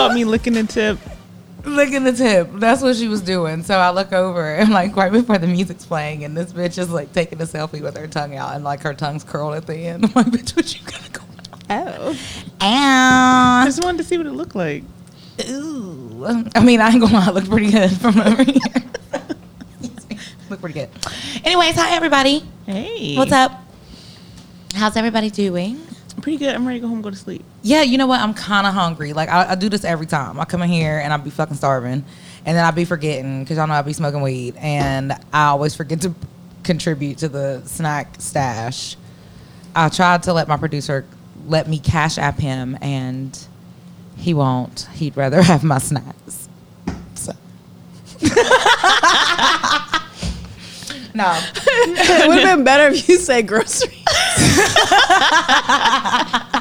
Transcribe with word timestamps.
caught 0.00 0.14
me 0.14 0.24
licking 0.24 0.54
the 0.54 0.64
tip. 0.64 0.98
licking 1.64 2.04
the 2.04 2.12
tip. 2.12 2.48
That's 2.54 2.82
what 2.82 2.96
she 2.96 3.08
was 3.08 3.20
doing. 3.20 3.62
So 3.62 3.78
I 3.78 3.90
look 3.90 4.12
over 4.12 4.54
and 4.54 4.70
like 4.70 4.96
right 4.96 5.12
before 5.12 5.38
the 5.38 5.46
music's 5.46 5.84
playing, 5.84 6.24
and 6.24 6.36
this 6.36 6.52
bitch 6.52 6.78
is 6.78 6.90
like 6.90 7.12
taking 7.12 7.40
a 7.40 7.44
selfie 7.44 7.82
with 7.82 7.96
her 7.96 8.06
tongue 8.06 8.34
out, 8.36 8.54
and 8.54 8.64
like 8.64 8.80
her 8.80 8.94
tongue's 8.94 9.24
curled 9.24 9.54
at 9.54 9.66
the 9.66 9.76
end. 9.76 10.04
I'm 10.06 10.12
like, 10.12 10.26
bitch, 10.26 10.56
what 10.56 10.74
you 10.74 10.84
got 10.86 11.12
going 11.12 11.26
Oh. 11.72 12.18
I 12.60 13.62
just 13.66 13.82
wanted 13.84 13.98
to 13.98 14.04
see 14.04 14.18
what 14.18 14.26
it 14.26 14.32
looked 14.32 14.56
like. 14.56 14.82
Ooh. 15.48 16.24
I 16.54 16.62
mean, 16.64 16.80
I 16.80 16.90
ain't 16.90 17.00
gonna 17.00 17.14
lie, 17.14 17.28
it 17.28 17.34
looked 17.34 17.48
pretty 17.48 17.70
good 17.70 17.90
from 17.92 18.20
over 18.20 18.42
here. 18.42 18.60
look 20.50 20.60
pretty 20.60 20.74
good. 20.80 20.90
Anyways, 21.44 21.76
hi 21.76 21.94
everybody. 21.94 22.44
Hey, 22.66 23.16
What's 23.16 23.32
up? 23.32 23.52
How's 24.74 24.96
everybody 24.96 25.30
doing? 25.30 25.80
Pretty 26.20 26.38
good. 26.38 26.54
I'm 26.54 26.66
ready 26.66 26.78
to 26.78 26.82
go 26.82 26.88
home 26.88 26.98
and 26.98 27.04
go 27.04 27.10
to 27.10 27.16
sleep. 27.16 27.44
Yeah, 27.62 27.82
you 27.82 27.98
know 27.98 28.06
what? 28.06 28.20
I'm 28.20 28.34
kind 28.34 28.66
of 28.66 28.74
hungry. 28.74 29.12
Like 29.12 29.28
I, 29.28 29.52
I 29.52 29.54
do 29.54 29.68
this 29.68 29.84
every 29.84 30.06
time. 30.06 30.38
I 30.40 30.44
come 30.44 30.62
in 30.62 30.68
here 30.68 30.98
and 30.98 31.12
I'll 31.12 31.18
be 31.18 31.30
fucking 31.30 31.56
starving, 31.56 32.04
and 32.44 32.56
then 32.56 32.64
I'll 32.64 32.72
be 32.72 32.84
forgetting 32.84 33.42
because 33.42 33.56
y'all 33.56 33.66
know 33.66 33.74
I'll 33.74 33.82
be 33.82 33.92
smoking 33.92 34.22
weed, 34.22 34.56
and 34.58 35.12
I 35.32 35.46
always 35.46 35.74
forget 35.74 36.00
to 36.02 36.14
contribute 36.62 37.18
to 37.18 37.28
the 37.28 37.62
snack 37.64 38.16
stash. 38.18 38.96
I 39.74 39.88
tried 39.88 40.24
to 40.24 40.32
let 40.32 40.48
my 40.48 40.56
producer 40.56 41.06
let 41.46 41.68
me 41.68 41.78
cash 41.78 42.18
app 42.18 42.38
him, 42.38 42.76
and 42.80 43.38
he 44.16 44.34
won't. 44.34 44.88
He'd 44.94 45.16
rather 45.16 45.42
have 45.42 45.64
my 45.64 45.78
snacks. 45.78 46.48
So. 47.14 47.32
no, 51.14 51.40
it 51.56 52.28
would 52.28 52.38
have 52.40 52.56
been 52.58 52.64
better 52.64 52.94
if 52.94 53.08
you 53.08 53.16
said 53.16 53.48
grocery. 53.48 53.96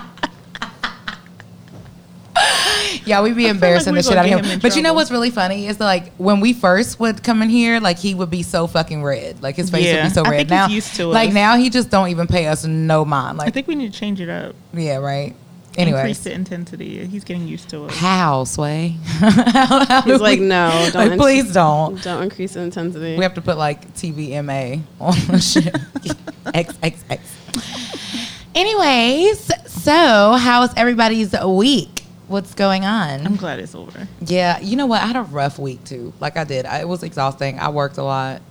Yeah, 3.06 3.22
we'd 3.22 3.36
be 3.36 3.48
embarrassing 3.48 3.94
we 3.94 4.00
the 4.00 4.04
shit 4.04 4.18
out 4.18 4.26
of 4.26 4.32
him. 4.32 4.40
him 4.46 4.52
in 4.52 4.60
but 4.60 4.76
you 4.76 4.82
know 4.82 4.94
what's 4.94 5.12
really 5.12 5.32
funny 5.32 5.68
is 5.68 5.78
that, 5.78 5.86
like 5.86 6.14
when 6.18 6.40
we 6.40 6.54
first 6.54 7.00
would 7.00 7.24
come 7.24 7.42
in 7.42 7.50
here, 7.50 7.80
like 7.80 7.98
he 7.98 8.14
would 8.16 8.30
be 8.30 8.44
so 8.44 8.68
fucking 8.68 9.04
red, 9.04 9.42
like 9.42 9.56
his 9.56 9.70
face 9.70 9.86
Yeah, 9.86 10.04
would 10.04 10.10
be 10.10 10.14
so 10.14 10.24
I 10.24 10.30
red. 10.30 10.38
think 10.38 10.50
now, 10.50 10.68
he's 10.68 10.76
used 10.76 10.96
to 10.98 11.08
like 11.08 11.30
us. 11.30 11.34
now 11.34 11.58
he 11.58 11.70
just 11.70 11.90
don't 11.90 12.10
even 12.10 12.28
pay 12.28 12.48
us 12.48 12.66
no 12.66 13.04
mind. 13.04 13.38
Like 13.40 13.48
I 13.48 13.52
think 13.52 13.68
we 13.68 13.76
need 13.76 13.92
to 13.94 14.00
change 14.00 14.22
it 14.22 14.30
up. 14.30 14.56
yeah, 14.74 14.98
right. 14.98 15.36
Anyway, 15.78 16.00
increase 16.00 16.20
the 16.20 16.34
intensity. 16.34 17.06
He's 17.08 17.24
getting 17.24 17.48
used 17.48 17.70
to 17.70 17.86
it. 17.86 17.92
how 17.92 18.44
sway? 18.44 18.98
How- 19.06 19.86
how 19.86 20.02
He's 20.02 20.20
like, 20.22 20.40
we- 20.40 20.46
no, 20.46 20.70
don't. 20.92 20.96
like, 20.96 21.12
int- 21.14 21.22
please 21.22 21.54
don't. 21.54 22.02
Don't 22.04 22.24
increase 22.24 22.54
the 22.54 22.62
intensity. 22.62 23.18
We 23.18 23.24
have 23.24 23.34
to 23.36 23.42
put 23.42 23.58
like 23.58 23.92
TVMA 23.96 24.82
on 25.00 25.16
the 25.28 25.40
shit. 25.40 25.74
XXX. 26.46 27.20
Anyways, 28.56 29.52
so 29.68 30.34
how 30.34 30.64
is 30.64 30.74
everybody's 30.76 31.34
week? 31.46 32.04
What's 32.28 32.54
going 32.54 32.86
on? 32.86 33.26
I'm 33.26 33.36
glad 33.36 33.60
it's 33.60 33.74
over. 33.74 34.08
Yeah, 34.22 34.60
you 34.60 34.76
know 34.76 34.86
what? 34.86 35.02
I 35.02 35.08
had 35.08 35.16
a 35.16 35.24
rough 35.24 35.58
week 35.58 35.84
too. 35.84 36.14
Like 36.20 36.38
I 36.38 36.44
did. 36.44 36.66
I, 36.66 36.80
it 36.82 36.88
was 36.88 37.04
exhausting. 37.04 37.60
I 37.60 37.70
worked 37.70 37.98
a 37.98 38.04
lot. 38.04 38.42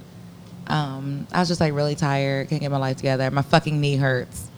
Um, 0.66 1.26
I 1.32 1.40
was 1.40 1.48
just 1.48 1.60
like 1.60 1.72
really 1.72 1.94
tired. 1.94 2.48
Can't 2.48 2.60
get 2.60 2.70
my 2.70 2.78
life 2.78 2.96
together. 2.96 3.30
My 3.30 3.42
fucking 3.42 3.80
knee 3.80 3.96
hurts. 3.96 4.48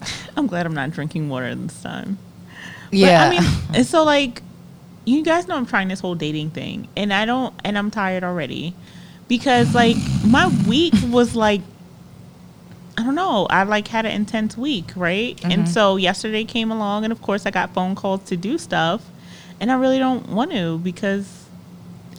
I'm 0.36 0.46
glad 0.46 0.66
I'm 0.66 0.74
not 0.74 0.90
drinking 0.90 1.28
water 1.28 1.54
this 1.54 1.82
time. 1.82 2.18
But, 2.90 2.98
Yeah. 2.98 3.24
I 3.24 3.30
mean, 3.40 3.50
and 3.74 3.86
so 3.86 4.04
like, 4.04 4.42
you 5.04 5.22
guys 5.22 5.48
know 5.48 5.56
I'm 5.56 5.66
trying 5.66 5.88
this 5.88 6.00
whole 6.00 6.14
dating 6.14 6.50
thing, 6.50 6.88
and 6.96 7.12
I 7.12 7.24
don't, 7.24 7.54
and 7.64 7.78
I'm 7.78 7.90
tired 7.90 8.22
already, 8.22 8.74
because 9.28 9.74
like 9.74 9.96
my 10.24 10.48
week 10.68 10.94
was 11.08 11.34
like, 11.34 11.62
I 13.00 13.04
don't 13.04 13.14
know, 13.14 13.46
I 13.48 13.62
like 13.62 13.88
had 13.88 14.04
an 14.04 14.12
intense 14.12 14.56
week, 14.56 14.92
right? 14.94 15.36
Mm-hmm. 15.36 15.50
And 15.50 15.68
so 15.68 15.96
yesterday 15.96 16.44
came 16.44 16.70
along, 16.70 17.04
and 17.04 17.12
of 17.12 17.22
course 17.22 17.46
I 17.46 17.50
got 17.50 17.72
phone 17.72 17.94
calls 17.94 18.22
to 18.24 18.36
do 18.36 18.58
stuff, 18.58 19.02
and 19.58 19.72
I 19.72 19.76
really 19.76 19.98
don't 19.98 20.28
want 20.28 20.50
to 20.52 20.78
because 20.78 21.46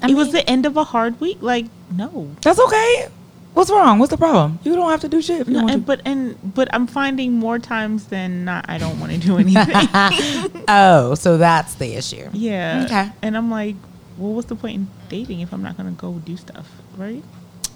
I 0.01 0.09
it 0.09 0.15
was 0.15 0.31
the 0.31 0.47
end 0.49 0.65
of 0.65 0.77
a 0.77 0.83
hard 0.83 1.19
week. 1.19 1.37
Like, 1.41 1.65
no, 1.95 2.31
That's 2.41 2.59
okay. 2.59 3.07
What's 3.53 3.69
wrong? 3.69 3.99
What's 3.99 4.11
the 4.11 4.17
problem? 4.17 4.59
You 4.63 4.75
don't 4.75 4.89
have 4.89 5.01
to 5.01 5.09
do 5.09 5.21
shit. 5.21 5.41
If 5.41 5.47
you 5.49 5.53
No, 5.53 5.67
and, 5.67 5.85
but 5.85 6.01
and 6.05 6.37
but 6.55 6.73
I'm 6.73 6.87
finding 6.87 7.33
more 7.33 7.59
times 7.59 8.07
than 8.07 8.45
not. 8.45 8.65
I 8.69 8.77
don't 8.77 8.99
want 8.99 9.11
to 9.11 9.17
do 9.17 9.37
anything. 9.39 10.63
oh, 10.67 11.15
so 11.15 11.37
that's 11.37 11.75
the 11.75 11.93
issue. 11.95 12.29
yeah. 12.31 12.83
Okay. 12.85 13.11
And 13.21 13.35
I'm 13.35 13.51
like, 13.51 13.75
well, 14.17 14.33
what's 14.33 14.47
the 14.47 14.55
point 14.55 14.75
in 14.75 14.87
dating 15.09 15.41
if 15.41 15.53
I'm 15.53 15.61
not 15.61 15.75
gonna 15.77 15.91
go 15.91 16.13
do 16.13 16.37
stuff, 16.37 16.67
right? 16.97 17.23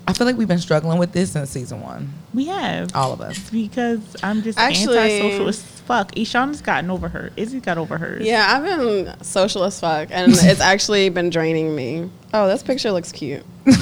I 0.07 0.13
feel 0.13 0.25
like 0.25 0.37
we've 0.37 0.47
been 0.47 0.59
struggling 0.59 0.97
with 0.97 1.11
this 1.11 1.31
since 1.31 1.49
season 1.49 1.81
one. 1.81 2.13
We 2.35 2.45
have 2.47 2.93
All 2.95 3.13
of 3.13 3.21
us. 3.21 3.49
because 3.49 3.99
I'm 4.21 4.43
just 4.43 4.59
Actually- 4.59 4.97
antisocial 4.99 5.47
as 5.47 5.61
fuck. 5.63 6.11
Ishan's 6.15 6.61
gotten 6.61 6.89
over 6.91 7.07
her. 7.07 7.31
Izzy 7.37 7.59
got 7.61 7.77
over 7.77 7.97
hers. 7.97 8.25
yeah, 8.25 8.45
I've 8.57 8.63
been 8.63 9.23
social 9.23 9.63
as 9.63 9.79
fuck, 9.79 10.09
and 10.11 10.31
it's 10.35 10.59
actually 10.59 11.09
been 11.09 11.29
draining 11.29 11.75
me. 11.75 12.09
Oh, 12.33 12.47
this 12.47 12.61
picture 12.63 12.91
looks 12.91 13.11
cute. 13.11 13.43
but 13.65 13.75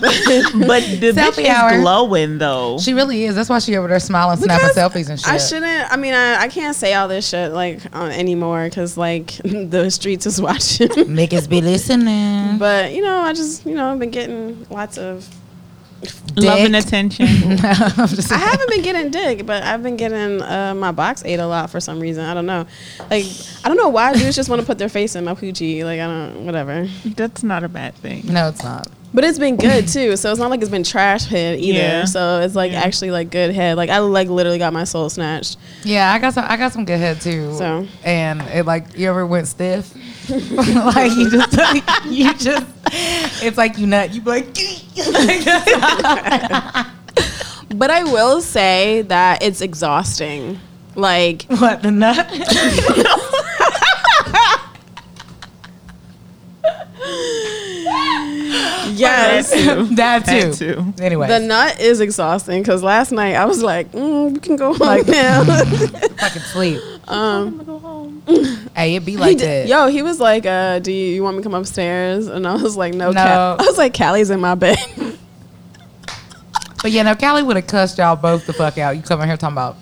the 0.00 1.12
bitch 1.14 1.32
Selfie 1.32 1.42
is 1.42 1.48
hour. 1.48 1.80
glowing 1.80 2.38
though. 2.38 2.78
She 2.78 2.92
really 2.94 3.24
is. 3.24 3.34
That's 3.34 3.48
why 3.48 3.58
she 3.58 3.76
over 3.76 3.88
there 3.88 3.98
smiling, 4.00 4.36
snapping 4.38 4.68
Because 4.68 4.76
selfies 4.76 5.08
and 5.10 5.18
shit. 5.18 5.28
I 5.28 5.38
shouldn't. 5.38 5.92
I 5.92 5.96
mean, 5.96 6.14
I, 6.14 6.42
I 6.42 6.48
can't 6.48 6.76
say 6.76 6.94
all 6.94 7.08
this 7.08 7.28
shit 7.28 7.52
like 7.52 7.80
on 7.94 8.10
anymore 8.12 8.64
because 8.68 8.96
like 8.96 9.28
the 9.44 9.90
streets 9.90 10.26
is 10.26 10.40
watching. 10.40 10.88
Niggas 10.88 11.48
be 11.48 11.60
listening. 11.60 12.58
but 12.58 12.92
you 12.92 13.02
know, 13.02 13.18
I 13.20 13.32
just 13.32 13.64
you 13.66 13.74
know 13.74 13.90
I've 13.92 13.98
been 13.98 14.10
getting 14.10 14.66
lots 14.70 14.98
of. 14.98 15.28
Love 16.36 16.60
and 16.60 16.76
attention. 16.76 17.26
I'm 17.26 18.08
I 18.30 18.38
haven't 18.38 18.70
been 18.70 18.82
getting 18.82 19.10
dick, 19.10 19.44
but 19.44 19.64
I've 19.64 19.82
been 19.82 19.96
getting 19.96 20.40
uh, 20.40 20.74
my 20.76 20.92
box 20.92 21.24
ate 21.24 21.40
a 21.40 21.46
lot 21.46 21.70
for 21.70 21.80
some 21.80 21.98
reason. 21.98 22.24
I 22.24 22.34
don't 22.34 22.46
know. 22.46 22.66
Like 23.10 23.24
I 23.64 23.68
don't 23.68 23.76
know 23.76 23.88
why 23.88 24.12
dudes 24.12 24.36
just 24.36 24.48
want 24.48 24.60
to 24.60 24.66
put 24.66 24.78
their 24.78 24.88
face 24.88 25.16
in 25.16 25.24
my 25.24 25.34
poochie. 25.34 25.82
Like 25.84 25.98
I 26.00 26.06
don't 26.06 26.46
whatever. 26.46 26.88
That's 27.04 27.42
not 27.42 27.64
a 27.64 27.68
bad 27.68 27.94
thing. 27.96 28.26
No, 28.26 28.48
it's 28.48 28.62
not. 28.62 28.86
But 29.12 29.24
it's 29.24 29.38
been 29.38 29.56
good 29.56 29.88
too. 29.88 30.16
So 30.16 30.30
it's 30.30 30.38
not 30.38 30.50
like 30.50 30.60
it's 30.60 30.70
been 30.70 30.84
trash 30.84 31.24
head 31.24 31.58
either. 31.58 31.78
Yeah. 31.78 32.04
So 32.04 32.40
it's 32.40 32.54
like 32.54 32.70
Yeah. 32.72 32.82
actually 32.82 33.10
like 33.10 33.30
good 33.30 33.52
head. 33.54 33.76
Like 33.76 33.90
I 33.90 33.98
like 33.98 34.28
literally 34.28 34.58
got 34.58 34.72
my 34.72 34.84
soul 34.84 35.10
snatched. 35.10 35.56
Yeah, 35.82 36.12
I 36.12 36.18
got 36.20 36.34
some. 36.34 36.44
I 36.46 36.56
got 36.56 36.72
some 36.72 36.84
good 36.84 36.98
head 36.98 37.20
too. 37.20 37.54
So. 37.56 37.86
and 38.04 38.42
it 38.42 38.66
like 38.66 38.96
you 38.96 39.08
ever 39.08 39.26
went 39.26 39.48
stiff, 39.48 39.92
like 40.30 41.10
you 41.16 41.30
just 41.30 42.04
you 42.06 42.34
just 42.34 42.66
it's 43.42 43.58
like 43.58 43.78
you 43.78 43.86
nut. 43.86 44.12
You 44.14 44.20
be 44.20 44.30
like, 44.30 44.46
But 47.74 47.90
I 47.90 48.04
will 48.04 48.40
say 48.40 49.02
that 49.02 49.42
it's 49.42 49.60
exhausting. 49.60 50.58
Like 50.94 51.42
what 51.48 51.82
the 51.82 51.90
nut? 51.90 52.26
yes. 58.94 59.50
That 59.50 59.76
too. 59.76 59.84
that 59.96 60.24
too. 60.26 60.50
That 60.50 60.58
too. 60.96 61.02
Anyway, 61.02 61.28
The 61.28 61.40
nut 61.40 61.80
is 61.80 62.00
exhausting 62.00 62.62
because 62.62 62.82
last 62.82 63.12
night 63.12 63.34
I 63.34 63.44
was 63.44 63.62
like, 63.62 63.92
mm, 63.92 64.32
we 64.32 64.40
can 64.40 64.56
go 64.56 64.72
home 64.74 64.86
Like- 64.86 65.06
now. 65.08 65.44
fucking 65.44 66.42
sleep. 66.42 66.80
I'm 67.06 67.50
gonna 67.52 67.64
go 67.64 67.78
home. 67.78 67.97
Hey, 68.76 68.94
it 68.96 69.04
be 69.04 69.12
He 69.12 69.16
like 69.18 69.38
did- 69.38 69.66
that. 69.66 69.68
yo, 69.68 69.88
he 69.88 70.02
was 70.02 70.20
like, 70.20 70.46
uh, 70.46 70.78
"Do 70.78 70.92
you, 70.92 71.14
you 71.14 71.22
want 71.22 71.36
me 71.36 71.42
to 71.42 71.48
come 71.48 71.54
upstairs?" 71.54 72.26
And 72.28 72.46
I 72.46 72.54
was 72.54 72.76
like, 72.76 72.94
"No, 72.94 73.10
No. 73.10 73.22
Cal-" 73.24 73.56
I 73.58 73.64
was 73.64 73.76
like, 73.78 73.92
"Callie's 73.94 74.30
in 74.30 74.40
my 74.40 74.54
bed." 74.54 74.78
But 76.80 76.92
yeah, 76.92 77.02
no, 77.02 77.14
Callie 77.16 77.42
would 77.42 77.56
have 77.56 77.66
cussed 77.66 77.98
y'all 77.98 78.14
both 78.16 78.46
the 78.46 78.52
fuck 78.52 78.78
out. 78.78 78.96
You 78.96 79.02
come 79.02 79.20
in 79.20 79.26
here 79.28 79.36
talking 79.36 79.54
about 79.54 79.76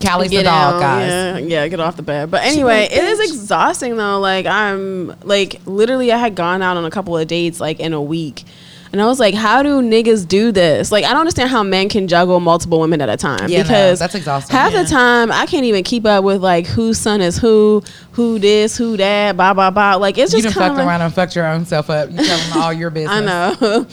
Callie's 0.00 0.30
the 0.30 0.36
Get 0.38 0.44
dog, 0.44 0.76
out, 0.76 0.80
guys. 0.80 1.08
Yeah, 1.10 1.38
yeah, 1.38 1.68
get 1.68 1.78
off 1.78 1.96
the 1.96 2.02
bed. 2.02 2.30
But 2.30 2.42
anyway, 2.44 2.88
it 2.90 3.04
is 3.04 3.30
exhausting 3.30 3.96
though. 3.96 4.18
Like 4.18 4.46
I'm 4.46 5.08
like 5.24 5.60
literally, 5.66 6.10
I 6.10 6.16
had 6.16 6.34
gone 6.34 6.62
out 6.62 6.76
on 6.78 6.84
a 6.86 6.90
couple 6.90 7.16
of 7.18 7.26
dates 7.28 7.60
like 7.60 7.80
in 7.80 7.92
a 7.92 8.00
week. 8.00 8.44
And 8.92 9.00
I 9.00 9.06
was 9.06 9.18
like, 9.18 9.34
how 9.34 9.62
do 9.62 9.80
niggas 9.80 10.28
do 10.28 10.52
this? 10.52 10.92
Like, 10.92 11.04
I 11.06 11.12
don't 11.12 11.20
understand 11.20 11.48
how 11.48 11.62
men 11.62 11.88
can 11.88 12.08
juggle 12.08 12.40
multiple 12.40 12.78
women 12.78 13.00
at 13.00 13.08
a 13.08 13.16
time. 13.16 13.48
Yeah, 13.48 13.58
no, 13.58 13.62
because 13.64 13.98
that's 13.98 14.14
exhausting. 14.14 14.54
Half 14.54 14.74
Yeah. 14.74 14.82
the 14.82 14.88
time, 14.90 15.32
I 15.32 15.46
can't 15.46 15.64
even 15.64 15.82
keep 15.82 16.04
up 16.04 16.22
with 16.24 16.42
like 16.42 16.66
whose 16.66 16.98
son 16.98 17.22
is 17.22 17.38
who, 17.38 17.82
who 18.12 18.38
this, 18.38 18.76
who 18.76 18.98
that, 18.98 19.34
blah 19.36 19.54
blah 19.54 19.70
blah. 19.70 19.94
Like, 19.96 20.18
it's 20.18 20.34
You 20.34 20.42
just 20.42 20.54
done 20.54 20.62
kind 20.62 20.72
fucked 20.72 20.80
of. 20.82 20.86
around 20.86 21.00
and 21.00 21.14
fucked 21.14 21.34
your 21.34 21.46
own 21.46 21.64
self 21.64 21.88
up. 21.88 22.10
You 22.10 22.18
tell 22.18 22.38
them 22.38 22.62
all 22.62 22.72
your 22.72 22.90
business. 22.90 23.10
I 23.10 23.20
know. 23.24 23.86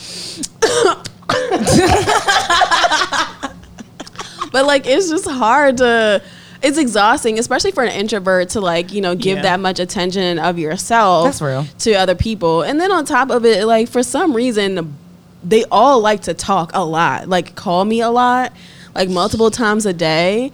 but 4.52 4.66
like 4.66 4.86
it's 4.88 5.10
just 5.10 5.30
hard 5.30 5.78
to 5.78 6.22
it's 6.62 6.78
exhausting 6.78 7.40
especially 7.40 7.72
for 7.72 7.84
an 7.84 7.92
introvert 7.92 8.50
to 8.50 8.60
like 8.62 8.92
you 8.92 9.02
know 9.02 9.16
give 9.16 9.38
Yeah. 9.38 9.44
that 9.44 9.60
much 9.60 9.80
attention 9.80 10.40
of 10.40 10.60
yourself 10.60 11.26
That's 11.26 11.42
real. 11.42 11.66
to 11.80 11.94
other 11.94 12.16
people 12.16 12.64
and 12.64 12.80
then 12.82 12.92
on 12.92 13.06
top 13.06 13.30
of 13.30 13.46
it 13.46 13.66
like 13.66 13.88
for 13.90 14.04
some 14.04 14.34
reason 14.36 14.94
they 15.44 15.64
all 15.72 16.02
like 16.02 16.22
to 16.24 16.34
talk 16.34 16.72
a 16.74 16.84
lot 16.84 17.30
like 17.30 17.56
call 17.56 17.86
me 17.86 18.02
a 18.02 18.10
lot 18.10 18.52
like 18.94 19.08
multiple 19.10 19.50
times 19.52 19.86
a 19.86 19.94
day 19.94 20.52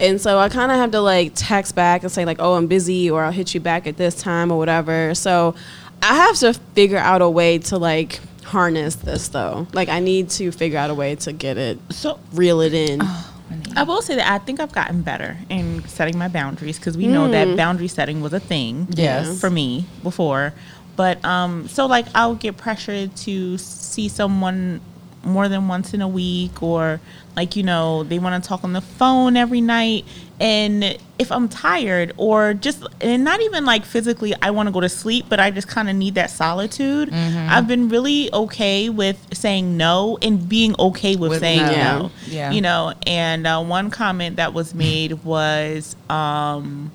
and 0.00 0.20
so 0.20 0.38
i 0.38 0.48
kind 0.48 0.72
of 0.72 0.78
have 0.78 0.90
to 0.90 1.00
like 1.00 1.30
text 1.36 1.76
back 1.76 2.02
and 2.02 2.10
say 2.10 2.24
like 2.24 2.38
oh 2.40 2.54
i'm 2.54 2.66
busy 2.66 3.08
or 3.08 3.22
i'll 3.22 3.30
hit 3.30 3.54
you 3.54 3.60
back 3.60 3.86
at 3.86 3.96
this 3.96 4.16
time 4.20 4.50
or 4.50 4.58
whatever 4.58 5.14
so 5.14 5.54
i 6.02 6.14
have 6.16 6.36
to 6.36 6.52
figure 6.74 6.98
out 6.98 7.22
a 7.22 7.30
way 7.30 7.58
to 7.58 7.78
like 7.78 8.18
harness 8.42 8.96
this 8.96 9.28
though 9.28 9.68
like 9.72 9.88
i 9.88 10.00
need 10.00 10.28
to 10.28 10.50
figure 10.50 10.78
out 10.78 10.90
a 10.90 10.94
way 10.94 11.14
to 11.14 11.32
get 11.32 11.56
it 11.56 11.78
So 11.90 12.18
reel 12.32 12.60
it 12.60 12.74
in 12.74 12.98
My 12.98 13.04
knee. 13.06 13.20
I 13.76 13.82
will 13.82 14.02
say 14.02 14.16
that 14.16 14.30
I 14.30 14.38
think 14.38 14.60
I've 14.60 14.72
gotten 14.72 15.02
better 15.02 15.36
in 15.48 15.86
setting 15.88 16.16
my 16.18 16.28
boundaries 16.28 16.78
because 16.78 16.96
we 16.96 17.06
know 17.06 17.28
that 17.30 17.56
boundary 17.56 17.88
setting 17.88 18.20
was 18.20 18.32
a 18.32 18.40
thing 18.40 18.88
Yes. 18.90 19.40
for 19.40 19.50
me 19.50 19.86
before. 20.02 20.52
But 20.96 21.24
um, 21.24 21.68
so 21.68 21.86
like 21.86 22.06
I'll 22.14 22.36
get 22.36 22.56
pressured 22.56 23.14
to 23.16 23.58
see 23.58 24.08
someone 24.08 24.80
more 25.24 25.48
than 25.48 25.68
once 25.68 25.94
in 25.94 26.00
a 26.02 26.08
week, 26.08 26.62
or 26.62 27.00
like 27.36 27.56
you 27.56 27.62
know 27.62 28.02
they 28.04 28.18
want 28.18 28.42
to 28.42 28.48
talk 28.48 28.64
on 28.64 28.72
the 28.72 28.80
phone 28.80 29.36
every 29.36 29.60
night. 29.60 30.04
And 30.40 30.98
if 31.18 31.30
I'm 31.30 31.48
tired, 31.48 32.12
or 32.16 32.54
just 32.54 32.84
and 33.00 33.22
not 33.22 33.40
even 33.40 33.64
like 33.64 33.84
physically, 33.84 34.34
I 34.42 34.50
want 34.50 34.66
to 34.66 34.72
go 34.72 34.80
to 34.80 34.88
sleep, 34.88 35.26
but 35.28 35.38
I 35.38 35.50
just 35.52 35.68
kind 35.68 35.88
of 35.88 35.94
need 35.94 36.16
that 36.16 36.30
solitude. 36.30 37.10
I've 37.12 37.68
been 37.68 37.88
really 37.88 38.32
okay 38.32 38.88
with 38.88 39.24
saying 39.32 39.76
no 39.76 40.18
and 40.22 40.48
being 40.48 40.74
okay 40.78 41.14
with, 41.14 41.30
With 41.30 41.40
saying 41.40 41.62
no. 41.62 41.70
Yeah. 41.70 41.98
no. 41.98 42.10
Yeah. 42.26 42.50
You 42.50 42.60
know, 42.62 42.94
and 43.06 43.46
uh, 43.46 43.62
one 43.62 43.90
comment 43.90 44.36
that 44.36 44.52
was 44.54 44.74
made 44.74 45.12
was, 45.24 45.94
um, 46.10 46.90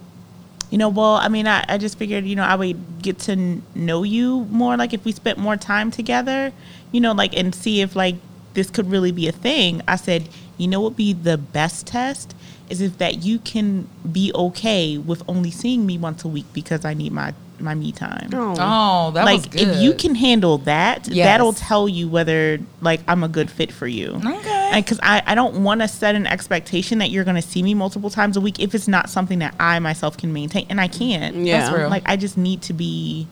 you 0.70 0.78
know, 0.78 0.90
well, 0.90 1.16
I 1.16 1.28
mean, 1.30 1.48
I, 1.48 1.66
I 1.68 1.78
just 1.78 1.98
figured, 1.98 2.26
you 2.26 2.36
know, 2.36 2.44
I 2.44 2.56
would 2.56 3.02
get 3.02 3.20
to 3.20 3.62
know 3.76 4.04
you 4.04 4.46
more, 4.52 4.78
like 4.78 4.94
if 4.94 5.04
we 5.06 5.12
spent 5.12 5.38
more 5.38 5.58
time 5.58 5.90
together, 5.92 6.52
you 6.92 7.02
know, 7.02 7.12
like 7.14 7.36
and 7.38 7.54
see 7.56 7.82
if 7.82 7.96
like 7.96 8.16
this 8.54 8.70
could 8.70 8.90
really 8.90 9.12
be 9.12 9.28
a 9.28 9.32
thing. 9.32 9.82
I 9.88 9.96
said, 9.96 10.30
you 10.58 10.68
know, 10.68 10.80
what 10.82 10.92
would 10.92 10.98
be 10.98 11.14
the 11.14 11.38
best 11.38 11.88
test 11.88 12.36
is 12.70 12.82
if 12.82 12.98
that 13.00 13.24
you 13.24 13.40
can 13.40 13.88
be 14.12 14.32
okay 14.36 14.98
with 14.98 15.24
only 15.28 15.50
seeing 15.52 15.86
me 15.86 15.98
once 15.98 16.24
a 16.24 16.28
week 16.28 16.46
because 16.54 16.86
I 16.86 16.94
need 16.94 17.12
my 17.14 17.34
my 17.62 17.76
me 17.76 17.92
time 17.92 18.30
Oh. 18.32 18.56
Oh, 18.58 19.12
that 19.12 19.26
was 19.26 19.42
like 19.44 19.52
good. 19.52 19.62
if 19.68 19.82
you 19.82 19.94
can 19.94 20.16
handle 20.16 20.60
that 20.60 21.10
Yes. 21.10 21.26
that'll 21.26 21.52
tell 21.52 21.90
you 21.90 22.08
whether 22.08 22.58
like 22.80 23.02
i'm 23.06 23.22
a 23.22 23.28
good 23.28 23.52
fit 23.52 23.70
for 23.70 23.86
you 23.86 24.14
Okay. 24.26 24.59
Because 24.74 25.00
I, 25.04 25.22
I 25.26 25.36
don't 25.36 25.64
want 25.64 25.82
to 25.82 25.88
set 25.88 26.16
an 26.16 26.28
expectation 26.28 27.00
that 27.00 27.10
you're 27.10 27.24
going 27.24 27.36
to 27.36 27.42
see 27.42 27.64
me 27.64 27.74
multiple 27.74 28.10
times 28.10 28.38
a 28.38 28.42
week 28.42 28.60
if 28.60 28.74
it's 28.76 28.88
not 28.88 29.10
something 29.10 29.40
that 29.40 29.56
i 29.60 29.80
myself 29.80 30.18
can 30.18 30.32
maintain 30.34 30.66
and 30.70 30.80
i 30.80 30.88
can't 30.88 31.36
Yeah. 31.36 31.62
That's 31.62 31.76
real. 31.78 31.90
like 31.90 32.04
i 32.06 32.16
just 32.16 32.38
need 32.38 32.62
to 32.64 32.74
be 32.74 33.28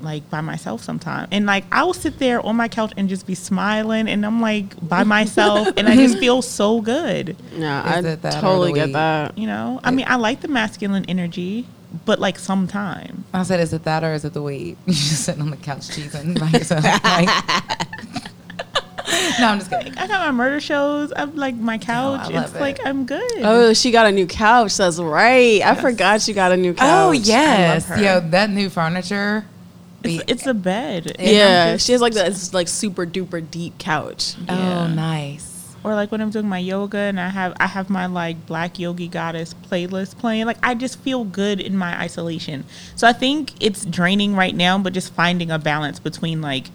like 0.00 0.28
by 0.30 0.40
myself 0.40 0.82
sometime 0.82 1.28
and 1.30 1.46
like 1.46 1.64
i 1.70 1.84
will 1.84 1.94
sit 1.94 2.18
there 2.18 2.44
on 2.44 2.56
my 2.56 2.66
couch 2.68 2.92
and 2.96 3.08
just 3.08 3.24
be 3.26 3.34
smiling 3.36 4.08
and 4.08 4.26
i'm 4.26 4.40
like 4.40 4.64
by 4.88 5.04
myself 5.04 5.68
and 5.76 5.88
i 5.88 5.94
just 5.94 6.18
feel 6.24 6.42
so 6.42 6.80
good 6.80 7.36
Yeah, 7.54 7.98
Is 7.98 8.04
I 8.06 8.08
it 8.10 8.22
that 8.22 8.40
totally 8.40 8.72
get 8.72 8.92
that. 8.94 9.38
you 9.38 9.46
know 9.46 9.80
i 9.84 9.90
mean 9.92 10.06
i 10.08 10.16
like 10.16 10.40
the 10.40 10.48
masculine 10.48 11.04
energy 11.06 11.66
but 12.06 12.18
like 12.18 12.38
sometime 12.38 13.24
I 13.34 13.42
said, 13.44 13.60
is 13.60 13.72
it 13.74 13.84
that 13.84 14.02
or 14.02 14.14
is 14.14 14.24
it 14.24 14.32
the 14.32 14.40
weed? 14.42 14.78
You're 14.86 14.94
just 14.94 15.24
sitting 15.24 15.42
on 15.42 15.50
the 15.50 15.56
couch 15.58 15.88
cheesing 15.88 16.38
by 16.40 16.48
yourself. 16.58 16.82
Like, 16.84 17.28
no, 19.40 19.48
I'm 19.48 19.58
just 19.58 19.70
kidding. 19.70 19.96
I 19.98 20.06
got 20.06 20.20
my 20.26 20.30
murder 20.30 20.60
shows. 20.60 21.12
I'm 21.14 21.36
like 21.36 21.54
my 21.54 21.78
couch. 21.78 22.30
love 22.30 22.44
it's 22.44 22.54
it. 22.54 22.60
like 22.60 22.78
I'm 22.84 23.04
good. 23.04 23.42
Oh, 23.42 23.72
she 23.74 23.90
got 23.90 24.06
a 24.06 24.12
new 24.12 24.26
couch. 24.26 24.76
That's 24.76 24.98
right. 24.98 25.60
I 25.62 25.74
forgot 25.74 26.22
she 26.22 26.32
got 26.32 26.52
a 26.52 26.56
new 26.56 26.70
oh, 26.70 26.74
couch. 26.74 27.08
Oh 27.08 27.12
yes, 27.12 27.88
yo, 27.98 28.20
that 28.20 28.50
new 28.50 28.70
furniture. 28.70 29.44
it's, 30.02 30.24
it's 30.26 30.46
a 30.46 30.54
bed. 30.54 31.16
Yeah, 31.18 31.74
just- 31.74 31.86
she 31.86 31.92
has 31.92 32.00
like 32.00 32.14
this 32.14 32.54
like 32.54 32.68
super 32.68 33.06
duper 33.06 33.48
deep 33.48 33.78
couch. 33.78 34.34
oh, 34.48 34.86
nice. 34.86 35.74
or 35.84 35.94
like 35.94 36.10
when 36.10 36.20
I'm 36.20 36.30
doing 36.30 36.48
my 36.48 36.58
yoga 36.58 36.98
and 36.98 37.20
I 37.20 37.28
have 37.28 37.54
I 37.60 37.66
have 37.66 37.90
my 37.90 38.06
like 38.06 38.46
Black 38.46 38.78
Yogi 38.78 39.08
Goddess 39.08 39.54
playlist 39.54 40.18
playing. 40.18 40.46
Like 40.46 40.58
I 40.62 40.74
just 40.74 40.98
feel 41.00 41.24
good 41.24 41.60
in 41.60 41.76
my 41.76 42.00
isolation. 42.00 42.64
So 42.96 43.06
I 43.06 43.12
think 43.12 43.52
it's 43.60 43.84
draining 43.84 44.34
right 44.34 44.54
now, 44.54 44.78
but 44.78 44.94
just 44.94 45.12
finding 45.12 45.50
a 45.50 45.58
balance 45.58 45.98
between 45.98 46.40
like 46.40 46.68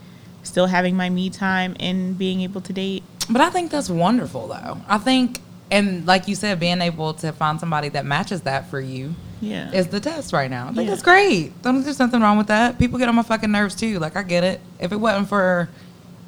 still 0.47 0.65
having 0.67 0.95
my 0.95 1.09
me 1.09 1.29
time 1.29 1.75
and 1.79 2.17
being 2.17 2.41
able 2.41 2.61
to 2.61 2.73
date. 2.73 3.03
But 3.29 3.41
I 3.41 3.49
think 3.49 3.71
that's 3.71 3.89
wonderful, 3.89 4.47
though. 4.47 4.79
I 4.87 4.97
think, 4.97 5.41
and 5.69 6.05
like 6.07 6.27
you 6.27 6.35
said, 6.35 6.59
being 6.59 6.81
able 6.81 7.13
to 7.15 7.31
find 7.33 7.59
somebody 7.59 7.89
that 7.89 8.05
matches 8.05 8.41
that 8.41 8.69
for 8.69 8.79
you 8.79 9.15
Yeah. 9.41 9.71
is 9.71 9.87
the 9.87 9.99
test 9.99 10.31
right 10.33 10.49
now. 10.49 10.63
I 10.65 10.67
think 10.67 10.77
Yeah. 10.85 10.89
that's 10.91 11.01
great. 11.03 11.61
Don't 11.61 11.83
there's 11.83 11.99
nothing 11.99 12.21
wrong 12.21 12.37
with 12.37 12.47
that. 12.47 12.79
People 12.79 12.97
get 12.99 13.09
on 13.09 13.15
my 13.15 13.23
fucking 13.23 13.51
nerves 13.51 13.75
too. 13.75 13.99
Like 13.99 14.15
I 14.15 14.23
get 14.23 14.43
it. 14.43 14.61
If 14.79 14.91
it 14.91 14.97
wasn't 14.99 15.27
for 15.29 15.69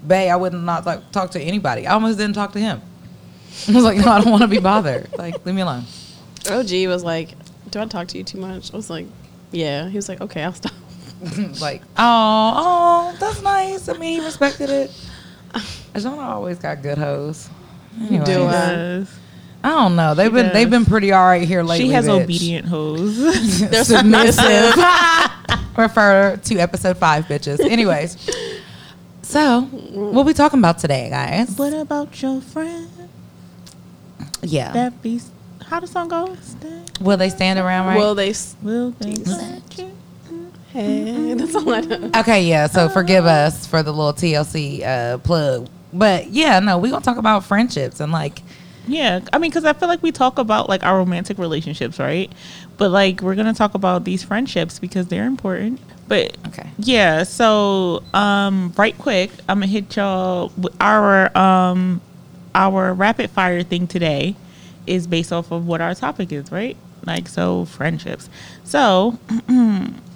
Bay, 0.06 0.30
I 0.30 0.36
would 0.36 0.54
not 0.54 0.86
like 0.86 1.12
talk 1.12 1.32
to 1.32 1.42
anybody. 1.42 1.86
I 1.88 1.94
almost 1.94 2.18
didn't 2.18 2.36
talk 2.36 2.54
to 2.54 2.60
him. 2.60 2.82
I 3.68 3.72
was 3.74 3.84
like, 3.84 3.98
no, 3.98 4.10
I 4.12 4.22
don't 4.22 4.30
want 4.32 4.44
to 4.44 4.48
be 4.48 4.60
bothered. 4.60 5.10
Like, 5.18 5.46
leave 5.46 5.56
me 5.56 5.62
alone. 5.62 5.84
OG 6.50 6.88
was 6.88 7.04
like, 7.04 7.36
"Do 7.70 7.80
I 7.82 7.86
talk 7.86 8.08
to 8.10 8.18
you 8.18 8.24
too 8.24 8.38
much?" 8.40 8.74
I 8.74 8.78
was 8.78 8.90
like, 8.90 9.08
"Yeah." 9.52 9.90
He 9.90 9.98
was 9.98 10.08
like, 10.08 10.22
"Okay, 10.22 10.42
I'll 10.44 10.54
stop." 10.54 10.72
like, 11.62 11.82
oh, 11.98 12.54
oh, 12.56 13.18
that's 13.20 13.42
nice. 13.42 13.90
I 13.90 13.94
mean, 13.94 14.20
he 14.20 14.26
respected 14.26 14.70
it. 14.70 14.92
Jonah 15.98 16.22
always 16.22 16.60
got 16.60 16.82
good 16.82 16.98
hoes. 16.98 17.50
Anyways, 18.00 18.26
do, 18.26 18.34
She 18.34 18.52
does. 18.52 19.20
I 19.64 19.70
don't 19.70 19.96
know. 19.96 20.16
They've 20.16 20.28
She 20.28 20.34
been 20.34 20.54
they've 20.54 20.70
been 20.70 20.86
pretty 20.86 21.12
all 21.12 21.26
right 21.26 21.46
here 21.46 21.64
lately. 21.64 21.88
She 21.88 21.92
has 21.92 22.08
bitch. 22.08 22.24
obedient 22.24 22.68
hoes. 22.68 23.18
They're 23.70 23.84
submissive. 23.84 24.74
Refer 25.76 26.38
to 26.38 26.58
episode 26.58 26.98
five, 26.98 27.26
bitches. 27.26 27.60
Anyways, 27.60 28.18
so 29.22 29.62
what 29.62 30.26
we 30.26 30.34
talking 30.34 30.60
about 30.60 30.80
today, 30.80 31.10
guys? 31.10 31.58
what 31.58 31.74
about 31.74 32.22
your 32.22 32.40
friend? 32.40 32.90
Yeah. 34.42 34.72
That 34.72 35.02
be 35.02 35.20
how 35.66 35.80
the 35.82 35.88
song 35.88 36.08
goes? 36.08 36.56
Will 37.02 37.18
they 37.18 37.30
stand 37.30 37.60
around 37.60 37.88
right? 37.88 37.98
Will 37.98 38.16
they? 38.16 38.34
Will 38.62 38.92
they 38.92 39.14
let 39.16 39.78
you? 39.78 39.92
Hey, 40.74 41.34
that's 41.38 41.56
all 41.56 41.74
I 41.74 41.82
know. 41.82 42.12
okay, 42.18 42.44
yeah. 42.44 42.68
So 42.68 42.90
forgive 42.90 43.26
us 43.26 43.66
for 43.66 43.82
the 43.84 43.92
little 43.92 44.14
TLC 44.14 44.86
uh, 44.86 45.18
plug, 45.20 45.68
but 45.94 46.28
yeah, 46.30 46.60
no, 46.60 46.78
we 46.78 46.90
gonna 46.90 47.04
talk 47.04 47.18
about 47.18 47.44
friendships 47.44 48.00
and 48.00 48.12
like 48.12 48.42
Yeah, 48.88 49.22
I 49.34 49.38
mean, 49.40 49.50
because 49.52 49.66
I 49.66 49.74
feel 49.74 49.88
like 49.88 50.04
we 50.04 50.12
talk 50.12 50.38
about 50.38 50.70
like 50.70 50.84
our 50.84 50.98
romantic 50.98 51.38
relationships, 51.38 51.98
right? 52.00 52.32
But 52.78 52.92
like 52.92 53.22
we're 53.22 53.36
gonna 53.36 53.54
talk 53.54 53.74
about 53.74 54.04
these 54.06 54.24
friendships 54.24 54.80
because 54.80 55.08
they're 55.08 55.26
important. 55.26 55.80
But 56.08 56.38
Okay. 56.48 56.68
yeah. 56.80 57.24
So 57.24 58.04
um, 58.14 58.74
right 58.78 58.98
quick, 58.98 59.32
I'm 59.48 59.58
gonna 59.60 59.68
hit 59.68 59.96
y'all. 59.96 60.52
with 60.58 60.76
Our 60.82 61.36
um, 61.38 62.02
our 62.56 62.94
rapid 62.94 63.30
fire 63.32 63.62
thing 63.64 63.86
today 63.88 64.36
is 64.88 65.06
based 65.08 65.32
off 65.32 65.52
of 65.52 65.68
what 65.68 65.82
our 65.82 65.94
topic 65.94 66.32
is, 66.32 66.52
right? 66.52 66.76
Like 67.06 67.28
so, 67.28 67.66
friendships. 67.66 68.28
So 68.64 69.20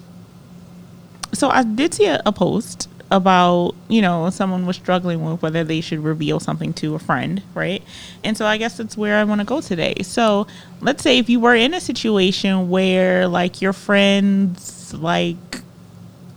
so 1.33 1.49
I 1.49 1.63
did 1.63 1.93
see 1.93 2.05
a, 2.05 2.21
a 2.25 2.31
post 2.31 2.89
about 3.11 3.75
you 3.89 4.01
know 4.01 4.29
someone 4.31 4.65
was 4.65 4.75
struggling 4.75 5.23
with 5.23 5.41
whether 5.41 5.63
they 5.63 5.81
should 5.81 5.99
reveal 5.99 6.39
something 6.39 6.73
to 6.73 6.95
a 6.95 6.99
friend, 6.99 7.41
right? 7.53 7.83
And 8.23 8.37
so 8.37 8.45
I 8.45 8.57
guess 8.57 8.77
that's 8.77 8.97
where 8.97 9.17
I 9.17 9.23
want 9.23 9.39
to 9.41 9.45
go 9.45 9.61
today. 9.61 9.95
So 10.01 10.47
let's 10.81 11.03
say 11.03 11.17
if 11.17 11.29
you 11.29 11.39
were 11.39 11.55
in 11.55 11.73
a 11.73 11.81
situation 11.81 12.69
where 12.69 13.27
like 13.27 13.61
your 13.61 13.73
friend's 13.73 14.93
like 14.93 15.63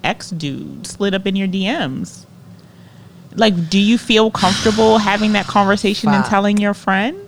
ex 0.07 0.31
dude 0.31 0.87
slid 0.87 1.15
up 1.15 1.26
in 1.26 1.37
your 1.37 1.49
DMs. 1.49 2.25
Like, 3.35 3.69
do 3.69 3.79
you 3.79 3.99
feel 3.99 4.31
comfortable 4.31 4.99
having 5.12 5.33
that 5.33 5.47
conversation 5.47 6.11
and 6.11 6.25
telling 6.25 6.57
your 6.57 6.73
friend? 6.73 7.19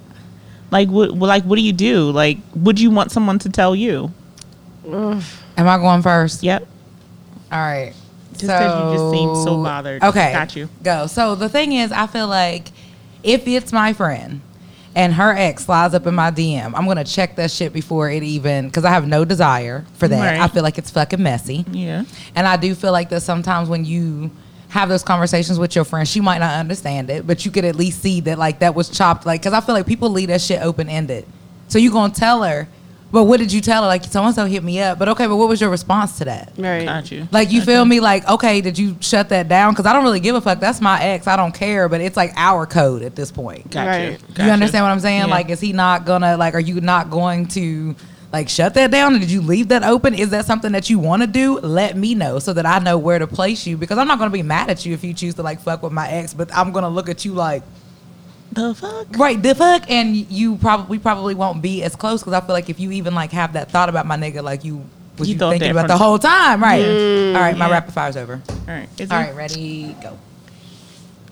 Like, 0.70 0.88
what? 0.88 1.10
Like, 1.12 1.44
what 1.44 1.56
do 1.56 1.62
you 1.62 1.72
do? 1.72 2.10
Like, 2.10 2.38
would 2.54 2.80
you 2.80 2.90
want 2.90 3.10
someone 3.10 3.38
to 3.40 3.50
tell 3.50 3.74
you? 3.74 4.12
Am 5.56 5.68
I 5.68 5.76
going 5.78 6.02
first? 6.02 6.42
Yep. 6.42 6.66
All 7.50 7.58
right. 7.58 7.92
Just 8.36 8.46
'cause 8.46 8.92
you 8.92 8.98
just 8.98 9.10
seem 9.10 9.34
so 9.44 9.62
bothered. 9.62 10.02
Okay. 10.02 10.32
Got 10.32 10.54
you. 10.54 10.68
Go. 10.82 11.06
So 11.06 11.34
the 11.34 11.48
thing 11.48 11.72
is, 11.72 11.90
I 11.92 12.06
feel 12.06 12.28
like 12.28 12.70
if 13.22 13.48
it's 13.48 13.72
my 13.72 13.92
friend 13.92 14.40
and 14.94 15.14
her 15.14 15.32
ex 15.36 15.64
slides 15.64 15.94
up 15.94 16.06
in 16.06 16.14
my 16.14 16.30
DM, 16.30 16.72
I'm 16.76 16.86
gonna 16.86 17.04
check 17.04 17.36
that 17.36 17.50
shit 17.50 17.72
before 17.72 18.10
it 18.10 18.22
even 18.22 18.66
because 18.66 18.84
I 18.84 18.90
have 18.90 19.06
no 19.08 19.24
desire 19.24 19.84
for 19.94 20.06
that. 20.08 20.32
Right. 20.32 20.40
I 20.40 20.48
feel 20.48 20.62
like 20.62 20.78
it's 20.78 20.90
fucking 20.90 21.22
messy. 21.22 21.64
Yeah. 21.72 22.04
And 22.34 22.46
I 22.46 22.56
do 22.56 22.74
feel 22.74 22.92
like 22.92 23.08
that 23.10 23.22
sometimes 23.22 23.68
when 23.68 23.84
you 23.84 24.30
have 24.68 24.88
those 24.90 25.02
conversations 25.02 25.58
with 25.58 25.74
your 25.74 25.84
friend, 25.84 26.06
she 26.06 26.20
might 26.20 26.38
not 26.38 26.52
understand 26.60 27.08
it, 27.10 27.26
but 27.26 27.44
you 27.44 27.50
could 27.50 27.64
at 27.64 27.74
least 27.74 28.02
see 28.02 28.20
that 28.20 28.38
like 28.38 28.58
that 28.58 28.74
was 28.74 28.88
chopped. 28.90 29.24
Like, 29.26 29.42
cause 29.42 29.52
I 29.54 29.60
feel 29.60 29.74
like 29.74 29.86
people 29.86 30.10
leave 30.10 30.28
that 30.28 30.42
shit 30.42 30.60
open 30.62 30.88
ended. 30.88 31.26
So 31.68 31.78
you 31.78 31.90
gonna 31.90 32.12
tell 32.12 32.42
her, 32.42 32.68
but 33.10 33.24
what 33.24 33.38
did 33.40 33.52
you 33.52 33.60
tell 33.60 33.82
her? 33.82 33.88
Like, 33.88 34.04
so 34.04 34.22
and 34.22 34.34
so 34.34 34.44
hit 34.44 34.62
me 34.62 34.80
up, 34.80 34.98
but 34.98 35.08
okay, 35.10 35.26
but 35.26 35.36
what 35.36 35.48
was 35.48 35.60
your 35.60 35.70
response 35.70 36.18
to 36.18 36.24
that? 36.26 36.52
Right. 36.58 36.84
Got 36.84 37.10
you. 37.10 37.26
Like, 37.30 37.50
you 37.50 37.60
Got 37.60 37.66
feel 37.66 37.84
me? 37.84 38.00
Like, 38.00 38.28
okay, 38.28 38.60
did 38.60 38.78
you 38.78 38.96
shut 39.00 39.28
that 39.30 39.48
down? 39.48 39.74
Cause 39.74 39.86
I 39.86 39.92
don't 39.92 40.04
really 40.04 40.20
give 40.20 40.34
a 40.34 40.40
fuck. 40.40 40.60
That's 40.60 40.80
my 40.80 41.02
ex. 41.02 41.26
I 41.26 41.36
don't 41.36 41.54
care, 41.54 41.88
but 41.88 42.00
it's 42.00 42.16
like 42.16 42.32
our 42.36 42.66
code 42.66 43.02
at 43.02 43.16
this 43.16 43.30
point. 43.30 43.70
Got 43.70 43.86
Right. 43.86 44.02
you. 44.04 44.10
You 44.28 44.34
Got 44.34 44.50
understand 44.50 44.84
what 44.84 44.90
I'm 44.90 45.00
saying? 45.00 45.20
Yeah. 45.20 45.26
Like, 45.26 45.48
is 45.50 45.60
he 45.60 45.72
not 45.72 46.04
gonna 46.04 46.36
like? 46.36 46.54
Are 46.54 46.60
you 46.60 46.80
not 46.80 47.10
going 47.10 47.46
to 47.48 47.94
like 48.30 48.50
shut 48.50 48.74
that 48.74 48.90
down? 48.90 49.14
Or 49.16 49.18
did 49.18 49.30
you 49.30 49.40
leave 49.40 49.68
that 49.68 49.82
open? 49.84 50.12
Is 50.12 50.28
that 50.30 50.44
something 50.44 50.72
that 50.72 50.90
you 50.90 50.98
want 50.98 51.22
to 51.22 51.26
do? 51.26 51.58
Let 51.60 51.96
me 51.96 52.14
know 52.14 52.38
so 52.38 52.52
that 52.52 52.66
I 52.66 52.78
know 52.78 52.98
where 52.98 53.18
to 53.18 53.26
place 53.26 53.66
you 53.66 53.78
because 53.78 53.96
I'm 53.96 54.06
not 54.06 54.18
gonna 54.18 54.30
be 54.30 54.42
mad 54.42 54.68
at 54.68 54.84
you 54.84 54.92
if 54.92 55.02
you 55.02 55.14
choose 55.14 55.34
to 55.36 55.42
like 55.42 55.60
fuck 55.62 55.82
with 55.82 55.92
my 55.92 56.08
ex, 56.10 56.34
but 56.34 56.54
I'm 56.54 56.70
gonna 56.72 56.90
look 56.90 57.08
at 57.08 57.24
you 57.24 57.32
like 57.32 57.62
the 58.52 58.74
fuck. 58.74 59.06
right 59.16 59.40
the 59.42 59.54
fuck, 59.54 59.90
and 59.90 60.16
you 60.16 60.56
probably 60.56 60.96
we 60.96 60.98
probably 60.98 61.34
won't 61.34 61.60
be 61.62 61.82
as 61.82 61.94
close 61.96 62.20
because 62.20 62.32
I 62.32 62.40
feel 62.40 62.54
like 62.54 62.68
if 62.70 62.80
you 62.80 62.90
even 62.92 63.14
like 63.14 63.32
have 63.32 63.52
that 63.54 63.70
thought 63.70 63.88
about 63.88 64.06
my 64.06 64.16
nigga, 64.16 64.42
like 64.42 64.64
you 64.64 64.84
was 65.18 65.28
You 65.28 65.34
you, 65.34 65.38
thinking 65.40 65.70
about 65.70 65.88
the 65.88 65.96
whole 65.98 66.18
time, 66.18 66.62
right? 66.62 66.84
All 66.84 67.40
right, 67.40 67.56
my 67.56 67.66
Yeah. 67.66 67.72
rapid 67.72 67.92
fire's 67.94 68.16
over. 68.16 68.40
All 68.48 68.56
right. 68.68 68.88
Is 69.00 69.10
All 69.10 69.32
ready, 69.32 69.94
go. 70.02 70.16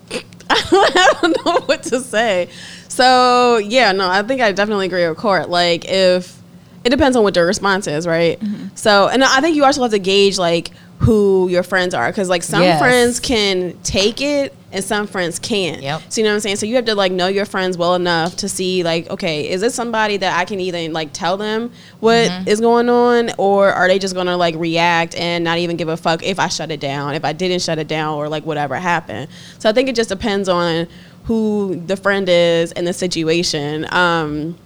I 0.49 1.13
don't 1.21 1.45
know 1.45 1.59
what 1.65 1.83
to 1.83 2.01
say. 2.01 2.49
So 2.87 3.57
yeah, 3.57 3.91
no, 3.91 4.09
I 4.09 4.23
think 4.23 4.41
I 4.41 4.51
definitely 4.51 4.85
agree 4.87 5.07
with 5.07 5.17
Court. 5.17 5.49
Like 5.49 5.85
if 5.85 6.37
it 6.83 6.89
depends 6.89 7.17
on 7.17 7.23
what 7.23 7.33
their 7.33 7.45
response 7.45 7.87
is, 7.87 8.07
right? 8.07 8.39
Mm-hmm. 8.39 8.75
So 8.75 9.07
and 9.07 9.23
I 9.23 9.41
think 9.41 9.55
you 9.55 9.65
also 9.65 9.81
have 9.81 9.91
to 9.91 9.99
gauge 9.99 10.37
like 10.37 10.71
who 10.99 11.47
your 11.47 11.63
friends 11.63 11.93
are 11.93 12.07
because 12.09 12.27
like 12.29 12.41
some 12.43 12.63
Yes. 12.63 12.79
friends 12.79 13.19
can 13.19 13.77
take 13.83 14.19
it 14.19 14.53
and 14.71 14.83
some 14.83 15.05
friends 15.07 15.37
can't. 15.39 15.81
Yep. 15.81 16.01
So 16.09 16.19
you 16.19 16.25
know 16.25 16.31
what 16.31 16.35
I'm 16.35 16.39
saying? 16.41 16.55
So 16.57 16.65
you 16.65 16.75
have 16.75 16.85
to 16.85 16.95
like 16.95 17.11
know 17.11 17.27
your 17.27 17.45
friends 17.45 17.77
well 17.77 17.93
enough 17.95 18.35
to 18.37 18.49
see 18.49 18.83
like, 18.83 19.09
okay, 19.11 19.47
is 19.49 19.61
this 19.61 19.75
somebody 19.75 20.17
that 20.17 20.37
I 20.37 20.43
can 20.45 20.59
either 20.59 20.89
like 20.91 21.13
tell 21.13 21.37
them 21.37 21.71
what 21.99 22.31
is 22.47 22.59
going 22.59 22.89
on 22.89 23.29
or 23.37 23.71
are 23.71 23.87
they 23.87 23.99
just 23.99 24.15
gonna 24.15 24.35
like 24.37 24.55
react 24.55 25.15
and 25.15 25.43
not 25.43 25.59
even 25.59 25.77
give 25.77 25.87
a 25.87 25.97
fuck 25.97 26.23
if 26.23 26.39
I 26.39 26.47
shut 26.47 26.71
it 26.71 26.79
down, 26.79 27.13
if 27.13 27.23
I 27.23 27.31
didn't 27.31 27.61
shut 27.61 27.77
it 27.77 27.87
down 27.87 28.15
or 28.17 28.27
like 28.27 28.45
whatever 28.45 28.75
happened. 28.75 29.29
So 29.59 29.69
I 29.69 29.73
think 29.73 29.89
it 29.89 29.95
just 29.95 30.09
depends 30.09 30.49
on 30.49 30.87
who 31.25 31.81
the 31.85 31.95
friend 31.95 32.27
is 32.27 32.71
and 32.71 32.87
the 32.87 32.93
situation. 32.93 33.85
Um 33.93 34.57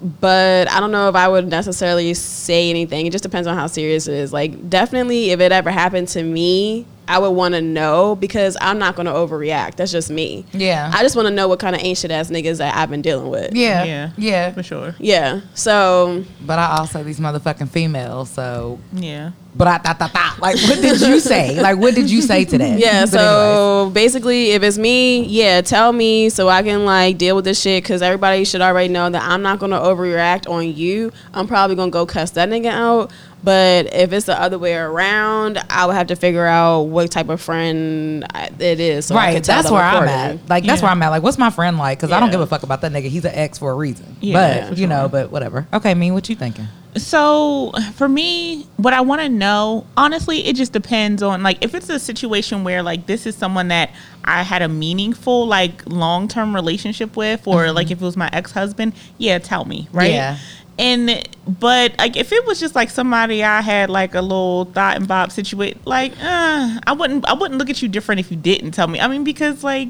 but 0.00 0.70
I 0.70 0.80
don't 0.80 0.92
know 0.92 1.08
if 1.08 1.14
I 1.14 1.28
would 1.28 1.48
necessarily 1.48 2.14
say 2.14 2.70
anything. 2.70 3.06
It 3.06 3.10
just 3.10 3.24
depends 3.24 3.48
on 3.48 3.56
how 3.56 3.66
serious 3.66 4.06
it 4.06 4.14
is. 4.14 4.32
Like, 4.32 4.70
definitely, 4.70 5.30
if 5.30 5.40
it 5.40 5.52
ever 5.52 5.70
happened 5.70 6.08
to 6.08 6.22
me, 6.22 6.86
I 7.08 7.18
would 7.18 7.30
want 7.30 7.54
to 7.54 7.60
know 7.62 8.14
because 8.16 8.56
I'm 8.60 8.78
not 8.78 8.94
going 8.96 9.06
to 9.06 9.12
overreact. 9.12 9.76
That's 9.76 9.90
just 9.92 10.10
me. 10.10 10.44
Yeah. 10.52 10.90
I 10.94 11.02
just 11.02 11.16
want 11.16 11.26
to 11.28 11.34
know 11.34 11.48
what 11.48 11.58
kind 11.58 11.74
of 11.74 11.82
ancient 11.82 12.12
ass 12.12 12.30
niggas 12.30 12.58
that 12.58 12.76
I've 12.76 12.90
been 12.90 13.02
dealing 13.02 13.30
with. 13.30 13.54
yeah, 13.54 13.84
Yeah. 13.84 14.10
yeah, 14.16 14.52
For 14.52 14.62
sure. 14.62 14.94
Yeah. 14.98 15.40
So, 15.54 16.24
But 16.44 16.58
I 16.58 16.76
also 16.78 17.02
these 17.02 17.18
motherfucking 17.20 17.70
females. 17.70 18.30
So, 18.30 18.78
Yeah. 18.92 19.30
but 19.56 19.66
I 19.68 19.78
thought, 19.78 19.98
thought, 19.98 20.10
thought. 20.12 20.38
Like, 20.40 20.56
what 20.56 20.80
did 20.80 21.00
you 21.00 21.18
say? 21.20 21.60
Like, 21.60 21.78
what 21.78 21.94
did 21.94 22.10
you 22.10 22.22
say 22.22 22.44
to 22.44 22.58
that? 22.58 22.78
yeah. 22.78 23.06
But 23.06 23.14
anyways. 23.14 23.56
So, 23.56 23.90
basically, 23.94 24.50
if 24.50 24.62
it's 24.62 24.78
me, 24.78 25.22
yeah, 25.24 25.60
tell 25.62 25.92
me 25.92 26.28
so 26.28 26.48
I 26.48 26.62
can, 26.62 26.84
like, 26.84 27.18
deal 27.18 27.34
with 27.36 27.44
this 27.44 27.60
shit 27.60 27.82
because 27.82 28.02
everybody 28.02 28.44
should 28.44 28.60
already 28.60 28.92
know 28.92 29.08
that 29.10 29.22
I'm 29.22 29.42
not 29.42 29.58
going 29.58 29.72
to 29.72 29.78
overreact 29.78 30.48
on 30.48 30.72
you. 30.74 31.10
I'm 31.34 31.46
probably 31.46 31.74
going 31.76 31.90
to 31.90 31.92
go 31.92 32.06
cuss 32.06 32.30
that 32.32 32.48
nigga 32.48 32.66
out. 32.70 33.10
But 33.42 33.94
if 33.94 34.12
it's 34.12 34.26
the 34.26 34.40
other 34.40 34.58
way 34.58 34.74
around, 34.74 35.58
I 35.70 35.86
would 35.86 35.94
have 35.94 36.08
to 36.08 36.16
figure 36.16 36.44
out 36.44 36.82
what 36.82 37.10
type 37.10 37.28
of 37.28 37.40
friend 37.40 38.24
I- 38.34 38.50
it 38.58 38.80
is. 38.80 39.06
So 39.06 39.14
right, 39.14 39.34
can 39.34 39.42
tell 39.42 39.56
that's 39.56 39.68
them 39.68 39.74
where 39.74 39.84
I'm 39.84 40.08
at. 40.08 40.48
Like, 40.48 40.64
that's 40.64 40.80
Yeah. 40.80 40.86
where 40.86 40.92
I'm 40.92 41.02
at. 41.02 41.10
Like, 41.10 41.22
what's 41.22 41.38
my 41.38 41.50
friend 41.50 41.78
like? 41.78 41.98
Because 41.98 42.12
I 42.12 42.20
don't 42.20 42.30
give 42.30 42.40
a 42.40 42.46
fuck 42.46 42.62
about 42.62 42.80
that 42.80 42.92
nigga. 42.92 43.08
He's 43.08 43.24
an 43.24 43.34
ex 43.34 43.58
for 43.58 43.70
a 43.70 43.74
reason. 43.74 44.16
Yeah, 44.20 44.62
but 44.62 44.68
for 44.68 44.80
you 44.80 44.86
know, 44.86 45.08
but 45.08 45.30
whatever. 45.30 45.66
Okay, 45.72 45.94
me, 45.94 46.10
what 46.10 46.28
you 46.28 46.36
thinking? 46.36 46.68
So 46.96 47.72
for 47.94 48.08
me, 48.08 48.66
what 48.76 48.94
I 48.94 49.02
want 49.02 49.20
to 49.20 49.28
know, 49.28 49.86
honestly, 49.96 50.46
it 50.46 50.56
just 50.56 50.72
depends 50.72 51.22
on 51.22 51.42
like 51.42 51.62
if 51.62 51.74
it's 51.74 51.88
a 51.88 51.98
situation 51.98 52.64
where 52.64 52.82
like 52.82 53.06
this 53.06 53.26
is 53.26 53.36
someone 53.36 53.68
that 53.68 53.90
I 54.24 54.42
had 54.42 54.62
a 54.62 54.68
meaningful 54.68 55.46
like 55.46 55.86
long 55.86 56.28
term 56.28 56.54
relationship 56.54 57.16
with, 57.16 57.46
or 57.46 57.72
like 57.72 57.86
mm-hmm. 57.86 57.92
if 57.92 58.02
it 58.02 58.04
was 58.04 58.16
my 58.16 58.30
ex 58.32 58.52
husband, 58.52 58.94
yeah, 59.18 59.38
tell 59.38 59.64
me, 59.64 59.88
right? 59.92 60.10
Yeah. 60.10 60.38
And 60.78 61.28
but 61.46 61.96
like 61.98 62.16
if 62.16 62.32
it 62.32 62.46
was 62.46 62.60
just 62.60 62.74
like 62.76 62.90
somebody 62.90 63.42
I 63.42 63.60
had 63.60 63.90
like 63.90 64.14
a 64.14 64.22
little 64.22 64.66
thought 64.66 64.96
and 64.96 65.08
bob 65.08 65.32
situation, 65.32 65.80
like 65.84 66.12
uh, 66.22 66.78
I 66.86 66.92
wouldn't 66.92 67.26
I 67.28 67.32
wouldn't 67.32 67.58
look 67.58 67.68
at 67.70 67.82
you 67.82 67.88
different 67.88 68.20
if 68.20 68.30
you 68.30 68.36
didn't 68.36 68.72
tell 68.72 68.86
me. 68.86 69.00
I 69.00 69.08
mean 69.08 69.24
because 69.24 69.64
like 69.64 69.88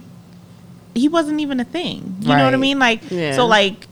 he 0.94 1.08
wasn't 1.08 1.40
even 1.40 1.60
a 1.60 1.64
thing. 1.64 2.16
You 2.20 2.28
know 2.28 2.44
what 2.44 2.54
I 2.54 2.56
mean? 2.56 2.78
Like 2.78 3.02
Yeah. 3.10 3.34
so 3.36 3.46
like 3.46 3.86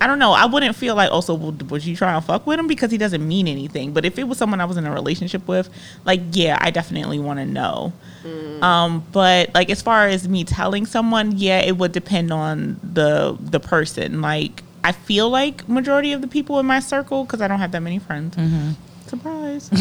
I 0.00 0.08
don't 0.08 0.18
know. 0.18 0.32
I 0.32 0.46
wouldn't 0.46 0.74
feel 0.74 0.96
like, 0.96 1.10
oh, 1.12 1.20
so 1.20 1.36
w- 1.36 1.56
was 1.70 1.86
you 1.86 1.94
trying 1.94 2.20
to 2.20 2.26
fuck 2.26 2.44
with 2.44 2.58
him 2.58 2.66
because 2.66 2.90
he 2.90 2.98
doesn't 2.98 3.24
mean 3.26 3.46
anything. 3.46 3.92
But 3.92 4.04
if 4.04 4.18
it 4.18 4.24
was 4.24 4.36
someone 4.36 4.60
I 4.60 4.64
was 4.64 4.76
in 4.76 4.84
a 4.84 4.90
relationship 4.92 5.46
with, 5.46 5.70
like, 6.04 6.20
yeah, 6.32 6.58
I 6.60 6.72
definitely 6.72 7.20
want 7.20 7.38
to 7.38 7.46
know. 7.46 7.92
Um, 8.60 9.06
but 9.12 9.54
like 9.54 9.70
as 9.70 9.80
far 9.80 10.08
as 10.08 10.28
me 10.28 10.42
telling 10.42 10.86
someone, 10.86 11.38
yeah, 11.38 11.60
it 11.60 11.76
would 11.78 11.92
depend 11.92 12.32
on 12.32 12.80
the 12.82 13.36
the 13.40 13.60
person. 13.60 14.20
Like, 14.20 14.64
I 14.84 14.92
feel 14.92 15.30
like 15.30 15.68
majority 15.68 16.12
of 16.12 16.20
the 16.22 16.28
people 16.28 16.58
in 16.58 16.66
my 16.66 16.80
circle, 16.80 17.24
because 17.24 17.40
I 17.40 17.48
don't 17.48 17.58
have 17.60 17.72
that 17.72 17.80
many 17.80 17.98
friends. 17.98 18.36
Surprise. 19.06 19.68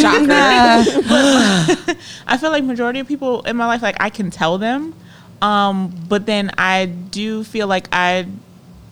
Shocker! 0.00 0.28
I 2.26 2.36
feel 2.38 2.50
like 2.50 2.64
majority 2.64 3.00
of 3.00 3.08
people 3.08 3.42
in 3.42 3.56
my 3.56 3.66
life, 3.66 3.82
like 3.82 3.96
I 4.00 4.10
can 4.10 4.30
tell 4.30 4.58
them, 4.58 4.94
um, 5.40 5.92
but 6.08 6.26
then 6.26 6.50
I 6.58 6.86
do 6.86 7.44
feel 7.44 7.66
like 7.66 7.88
I, 7.92 8.26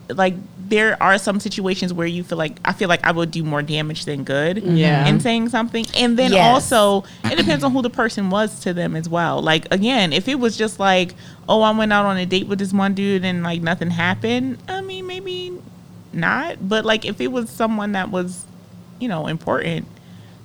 like 0.09 0.33
there 0.71 0.97
are 1.03 1.17
some 1.17 1.39
situations 1.41 1.93
where 1.93 2.07
you 2.07 2.23
feel 2.23 2.37
like 2.37 2.57
I 2.65 2.71
feel 2.71 2.87
like 2.87 3.05
I 3.05 3.11
would 3.11 3.29
do 3.29 3.43
more 3.43 3.61
damage 3.61 4.05
than 4.05 4.23
good, 4.23 4.57
mm-hmm. 4.57 4.77
Yeah. 4.77 5.05
in 5.05 5.19
saying 5.19 5.49
something, 5.49 5.85
and 5.97 6.17
then 6.17 6.31
Yes. 6.31 6.71
also 6.71 7.07
it 7.25 7.35
depends 7.37 7.63
on 7.63 7.71
who 7.73 7.81
the 7.81 7.89
person 7.89 8.29
was 8.29 8.61
to 8.61 8.73
them 8.73 8.95
as 8.95 9.07
well. 9.09 9.41
Like 9.41 9.67
again, 9.71 10.13
if 10.13 10.27
it 10.29 10.39
was 10.39 10.57
just 10.57 10.79
like, 10.79 11.13
oh, 11.49 11.61
I 11.61 11.71
went 11.71 11.91
out 11.91 12.05
on 12.05 12.17
a 12.17 12.25
date 12.25 12.47
with 12.47 12.57
this 12.59 12.71
one 12.73 12.93
dude 12.93 13.25
and 13.25 13.43
like 13.43 13.61
nothing 13.61 13.91
happened, 13.91 14.57
I 14.69 14.81
mean 14.81 15.05
maybe 15.05 15.59
not, 16.13 16.67
but 16.67 16.85
like 16.85 17.03
if 17.05 17.19
it 17.21 17.27
was 17.31 17.49
someone 17.49 17.91
that 17.91 18.09
was, 18.09 18.45
you 18.99 19.07
know, 19.09 19.27
important. 19.27 19.87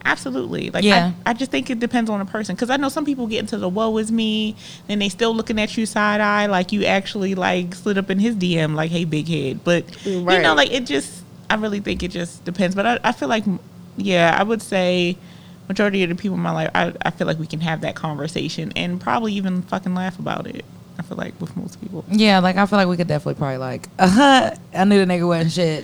Absolutely. 0.07 0.71
Like 0.71 0.85
Yeah. 0.85 1.13
I, 1.27 1.31
I 1.31 1.33
just 1.35 1.51
think 1.51 1.69
it 1.69 1.81
depends 1.81 2.09
on 2.09 2.21
the 2.21 2.25
person 2.25 2.55
because 2.55 2.71
I 2.71 2.77
know 2.77 2.89
some 2.89 3.05
people 3.05 3.27
get 3.27 3.41
into 3.41 3.59
the 3.59 3.69
woe 3.69 3.99
is 3.99 4.13
me, 4.13 4.55
and 4.89 5.03
they 5.03 5.09
still 5.09 5.35
looking 5.35 5.61
at 5.61 5.77
you 5.77 5.85
side 5.85 6.21
eye 6.21 6.47
like 6.47 6.71
you 6.71 6.85
actually 6.85 7.35
like 7.35 7.75
slid 7.75 7.99
up 7.99 8.09
in 8.09 8.21
his 8.21 8.37
DM 8.37 8.75
like 8.77 8.91
hey 8.91 9.05
big 9.05 9.27
head, 9.27 9.65
but 9.65 9.85
you 10.07 10.23
know 10.23 10.55
like 10.55 10.73
it 10.73 10.87
just 10.87 11.25
I 11.51 11.57
really 11.57 11.81
think 11.81 12.05
it 12.05 12.13
just 12.13 12.45
depends. 12.45 12.77
But 12.77 12.87
I, 12.87 12.99
I 13.03 13.13
feel 13.13 13.29
like 13.29 13.45
yeah 13.97 14.37
I 14.39 14.45
would 14.45 14.63
say 14.63 15.19
majority 15.69 16.05
of 16.05 16.11
the 16.11 16.15
people 16.15 16.37
in 16.37 16.43
my 16.43 16.53
life 16.53 16.71
I, 16.77 16.93
I 17.03 17.11
feel 17.11 17.27
like 17.27 17.41
we 17.41 17.47
can 17.49 17.61
have 17.61 17.81
that 17.81 17.97
conversation 17.97 18.73
and 18.77 19.01
probably 19.01 19.33
even 19.33 19.63
fucking 19.63 19.95
laugh 19.95 20.21
about 20.21 20.47
it. 20.47 20.65
I 20.99 21.03
feel 21.03 21.17
like 21.19 21.39
with 21.41 21.55
most 21.57 21.81
people. 21.81 22.05
Yeah, 22.11 22.39
like 22.39 22.57
I 22.57 22.65
feel 22.67 22.79
like 22.79 22.89
we 22.89 22.97
could 22.97 23.09
definitely 23.09 23.35
probably 23.39 23.59
like, 23.59 23.89
uh 23.99 24.09
huh. 24.09 24.51
I 24.75 24.85
knew 24.85 25.05
the 25.05 25.13
nigga 25.13 25.27
wasn't 25.27 25.53
shit 25.53 25.83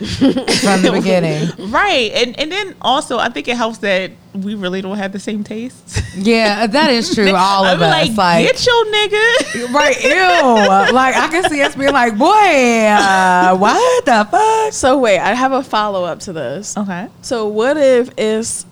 from 0.61 0.83
the 0.83 0.91
beginning. 0.93 1.49
Right, 1.73 2.11
and 2.15 2.39
and 2.39 2.51
then 2.53 2.75
also 2.83 3.19
I 3.19 3.29
think 3.29 3.49
it 3.49 3.57
helps 3.57 3.79
that 3.79 4.11
we 4.35 4.55
really 4.55 4.81
don't 4.83 4.97
have 4.99 5.13
the 5.13 5.19
same 5.19 5.45
tastes. 5.45 6.01
Yeah, 6.17 6.67
that 6.67 6.91
is 6.91 7.15
true. 7.15 7.33
All 7.35 7.65
I'm 7.65 7.77
of 7.77 7.83
us, 7.83 8.09
like, 8.09 8.17
like, 8.17 8.47
get 8.47 8.67
your 8.67 8.85
nigga. 8.87 9.73
right? 9.75 10.03
Ew. 10.03 10.93
like 10.95 11.17
I 11.17 11.29
can 11.29 11.49
see 11.51 11.63
us 11.63 11.75
being 11.75 11.93
like, 11.93 12.17
boy, 12.19 12.27
uh, 12.27 13.57
what 13.57 14.05
the 14.05 14.27
fuck? 14.31 14.73
So, 14.73 14.99
wait, 14.99 15.19
I 15.19 15.35
have 15.35 15.53
a 15.53 15.63
follow 15.63 16.05
up 16.05 16.21
to 16.21 16.33
this. 16.33 16.77
Okay. 16.77 17.09
So 17.23 17.49
what 17.49 17.77
if 17.77 18.11
it's 18.19 18.67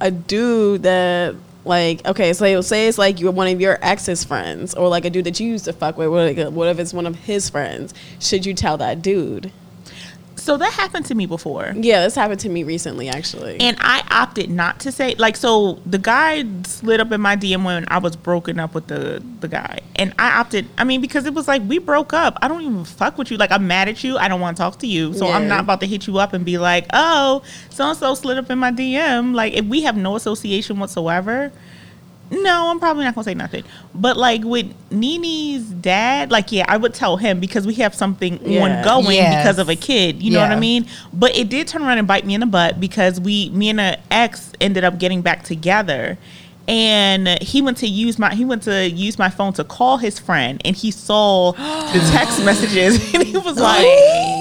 a 0.00 0.10
dude 0.10 0.82
that 0.82 1.34
like 1.66 2.06
okay, 2.06 2.32
so 2.32 2.44
say 2.62 2.86
it's 2.88 2.98
like 2.98 3.20
you're 3.20 3.32
one 3.32 3.48
of 3.48 3.60
your 3.60 3.78
ex's 3.82 4.24
friends 4.24 4.74
or 4.74 4.88
like 4.88 5.04
a 5.04 5.10
dude 5.10 5.24
that 5.24 5.40
you 5.40 5.48
used 5.48 5.64
to 5.66 5.72
fuck 5.72 5.96
with. 5.96 6.08
What 6.08 6.68
if- 6.68 6.78
it's 6.78 6.92
one 6.94 7.06
of 7.06 7.16
his 7.16 7.50
friends? 7.50 7.92
Should 8.20 8.46
you 8.46 8.54
tell 8.54 8.76
that 8.78 9.02
dude? 9.02 9.50
So 10.46 10.56
that 10.56 10.72
happened 10.74 11.06
to 11.06 11.16
me 11.16 11.26
before. 11.26 11.72
Yeah, 11.74 12.02
this 12.02 12.14
happened 12.14 12.38
to 12.40 12.48
me 12.48 12.62
recently 12.62 13.08
actually. 13.08 13.60
And 13.60 13.76
I 13.80 14.04
opted 14.12 14.48
not 14.48 14.78
to 14.80 14.92
say 14.92 15.16
like 15.16 15.34
so 15.34 15.80
the 15.84 15.98
guy 15.98 16.44
slid 16.62 17.00
up 17.00 17.10
in 17.10 17.20
my 17.20 17.34
DM 17.34 17.64
when 17.64 17.84
I 17.88 17.98
was 17.98 18.14
broken 18.14 18.60
up 18.60 18.72
with 18.72 18.86
the 18.86 19.20
the 19.40 19.48
guy. 19.48 19.80
And 19.96 20.14
I 20.20 20.38
opted 20.38 20.68
I 20.78 20.84
mean 20.84 21.00
because 21.00 21.26
it 21.26 21.34
was 21.34 21.48
like 21.48 21.62
we 21.66 21.78
broke 21.78 22.12
up. 22.12 22.38
I 22.42 22.46
don't 22.46 22.62
even 22.62 22.84
fuck 22.84 23.18
with 23.18 23.32
you. 23.32 23.38
Like 23.38 23.50
I'm 23.50 23.66
mad 23.66 23.88
at 23.88 24.04
you. 24.04 24.18
I 24.18 24.28
don't 24.28 24.40
want 24.40 24.56
to 24.56 24.62
talk 24.62 24.78
to 24.78 24.86
you. 24.86 25.14
So 25.14 25.26
I'm 25.26 25.48
not 25.48 25.58
about 25.58 25.80
to 25.80 25.86
hit 25.86 26.06
you 26.06 26.18
up 26.18 26.32
and 26.32 26.44
be 26.44 26.58
like, 26.58 26.86
"Oh, 26.92 27.42
so 27.70 27.88
and 27.88 27.98
so 27.98 28.14
slid 28.14 28.38
up 28.38 28.48
in 28.48 28.60
my 28.60 28.70
DM." 28.70 29.34
Like 29.34 29.54
if 29.54 29.64
we 29.64 29.82
have 29.82 29.96
no 29.96 30.14
association 30.14 30.78
whatsoever, 30.78 31.50
no, 32.30 32.70
I'm 32.70 32.78
probably 32.80 33.04
not 33.04 33.14
gonna 33.14 33.24
say 33.24 33.34
nothing. 33.34 33.64
But 33.94 34.16
like 34.16 34.42
with 34.44 34.72
Nini's 34.90 35.64
dad, 35.64 36.30
like 36.30 36.50
yeah, 36.52 36.64
I 36.68 36.76
would 36.76 36.92
tell 36.94 37.16
him 37.16 37.38
because 37.40 37.66
we 37.66 37.74
have 37.74 37.94
something 37.94 38.40
Yeah. 38.44 38.62
ongoing 38.62 39.16
Yes. 39.16 39.42
because 39.44 39.58
of 39.58 39.68
a 39.68 39.76
kid. 39.76 40.22
You 40.22 40.32
know 40.32 40.40
what 40.40 40.50
I 40.52 40.58
mean? 40.58 40.86
But 41.12 41.36
it 41.36 41.48
did 41.48 41.68
turn 41.68 41.82
around 41.82 41.98
and 41.98 42.06
bite 42.08 42.26
me 42.26 42.34
in 42.34 42.40
the 42.40 42.46
butt 42.46 42.80
because 42.80 43.20
we, 43.20 43.50
me 43.50 43.68
and 43.68 43.80
an 43.80 43.96
ex, 44.10 44.52
ended 44.60 44.84
up 44.84 44.98
getting 44.98 45.22
back 45.22 45.44
together. 45.44 46.18
And 46.68 47.28
he 47.42 47.62
went 47.62 47.76
to 47.78 47.86
use 47.86 48.18
my 48.18 48.34
he 48.34 48.44
went 48.44 48.64
to 48.64 48.90
use 48.90 49.18
my 49.18 49.28
phone 49.30 49.52
to 49.54 49.62
call 49.64 49.98
his 49.98 50.18
friend, 50.18 50.60
and 50.64 50.74
he 50.74 50.90
saw 50.90 51.52
the 51.52 52.08
text 52.12 52.44
messages, 52.44 52.96
and 53.14 53.22
he 53.22 53.36
was 53.36 53.56
like, 53.58 53.82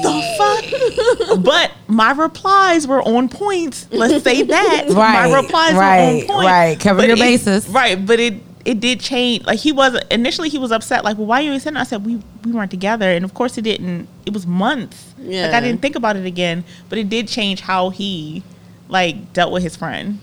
"The 0.02 1.30
fuck!" 1.30 1.44
But 1.44 1.72
my 1.88 2.12
replies 2.14 2.88
were 2.88 3.02
on 3.04 3.30
point. 3.30 3.86
Let's 3.92 4.24
say 4.24 4.42
that 4.44 4.86
Right, 4.90 5.30
my 5.30 5.36
replies 5.36 5.74
right, 5.76 6.00
were 6.00 6.22
on 6.22 6.28
point. 6.28 6.48
right. 6.48 6.80
Cover 6.80 7.02
But 7.02 7.08
your 7.10 7.18
it- 7.18 7.20
bases. 7.20 7.68
Right, 7.70 8.04
but 8.04 8.20
it 8.20 8.36
it 8.66 8.80
did 8.80 9.00
change. 9.00 9.46
Like 9.46 9.60
he 9.60 9.72
was 9.72 9.96
initially 10.10 10.50
he 10.50 10.58
was 10.58 10.72
upset. 10.72 11.04
Like, 11.04 11.18
well, 11.18 11.28
why 11.28 11.42
are 11.42 11.54
you 11.54 11.60
sending? 11.60 11.80
I 11.80 11.84
said 11.84 12.04
we 12.04 12.20
we 12.44 12.52
weren't 12.52 12.72
together, 12.72 13.08
and 13.12 13.24
of 13.24 13.36
course 13.36 13.56
it 13.60 13.62
didn't. 13.62 14.08
It 14.26 14.34
was 14.34 14.48
months. 14.48 15.14
yeah. 15.20 15.46
Like 15.46 15.54
I 15.54 15.60
didn't 15.62 15.84
think 15.84 15.96
about 15.96 16.16
it 16.16 16.26
again, 16.26 16.64
but 16.90 16.98
it 16.98 17.08
did 17.08 17.28
change 17.28 17.62
how 17.62 17.90
he 17.92 18.42
like 18.90 19.34
dealt 19.34 19.52
with 19.52 19.62
his 19.62 19.76
friend. 19.76 20.18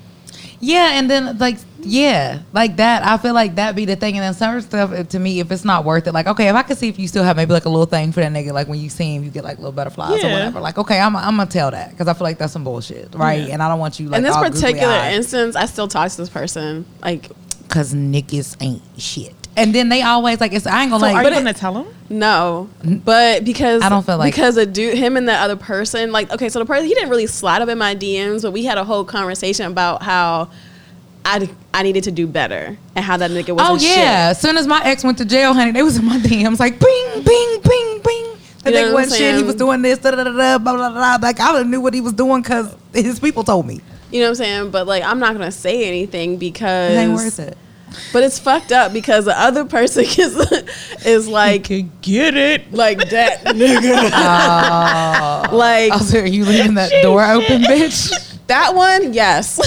Yeah, 0.64 0.92
and 0.92 1.11
then 1.11 1.38
like 1.38 1.59
yeah, 1.81 2.42
like 2.52 2.76
that. 2.76 3.04
I 3.04 3.19
feel 3.19 3.35
like 3.35 3.57
that 3.57 3.75
be 3.75 3.85
the 3.85 3.97
thing, 3.97 4.16
and 4.16 4.23
then 4.23 4.33
some 4.33 4.61
stuff 4.61 4.92
uh, 4.92 5.02
to 5.02 5.19
me, 5.19 5.40
if 5.40 5.50
it's 5.50 5.64
not 5.64 5.85
worth 5.85 6.07
it, 6.07 6.12
like 6.12 6.28
okay, 6.28 6.49
if 6.49 6.54
I 6.54 6.62
could 6.62 6.78
see 6.78 6.88
if 6.88 7.00
you 7.00 7.09
still 7.09 7.25
have 7.25 7.37
maybe 7.37 7.52
like 7.52 7.64
a 7.64 7.69
little 7.69 7.87
thing 7.87 8.12
for 8.12 8.21
that 8.21 8.31
nigga, 8.31 8.52
like 8.52 8.69
when 8.69 8.78
you 8.78 8.88
see 8.88 9.16
him, 9.16 9.25
you 9.25 9.31
get 9.31 9.42
like 9.42 9.59
little 9.59 9.73
butterflies 9.73 10.23
or 10.23 10.31
whatever. 10.31 10.61
Like 10.61 10.78
okay, 10.78 11.00
I'm 11.00 11.16
I'm 11.16 11.37
gonna 11.37 11.50
tell 11.50 11.73
that 11.73 11.90
because 11.90 12.07
I 12.07 12.14
feel 12.14 12.23
like 12.23 12.38
that's 12.38 12.52
some 12.52 12.62
bullshit, 12.62 13.12
right? 13.16 13.49
Yeah. 13.49 13.54
And 13.54 13.62
I 13.62 13.69
don't 13.69 13.81
want 13.81 13.99
you 13.99 14.09
like 14.09 14.19
in 14.19 14.25
this 14.25 14.37
particular 14.37 14.95
instance, 15.11 15.57
I 15.57 15.66
still 15.66 15.88
talk 15.88 16.12
to 16.12 16.16
this 16.16 16.31
person. 16.31 16.87
Like 17.02 17.28
Cause 17.69 17.92
niggas 17.92 18.57
ain't 18.61 18.83
shit. 18.99 19.35
And 19.56 19.75
then 19.75 19.90
they 19.90 20.00
always 20.02 20.40
like 20.40 20.52
it's. 20.54 20.66
I 20.66 20.82
ain't 20.82 20.90
gonna 20.90 21.00
So 21.06 21.12
like. 21.12 21.16
are 21.16 21.28
you 21.28 21.35
gonna 21.37 21.52
tell 21.52 21.76
him? 21.76 21.87
No, 22.09 22.68
but 22.82 23.44
because 23.44 23.82
I 23.82 23.88
don't 23.90 24.04
feel 24.04 24.16
like- 24.18 24.32
because 24.32 24.56
a 24.56 24.64
dude, 24.66 24.97
him 24.97 25.16
and 25.16 25.28
the 25.28 25.35
other 25.35 25.56
person, 25.56 26.11
like 26.12 26.30
okay, 26.32 26.49
so 26.49 26.59
the 26.59 26.64
person 26.64 26.87
he 26.87 26.94
didn't 26.94 27.11
really 27.11 27.26
slide 27.26 27.61
up 27.62 27.68
in 27.68 27.76
my 27.78 27.94
DMs, 27.94 28.42
but 28.42 28.52
we 28.52 28.64
had 28.64 28.78
a 28.78 28.85
whole 28.85 29.04
conversation 29.04 29.66
about 29.71 30.02
how 30.02 30.49
I 31.25 31.49
I 31.75 31.82
needed 31.82 32.04
to 32.04 32.11
do 32.11 32.26
better 32.26 32.76
and 32.97 33.04
how 33.04 33.16
that 33.18 33.30
nigga 33.30 33.54
was. 33.54 33.66
oh 33.68 33.76
yeah. 33.87 34.28
As 34.30 34.40
soon 34.40 34.56
as 34.56 34.66
my 34.66 34.80
ex 34.85 35.04
went 35.04 35.18
to 35.18 35.25
jail, 35.25 35.52
honey, 35.54 35.71
they 35.73 35.82
was 35.82 35.97
in 35.99 36.04
my 36.04 36.18
DMs 36.18 36.59
like 36.59 36.78
bing, 36.80 37.23
bing, 37.23 37.61
bing, 37.62 38.00
bing. 38.02 38.26
The 38.64 38.71
You 38.71 38.76
know 38.76 38.82
nigga 38.82 38.87
what 38.87 38.94
wasn't 39.04 39.18
shit. 39.18 39.37
He 39.37 39.42
was 39.42 39.54
doing 39.56 39.82
this, 39.82 39.99
da 39.99 40.12
da 40.12 40.25
da 40.25 40.32
da, 40.32 40.59
blah 40.59 40.75
blah 40.76 40.90
blah. 40.90 41.18
Like 41.21 41.40
I 41.40 41.62
knew 41.62 41.80
what 41.80 41.92
he 41.94 42.00
was 42.00 42.12
doing 42.14 42.42
because 42.42 42.75
his 42.94 43.21
people 43.21 43.44
told 43.44 43.66
me. 43.66 43.80
You 44.11 44.21
know 44.21 44.26
what 44.26 44.28
I'm 44.30 44.35
saying? 44.37 44.71
But 44.71 44.87
like, 44.87 45.02
I'm 45.04 45.18
not 45.18 45.32
gonna 45.35 45.50
say 45.52 45.85
anything 45.85 46.37
because 46.38 46.92
It 46.92 46.97
ain't 46.97 47.12
worth 47.14 47.38
it. 47.38 47.56
But 48.12 48.22
it's 48.25 48.38
fucked 48.38 48.72
up 48.72 48.92
because 48.92 49.25
the 49.25 49.38
other 49.38 49.64
person 49.64 50.04
is 50.18 50.37
is 51.04 51.28
like 51.28 51.64
Could 51.64 52.02
get 52.02 52.37
it. 52.37 52.72
like 52.72 53.11
that 53.11 53.40
nigga. 53.46 54.11
Oh. 54.12 55.56
like 55.56 55.92
I 55.92 55.96
was 55.96 56.12
like, 56.12 56.25
are 56.25 56.26
you 56.26 56.44
leaving 56.44 56.75
that 56.75 56.90
door 57.02 57.25
open, 57.25 57.62
bitch? 57.62 58.28
that 58.49 58.75
one, 58.75 59.12
yes. 59.14 59.58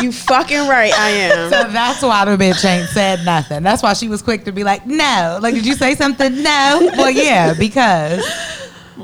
you 0.00 0.10
fucking 0.10 0.66
right, 0.68 0.92
I 0.92 1.10
am. 1.10 1.50
So 1.50 1.64
that's 1.70 2.02
why 2.02 2.24
the 2.24 2.32
bitch 2.42 2.64
ain't 2.64 2.88
said 2.88 3.24
nothing. 3.24 3.62
That's 3.62 3.82
why 3.82 3.92
she 3.92 4.08
was 4.08 4.20
quick 4.22 4.44
to 4.46 4.52
be 4.52 4.64
like, 4.64 4.86
no. 4.86 5.38
Like, 5.40 5.54
did 5.54 5.64
you 5.64 5.74
say 5.74 5.94
something? 5.94 6.42
No. 6.42 6.90
Well, 6.96 7.10
yeah, 7.10 7.54
because 7.54 8.24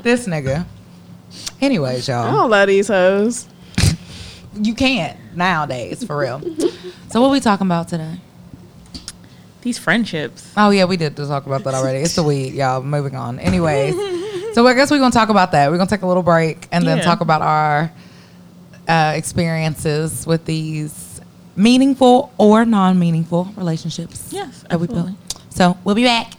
this 0.03 0.27
nigga. 0.27 0.65
Anyways, 1.61 2.07
y'all, 2.07 2.31
don't 2.31 2.49
love 2.49 2.67
these 2.67 2.87
hoes. 2.87 3.47
you 4.61 4.73
can't 4.73 5.17
nowadays, 5.39 6.03
for 6.03 6.15
real. 6.17 6.41
So 7.11 7.21
what 7.21 7.31
we 7.31 7.39
talking 7.39 7.65
about 7.65 7.87
today? 7.87 8.19
These 9.63 9.79
friendships. 9.79 10.53
Oh 10.55 10.69
yeah, 10.69 10.85
we 10.85 10.95
did 10.95 11.17
talk 11.17 11.47
about 11.47 11.63
that 11.63 11.73
already. 11.73 11.99
It's 11.99 12.13
the 12.13 12.21
weed, 12.21 12.53
y'all. 12.53 12.83
Moving 12.83 13.15
on. 13.15 13.39
Anyways, 13.39 13.95
so 14.53 14.67
I 14.67 14.75
guess 14.75 14.91
we're 14.91 14.99
gonna 14.99 15.09
talk 15.11 15.29
about 15.29 15.51
that. 15.53 15.71
We're 15.71 15.77
gonna 15.77 15.89
take 15.89 16.03
a 16.03 16.07
little 16.07 16.21
break 16.21 16.67
and 16.71 16.85
then 16.85 16.97
Yeah. 16.99 17.03
talk 17.03 17.21
about 17.21 17.41
our 17.41 17.91
uh, 18.87 19.13
experiences 19.15 20.27
with 20.27 20.45
these 20.45 21.19
meaningful 21.55 22.31
or 22.37 22.63
non-meaningful 22.63 23.53
relationships. 23.57 24.27
Yes, 24.31 24.63
that 24.69 24.79
we 24.79 24.85
built. 24.85 25.09
So 25.49 25.77
we'll 25.83 25.95
be 25.95 26.03
back. 26.03 26.33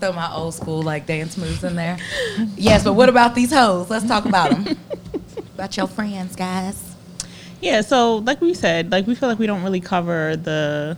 Throw 0.00 0.12
my 0.12 0.32
old 0.32 0.54
school 0.54 0.82
like 0.82 1.06
dance 1.06 1.36
moves 1.36 1.62
in 1.62 1.76
there. 1.76 1.98
yes, 2.56 2.84
but 2.84 2.94
what 2.94 3.08
about 3.08 3.34
these 3.34 3.52
hoes? 3.52 3.90
Let's 3.90 4.06
talk 4.06 4.24
about 4.24 4.50
them. 4.50 4.78
about 5.54 5.76
your 5.76 5.86
friends, 5.86 6.34
guys. 6.36 6.96
Yeah, 7.60 7.82
so 7.82 8.16
like 8.16 8.40
we 8.40 8.54
said, 8.54 8.90
like 8.90 9.06
we 9.06 9.14
feel 9.14 9.28
like 9.28 9.38
we 9.38 9.46
don't 9.46 9.62
really 9.62 9.80
cover 9.80 10.36
the 10.36 10.96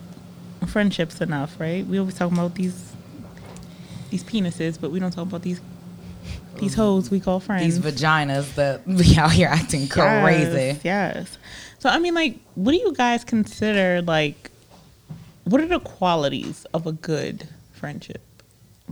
friendships 0.69 1.21
enough, 1.21 1.59
right? 1.59 1.85
We 1.87 1.99
always 1.99 2.15
talk 2.15 2.31
about 2.31 2.55
these 2.55 2.93
these 4.11 4.23
penises, 4.23 4.81
but 4.81 4.91
we 4.93 5.01
don't 5.01 5.11
talk 5.11 5.27
about 5.27 5.43
these 5.43 5.61
these 6.59 6.75
hoes 6.75 7.11
we 7.11 7.19
call 7.19 7.41
friends. 7.41 7.65
These 7.65 7.95
vaginas 7.95 8.55
that 8.55 8.87
be 8.87 9.19
out 9.19 9.33
here 9.33 9.49
acting 9.49 9.89
crazy. 9.89 10.79
Yes, 10.83 10.85
yes. 10.85 11.39
So 11.79 11.89
I 11.89 11.99
mean, 11.99 12.15
like, 12.15 12.39
what 12.55 12.73
do 12.73 12.79
you 12.79 12.93
guys 12.93 13.25
consider 13.25 14.03
like? 14.03 14.51
What 15.45 15.61
are 15.61 15.67
the 15.67 15.81
qualities 15.81 16.65
of 16.73 16.87
a 16.87 16.93
good 16.93 17.49
friendship? 17.73 18.23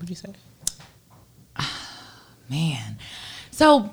Would 0.00 0.10
you 0.10 0.16
say? 0.16 0.32
Man. 2.48 2.98
So 3.50 3.92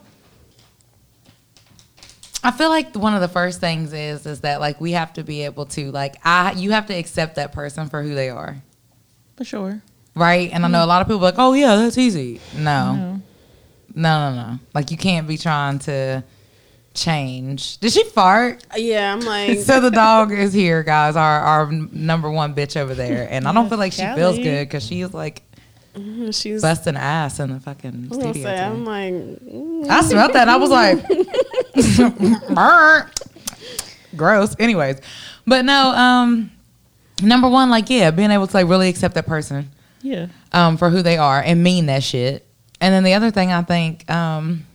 I 2.43 2.51
feel 2.51 2.69
like 2.69 2.95
one 2.95 3.13
of 3.13 3.21
the 3.21 3.27
first 3.27 3.59
things 3.59 3.91
is 3.93 4.25
is 4.25 4.41
that 4.41 4.59
like 4.59 4.79
we 4.79 4.93
have 4.93 5.13
to 5.13 5.23
be 5.23 5.43
able 5.43 5.65
to 5.67 5.91
like 5.91 6.15
I 6.23 6.53
you 6.53 6.71
have 6.71 6.87
to 6.87 6.93
accept 6.93 7.35
that 7.35 7.51
person 7.51 7.89
for 7.89 8.01
who 8.01 8.15
they 8.15 8.29
are. 8.29 8.57
For 9.35 9.43
sure. 9.43 9.81
Right? 10.15 10.49
And 10.51 10.65
I 10.65 10.67
know 10.69 10.83
a 10.83 10.87
lot 10.87 11.01
of 11.01 11.07
people 11.07 11.19
are 11.19 11.31
like, 11.31 11.35
"Oh 11.37 11.53
yeah, 11.53 11.75
that's 11.75 11.97
easy." 11.97 12.41
No. 12.55 12.95
No. 12.95 13.21
No, 13.93 14.29
no, 14.29 14.35
no. 14.35 14.59
Like 14.73 14.91
you 14.91 14.97
can't 14.97 15.27
be 15.27 15.37
trying 15.37 15.79
to 15.79 16.23
change. 16.93 17.77
Did 17.79 17.91
she 17.91 18.03
fart? 18.03 18.65
Uh, 18.71 18.77
yeah, 18.77 19.13
I'm 19.13 19.21
like 19.21 19.59
so 19.59 19.79
the 19.79 19.91
dog 19.91 20.31
is 20.31 20.53
here, 20.53 20.83
guys. 20.83 21.15
Our 21.15 21.39
our 21.39 21.71
number 21.71 22.29
one 22.29 22.55
bitch 22.55 22.77
over 22.77 22.95
there, 22.95 23.27
and 23.29 23.47
I 23.47 23.53
don't 23.53 23.69
feel 23.69 23.77
like 23.77 23.93
she 23.93 24.05
feels 24.15 24.37
good 24.37 24.67
because 24.67 24.85
she's 24.85 25.13
like 25.13 25.41
she's 26.31 26.61
busting 26.61 26.95
ass 26.95 27.39
in 27.39 27.51
the 27.53 27.59
fucking 27.59 28.05
I 28.05 28.07
was 28.09 28.17
gonna 28.17 28.33
studio. 28.33 28.43
say, 28.43 28.55
today. 28.55 28.63
I'm 28.63 28.85
like, 28.85 29.13
mm. 29.13 29.87
I 29.89 30.01
smelled 30.01 30.33
that. 30.33 30.47
I 30.49 30.55
was 30.57 30.69
like, 30.69 31.03
gross. 34.15 34.55
Anyways, 34.59 35.01
but 35.45 35.65
no. 35.65 35.89
Um, 35.91 36.51
number 37.21 37.49
one, 37.49 37.69
like 37.69 37.89
yeah, 37.89 38.11
being 38.11 38.31
able 38.31 38.47
to 38.47 38.53
like 38.53 38.67
really 38.67 38.89
accept 38.89 39.15
that 39.15 39.25
person 39.25 39.69
Yeah. 40.01 40.27
um 40.51 40.77
for 40.77 40.89
who 40.89 41.01
they 41.01 41.17
are 41.17 41.41
and 41.41 41.63
mean 41.63 41.85
that 41.87 42.03
shit. 42.03 42.45
And 42.79 42.93
then 42.93 43.03
the 43.03 43.13
other 43.15 43.31
thing 43.31 43.51
I 43.51 43.61
think 43.63 44.09
um 44.09 44.65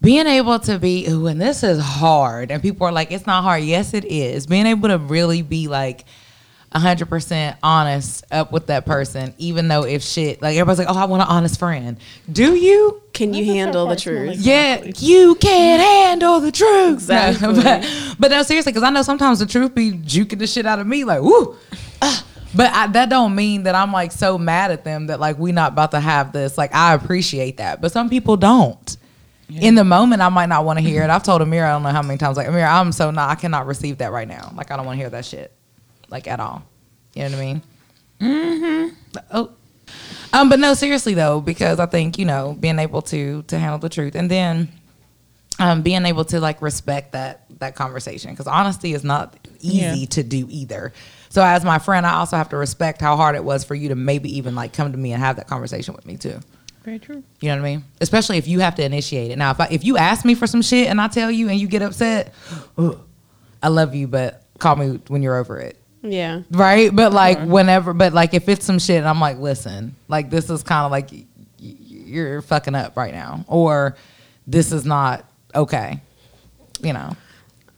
being 0.00 0.26
able 0.26 0.58
to 0.60 0.78
be 0.80 1.06
ooh, 1.08 1.28
and 1.28 1.40
this 1.40 1.62
is 1.62 1.78
hard, 1.80 2.50
and 2.50 2.60
people 2.60 2.86
are 2.86 2.92
like, 2.92 3.12
it's 3.12 3.26
not 3.26 3.42
hard. 3.42 3.62
Yes, 3.62 3.94
it 3.94 4.04
is. 4.04 4.46
Being 4.46 4.66
able 4.66 4.88
to 4.88 4.98
really 4.98 5.42
be 5.42 5.68
like. 5.68 6.04
100% 6.74 7.56
honest 7.62 8.24
up 8.30 8.52
with 8.52 8.66
that 8.66 8.86
person 8.86 9.34
even 9.38 9.68
though 9.68 9.84
if 9.84 10.02
shit 10.02 10.40
like 10.42 10.56
everybody's 10.56 10.78
like 10.78 10.88
oh 10.88 10.98
i 10.98 11.04
want 11.04 11.22
an 11.22 11.28
honest 11.28 11.58
friend 11.58 11.98
do 12.30 12.54
you 12.54 13.02
can 13.12 13.34
you 13.34 13.44
handle 13.44 13.86
the 13.86 13.96
truth? 13.96 14.28
like- 14.28 14.38
yeah, 14.40 14.82
you 14.98 15.34
can't 15.34 15.82
handle 15.82 16.40
the 16.40 16.50
truth. 16.50 16.94
Exactly. 16.94 17.46
No, 17.46 17.62
but, 17.62 18.16
but 18.18 18.30
no, 18.30 18.42
seriously, 18.42 18.72
because 18.72 18.82
I 18.82 18.90
know 18.90 19.02
sometimes 19.02 19.38
the 19.38 19.44
truth 19.46 19.74
be 19.74 19.92
juking 19.92 20.38
the 20.38 20.46
shit 20.46 20.64
out 20.64 20.78
of 20.78 20.86
me, 20.86 21.04
like 21.04 21.20
woo. 21.20 21.56
ah. 22.00 22.24
But 22.54 22.70
I, 22.72 22.86
that 22.88 23.08
don't 23.08 23.34
mean 23.34 23.62
that 23.62 23.74
I'm 23.74 23.92
like 23.92 24.12
so 24.12 24.36
mad 24.38 24.70
at 24.70 24.84
them 24.84 25.06
that 25.06 25.20
like 25.20 25.38
we 25.38 25.52
not 25.52 25.72
about 25.72 25.90
to 25.92 26.00
have 26.00 26.32
this. 26.32 26.58
Like 26.58 26.74
I 26.74 26.94
appreciate 26.94 27.58
that, 27.58 27.80
but 27.80 27.92
some 27.92 28.08
people 28.10 28.36
don't. 28.36 28.96
In 29.50 29.74
the 29.74 29.84
moment, 29.84 30.22
I 30.22 30.30
might 30.30 30.46
not 30.48 30.64
want 30.64 30.78
to 30.78 30.82
hear 30.82 31.02
it. 31.02 31.10
I've 31.10 31.22
told 31.22 31.42
Amira, 31.42 31.64
I 31.66 31.72
don't 31.72 31.82
know 31.82 31.90
how 31.90 32.00
many 32.00 32.16
times, 32.16 32.38
like 32.38 32.46
Amira, 32.46 32.72
I'm 32.72 32.90
so 32.92 33.10
not. 33.10 33.28
I 33.28 33.34
cannot 33.34 33.66
receive 33.66 33.98
that 33.98 34.10
right 34.10 34.26
now. 34.26 34.50
Like 34.56 34.70
I 34.70 34.76
don't 34.76 34.86
want 34.86 34.96
to 34.96 35.00
hear 35.00 35.10
that 35.10 35.26
shit, 35.26 35.52
like 36.12 36.28
at 36.28 36.38
all. 36.38 36.62
You 37.14 37.24
know 37.24 37.30
what 37.30 37.38
I 37.38 37.40
mean? 37.44 37.62
Mm-hmm. 38.20 38.94
Oh, 39.32 39.50
um, 40.32 40.48
but 40.48 40.58
no, 40.60 40.74
seriously 40.74 41.14
though, 41.14 41.40
because 41.40 41.80
I 41.80 41.86
think 41.86 42.18
you 42.18 42.24
know 42.24 42.56
being 42.58 42.78
able 42.78 43.02
to 43.02 43.42
to 43.48 43.58
handle 43.58 43.78
the 43.78 43.88
truth, 43.88 44.14
and 44.14 44.30
then 44.30 44.68
um, 45.58 45.82
being 45.82 46.06
able 46.06 46.24
to 46.26 46.38
like 46.40 46.62
respect 46.62 47.12
that 47.12 47.44
that 47.58 47.74
conversation, 47.74 48.30
because 48.30 48.46
honesty 48.46 48.92
is 48.94 49.02
not 49.04 49.36
easy 49.60 50.00
Yeah. 50.00 50.06
to 50.06 50.22
do 50.22 50.46
either. 50.48 50.92
So 51.28 51.42
as 51.42 51.64
my 51.64 51.78
friend, 51.78 52.06
I 52.06 52.14
also 52.14 52.36
have 52.36 52.50
to 52.50 52.56
respect 52.56 53.00
how 53.00 53.16
hard 53.16 53.34
it 53.36 53.44
was 53.44 53.64
for 53.64 53.74
you 53.74 53.88
to 53.88 53.94
maybe 53.94 54.36
even 54.36 54.54
like 54.54 54.72
come 54.72 54.92
to 54.92 54.98
me 54.98 55.12
and 55.12 55.22
have 55.22 55.36
that 55.36 55.46
conversation 55.48 55.94
with 55.94 56.06
me 56.06 56.16
too. 56.16 56.38
Very 56.84 56.98
true. 56.98 57.22
You 57.40 57.48
know 57.48 57.56
what 57.56 57.62
I 57.68 57.70
mean? 57.76 57.84
Especially 58.00 58.38
if 58.38 58.48
you 58.48 58.58
have 58.60 58.74
to 58.74 58.84
initiate 58.84 59.30
it. 59.30 59.38
Now, 59.38 59.52
if 59.52 59.60
I, 59.60 59.68
if 59.70 59.84
you 59.84 59.96
ask 59.96 60.24
me 60.24 60.34
for 60.34 60.46
some 60.48 60.62
shit 60.62 60.88
and 60.88 61.00
I 61.00 61.06
tell 61.08 61.30
you 61.30 61.48
and 61.48 61.58
you 61.60 61.68
get 61.68 61.80
upset, 61.80 62.34
ugh, 62.76 62.98
I 63.62 63.68
love 63.68 63.94
you, 63.94 64.08
but 64.08 64.42
call 64.58 64.74
me 64.76 65.00
when 65.08 65.22
you're 65.22 65.36
over 65.36 65.58
it 65.58 65.76
Yeah. 66.02 66.42
right? 66.50 66.94
But 66.94 67.12
like 67.12 67.40
whenever, 67.40 67.92
but 67.92 68.12
like 68.12 68.34
if 68.34 68.48
it's 68.48 68.64
some 68.64 68.78
shit, 68.78 69.04
I'm 69.04 69.20
like, 69.20 69.38
listen, 69.38 69.94
like 70.08 70.30
this 70.30 70.50
is 70.50 70.62
kind 70.62 70.84
of 70.84 70.90
like 70.90 71.10
you're 71.58 72.42
fucking 72.42 72.74
up 72.74 72.96
right 72.96 73.14
now, 73.14 73.44
or 73.48 73.96
this 74.46 74.72
is 74.72 74.84
not 74.84 75.24
okay, 75.54 76.00
you 76.82 76.92
know. 76.92 77.16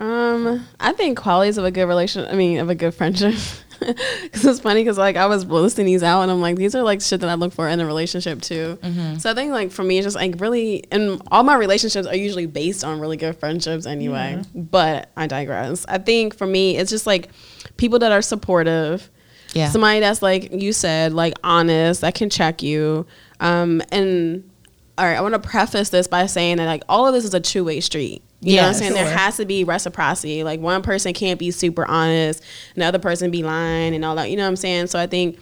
Um, 0.01 0.67
I 0.81 0.93
think 0.93 1.19
qualities 1.19 1.57
of 1.57 1.65
a 1.65 1.71
good 1.71 1.85
relation. 1.85 2.27
I 2.27 2.35
mean, 2.35 2.59
of 2.59 2.69
a 2.69 2.75
good 2.75 2.95
friendship. 2.95 3.35
Because 4.23 4.45
it's 4.47 4.61
funny 4.61 4.83
because 4.83 4.99
like 4.99 5.17
I 5.17 5.27
was 5.27 5.45
listing 5.47 5.87
these 5.87 6.03
out 6.03 6.23
and 6.23 6.31
I'm 6.31 6.41
like 6.41 6.57
these 6.57 6.75
are 6.75 6.83
like 6.83 7.01
shit 7.01 7.21
that 7.21 7.31
I 7.31 7.35
look 7.35 7.53
for 7.53 7.69
in 7.69 7.79
a 7.81 7.87
relationship 7.87 8.41
too. 8.43 8.79
So 9.19 9.31
I 9.31 9.35
think 9.35 9.53
like 9.53 9.71
for 9.71 9.83
me 9.85 9.99
it's 9.99 10.07
just 10.07 10.17
like 10.17 10.41
really 10.41 10.85
and 10.91 11.21
all 11.31 11.43
my 11.43 11.55
relationships 11.57 12.07
are 12.07 12.17
usually 12.17 12.47
based 12.47 12.85
on 12.85 13.01
really 13.01 13.17
good 13.17 13.37
friendships 13.37 13.87
anyway. 13.87 14.43
But 14.55 15.11
I 15.17 15.27
digress. 15.27 15.85
I 15.89 15.99
think 15.99 16.37
for 16.37 16.47
me 16.47 16.77
it's 16.77 16.91
just 16.91 17.07
like 17.07 17.29
people 17.77 17.99
that 18.01 18.13
are 18.13 18.23
supportive. 18.23 19.11
Yeah. 19.53 19.69
Somebody 19.71 20.01
that's 20.01 20.21
like 20.23 20.51
you 20.53 20.73
said 20.73 21.13
like 21.13 21.35
honest 21.45 22.01
that 22.01 22.15
can 22.15 22.29
check 22.31 22.63
you. 22.63 23.07
Um, 23.41 23.83
and 23.93 24.51
all 24.99 25.05
right, 25.05 25.17
I 25.17 25.21
want 25.21 25.35
to 25.35 25.41
preface 25.41 25.91
this 25.91 26.07
by 26.07 26.27
saying 26.27 26.57
that 26.59 26.67
like 26.67 26.83
all 26.89 27.07
of 27.07 27.15
this 27.15 27.25
is 27.25 27.35
a 27.35 27.41
two 27.41 27.65
way 27.65 27.81
street. 27.81 28.23
You 28.45 28.57
know 28.57 28.63
what 28.63 28.67
I'm 28.69 28.73
Yeah, 28.75 28.79
saying? 28.79 28.93
There 28.95 29.17
has 29.17 29.37
to 29.39 29.45
be 29.45 29.65
reciprocity. 29.65 30.45
Like 30.45 30.61
one 30.61 30.83
person 30.83 31.13
can't 31.15 31.39
be 31.39 31.51
super 31.51 31.85
honest, 31.87 32.43
and 32.75 32.83
the 32.83 32.87
other 32.87 32.99
person 32.99 33.31
be 33.31 33.43
lying 33.43 33.95
and 33.95 34.05
all 34.05 34.15
that. 34.17 34.31
You 34.31 34.37
know 34.37 34.43
what 34.45 34.49
I'm 34.51 34.57
saying? 34.57 34.89
So 34.89 34.99
I 34.99 35.07
think 35.07 35.39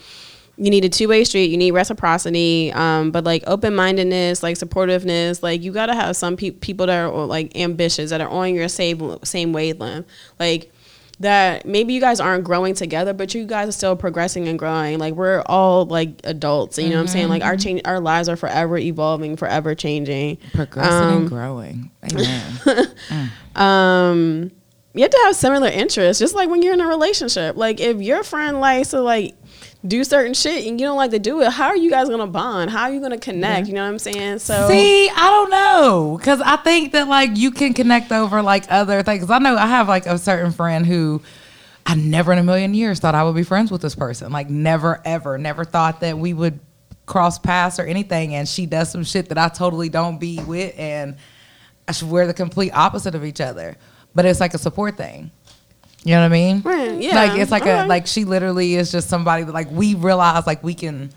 you 0.57 0.71
need 0.71 0.85
a 0.85 0.89
two 0.89 1.09
way 1.09 1.25
street. 1.25 1.51
You 1.51 1.57
need 1.57 1.73
reciprocity, 1.73 2.73
um, 2.73 3.11
but 3.11 3.25
like 3.25 3.43
open 3.47 3.75
mindedness, 3.75 4.43
like 4.43 4.57
supportiveness. 4.57 5.43
Like 5.43 5.63
you 5.63 5.73
gotta 5.73 5.95
have 5.95 6.17
some 6.17 6.37
pe- 6.37 6.51
people 6.51 6.87
that 6.87 7.05
are 7.05 7.27
like 7.27 7.57
ambitious 7.57 8.11
that 8.11 8.21
are 8.21 8.29
on 8.29 8.55
your 8.55 8.69
same 8.69 9.19
same 9.25 9.53
wavelength. 9.53 10.07
Like 10.39 10.73
that 11.21 11.67
maybe 11.67 11.93
you 11.95 12.01
guys 12.01 12.19
aren't 12.21 12.43
growing 12.45 12.75
together, 12.75 13.13
but 13.13 13.35
you 13.35 13.45
guys 13.47 13.69
are 13.69 13.73
still 13.73 13.95
progressing 13.97 14.49
and 14.49 14.59
growing. 14.59 14.99
Like 14.99 15.15
we're 15.15 15.43
all 15.47 15.85
like 15.87 16.21
adults, 16.25 16.79
you 16.79 16.89
know 16.89 16.97
what 16.97 17.03
I'm 17.03 17.07
saying? 17.09 17.29
Like 17.29 17.43
our 17.43 17.57
change, 17.57 17.83
our 17.85 18.01
lives 18.01 18.29
are 18.29 18.37
forever 18.37 18.77
evolving, 18.79 19.37
forever 19.37 19.75
changing. 19.75 20.39
Progressing 20.53 20.93
Um, 20.93 21.17
and 21.19 21.29
growing. 21.29 21.91
Amen. 22.13 23.31
um 23.57 24.51
you 24.95 25.03
have 25.03 25.11
to 25.11 25.21
have 25.25 25.37
similar 25.37 25.69
interests 25.69 26.19
just 26.21 26.35
like 26.35 26.49
when 26.51 26.63
you're 26.63 26.75
in 26.75 26.81
a 26.81 26.87
relationship 26.87 27.57
like 27.57 27.81
if 27.81 28.01
your 28.03 28.23
friend 28.23 28.61
likes 28.61 28.91
to 28.91 29.01
like 29.01 29.35
do 29.87 30.05
certain 30.05 30.33
shit 30.33 30.67
and 30.67 30.81
you 30.81 30.87
don't 30.87 30.97
like 30.97 31.11
to 31.11 31.19
do 31.19 31.41
it 31.43 31.51
how 31.51 31.67
are 31.67 31.77
you 31.77 31.91
guys 31.91 32.09
gonna 32.09 32.27
bond 32.27 32.71
how 32.71 32.83
are 32.83 32.93
you 32.93 33.01
gonna 33.01 33.19
connect 33.19 33.67
you 33.67 33.75
know 33.75 33.83
what 33.83 33.89
i'm 33.89 33.99
saying 33.99 34.39
so 34.39 34.69
See, 34.69 35.09
I 35.09 35.27
don't 35.29 35.51
know, 35.51 36.17
because 36.19 36.41
I 36.41 36.57
think 36.57 36.93
that 36.93 37.09
like 37.09 37.37
you 37.37 37.51
can 37.51 37.75
connect 37.75 38.13
over 38.13 38.43
like 38.43 38.65
other 38.71 39.03
things. 39.03 39.29
I 39.29 39.39
know 39.39 39.57
I 39.57 39.67
have 39.67 39.89
like 39.89 40.07
a 40.07 40.19
certain 40.19 40.53
friend 40.53 40.87
who 40.87 41.21
I 41.85 41.97
never 41.97 42.33
in 42.33 42.39
a 42.39 42.45
million 42.45 42.75
years 42.75 43.01
thought 43.01 43.15
I 43.15 43.25
would 43.25 43.35
be 43.35 43.43
friends 43.43 43.71
with 43.73 43.83
this 43.83 43.95
person. 43.95 44.31
Like 44.31 44.49
never, 44.49 45.01
ever, 45.05 45.37
never 45.37 45.65
thought 45.65 46.01
that 46.01 46.17
we 46.17 46.33
would 46.33 46.61
cross 47.07 47.39
paths 47.39 47.79
or 47.79 47.85
anything. 47.85 48.35
And 48.35 48.49
she 48.49 48.67
does 48.67 48.91
some 48.91 49.05
shit 49.05 49.29
that 49.31 49.39
I 49.39 49.49
totally 49.49 49.89
don't 49.89 50.19
be 50.19 50.41
with, 50.45 50.79
and 50.79 51.17
I 51.89 51.93
should 51.93 52.11
wear 52.11 52.27
the 52.27 52.35
complete 52.35 52.71
opposite 52.73 53.15
of 53.15 53.25
each 53.25 53.41
other. 53.41 53.77
But 54.15 54.27
it's 54.27 54.41
like 54.41 54.55
a 54.55 54.59
support 54.59 54.97
thing. 54.97 55.31
You 56.05 56.15
know 56.15 56.21
what 56.21 56.27
I 56.27 56.29
mean? 56.31 56.63
Right, 56.63 57.01
yeah. 57.01 57.15
Like 57.15 57.39
it's 57.41 57.51
like 57.53 57.65
a 57.67 57.71
Alright. 57.71 57.89
like 57.89 58.07
she 58.07 58.25
literally 58.25 58.75
is 58.75 58.91
just 58.91 59.09
somebody 59.09 59.45
that 59.45 59.53
like 59.53 59.71
we 59.71 59.95
realize 59.95 60.47
like 60.47 60.63
we 60.65 60.75
can 60.75 61.11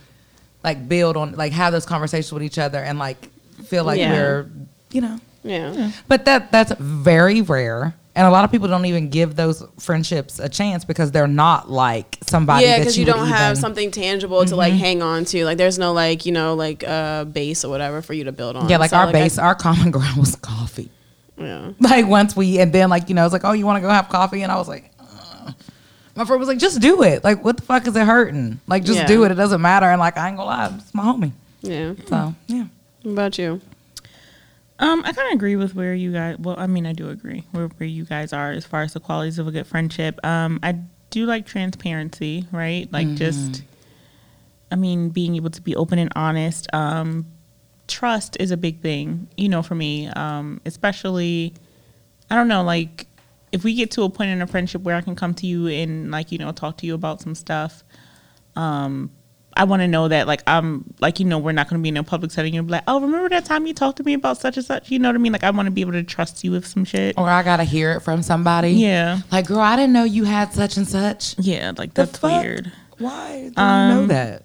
like 0.63 0.87
build 0.87 1.17
on 1.17 1.31
like 1.33 1.53
have 1.53 1.73
those 1.73 1.85
conversations 1.85 2.31
with 2.31 2.43
each 2.43 2.59
other 2.59 2.79
and 2.79 2.99
like 2.99 3.29
feel 3.65 3.83
like 3.83 3.99
Yeah. 3.99 4.11
we're 4.11 4.49
you 4.91 5.01
know 5.01 5.19
yeah 5.43 5.91
but 6.07 6.25
that 6.25 6.51
that's 6.51 6.71
very 6.79 7.41
rare 7.41 7.95
and 8.15 8.25
a 8.27 8.29
lot 8.31 8.45
of 8.45 8.51
people 8.51 8.67
don't 8.67 8.85
even 8.85 9.09
give 9.09 9.35
those 9.35 9.63
friendships 9.79 10.39
a 10.39 10.47
chance 10.49 10.85
because 10.85 11.11
they're 11.11 11.27
not 11.27 11.69
like 11.69 12.17
somebody 12.27 12.65
yeah 12.65 12.77
because 12.79 12.97
you, 12.97 13.05
you, 13.05 13.11
don't 13.11 13.27
have 13.27 13.51
even- 13.53 13.61
something 13.61 13.91
tangible 13.91 14.43
to 14.45 14.55
like 14.55 14.73
hang 14.73 15.01
on 15.01 15.25
to 15.25 15.45
like 15.45 15.57
there's 15.57 15.77
no 15.79 15.93
like 15.93 16.25
you 16.25 16.31
know 16.31 16.53
like 16.55 16.83
uh 16.87 17.25
base 17.25 17.63
or 17.65 17.69
whatever 17.69 18.01
for 18.01 18.13
you 18.13 18.23
to 18.23 18.31
build 18.31 18.55
on 18.55 18.69
yeah 18.69 18.77
like 18.77 18.89
So, 18.91 18.97
our 18.97 19.07
I- 19.07 19.11
base 19.11 19.37
our 19.39 19.55
common 19.55 19.89
ground 19.97 20.17
was 20.17 20.35
coffee 20.35 20.89
yeah 21.37 21.71
like 21.79 22.07
once 22.07 22.35
we 22.35 22.59
and 22.59 22.71
then 22.71 22.89
like 22.89 23.09
you 23.09 23.15
know 23.15 23.25
it's 23.25 23.33
like 23.33 23.43
oh 23.43 23.51
you 23.51 23.65
want 23.65 23.77
to 23.77 23.81
go 23.81 23.89
have 23.89 24.07
coffee 24.09 24.41
and 24.41 24.51
i 24.51 24.55
was 24.55 24.67
like 24.69 24.89
uh. 24.99 25.51
my 26.15 26.23
friend 26.25 26.39
was 26.39 26.47
like 26.47 26.57
just 26.57 26.79
do 26.81 27.03
it 27.03 27.23
like 27.23 27.43
what 27.43 27.57
the 27.57 27.63
fuck 27.63 27.85
is 27.87 27.95
it 27.95 28.05
hurting 28.05 28.59
like 28.67 28.83
just 28.83 28.99
Yeah. 28.99 29.07
do 29.07 29.23
it 29.25 29.31
it 29.31 29.35
doesn't 29.35 29.61
matter 29.61 29.85
and 29.85 29.99
like 29.99 30.17
i 30.17 30.27
ain't 30.29 30.37
gonna 30.37 30.47
lie 30.49 30.73
it's 30.77 30.93
my 30.93 31.03
homie 31.03 31.31
yeah 31.61 31.93
so 32.07 32.33
yeah 32.47 32.65
what 33.03 33.11
about 33.11 33.37
you 33.37 33.61
Um, 34.77 35.03
I 35.05 35.13
kind 35.13 35.29
of 35.29 35.35
agree 35.35 35.55
with 35.55 35.73
where 35.73 35.93
you 35.93 36.11
guys. 36.11 36.35
Well, 36.37 36.57
I 36.59 36.67
mean, 36.67 36.85
I 36.85 36.91
do 36.91 37.07
agree 37.09 37.45
where 37.53 37.67
where 37.77 37.87
you 37.87 38.03
guys 38.03 38.33
are 38.33 38.51
as 38.51 38.65
far 38.65 38.81
as 38.81 38.91
the 38.91 38.99
qualities 38.99 39.39
of 39.39 39.47
a 39.47 39.51
good 39.51 39.65
friendship. 39.65 40.19
Um, 40.25 40.59
I 40.63 40.79
do 41.11 41.25
like 41.25 41.45
transparency, 41.45 42.45
right? 42.51 42.91
Like 42.91 43.15
just, 43.15 43.63
I 44.69 44.75
mean, 44.75 45.11
being 45.11 45.37
able 45.37 45.49
to 45.51 45.61
be 45.61 45.77
open 45.77 45.97
and 45.97 46.11
honest. 46.13 46.67
Um, 46.73 47.25
trust 47.87 48.37
is 48.39 48.51
a 48.51 48.57
big 48.57 48.81
thing, 48.81 49.27
you 49.37 49.49
know, 49.49 49.61
for 49.61 49.75
me. 49.75 50.07
Um, 50.07 50.61
especially, 50.65 51.53
I 52.29 52.35
don't 52.35 52.47
know, 52.47 52.63
like 52.63 53.07
if 53.51 53.63
we 53.63 53.73
get 53.75 53.91
to 53.91 54.03
a 54.03 54.09
point 54.09 54.29
in 54.31 54.41
a 54.41 54.47
friendship 54.47 54.81
where 54.81 54.95
I 54.95 55.01
can 55.01 55.15
come 55.15 55.33
to 55.35 55.47
you 55.47 55.67
and 55.67 56.11
like 56.11 56.31
you 56.31 56.37
know 56.37 56.51
talk 56.51 56.77
to 56.77 56.85
you 56.85 56.93
about 56.95 57.21
some 57.21 57.35
stuff. 57.35 57.83
Um, 58.55 59.11
I 59.57 59.63
want 59.63 59.81
to 59.83 59.87
know 59.87 60.09
that, 60.09 60.27
like, 60.27 60.43
I'm 60.47 60.83
like, 60.99 61.17
you 61.21 61.25
know, 61.25 61.37
we're 61.37 61.53
not 61.53 61.69
going 61.69 61.79
to 61.79 61.83
be 61.83 61.87
in 61.87 61.95
a 61.95 62.03
public 62.03 62.29
setting. 62.31 62.53
You'll 62.53 62.65
be 62.65 62.71
like, 62.71 62.83
oh, 62.89 62.99
remember 62.99 63.29
that 63.29 63.45
time 63.45 63.65
you 63.65 63.73
talked 63.73 63.95
to 63.99 64.03
me 64.03 64.13
about 64.13 64.37
such 64.37 64.57
and 64.57 64.65
such? 64.65 64.91
You 64.91 64.99
know 64.99 65.07
what 65.07 65.15
I 65.15 65.17
mean? 65.17 65.31
Like, 65.31 65.45
I 65.45 65.49
want 65.51 65.67
to 65.67 65.71
be 65.71 65.79
able 65.79 65.93
to 65.93 66.03
trust 66.03 66.43
you 66.43 66.51
with 66.51 66.67
some 66.67 66.83
shit. 66.83 67.17
or 67.17 67.29
i 67.29 67.41
gotta 67.41 67.63
hear 67.63 67.93
it 67.93 68.01
from 68.01 68.21
somebody 68.21 68.71
Yeah. 68.71 69.19
like 69.31 69.45
girl 69.47 69.61
i 69.61 69.77
didn't 69.77 69.93
know 69.93 70.03
you 70.03 70.25
had 70.25 70.51
such 70.51 70.75
and 70.75 70.85
such 70.85 71.35
Yeah, 71.39 71.71
like 71.77 71.93
The 71.93 72.03
that's 72.05 72.17
fuck? 72.19 72.43
weird. 72.43 72.69
why 72.97 73.33
do 73.43 73.43
you 73.45 73.51
know 73.55 74.01
Um, 74.01 74.07
that 74.07 74.43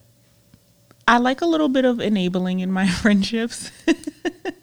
I 1.08 1.18
like 1.18 1.40
a 1.40 1.46
little 1.46 1.68
bit 1.68 1.84
of 1.84 2.00
enabling 2.00 2.60
in 2.60 2.70
my 2.70 2.88
friendships. 3.02 3.70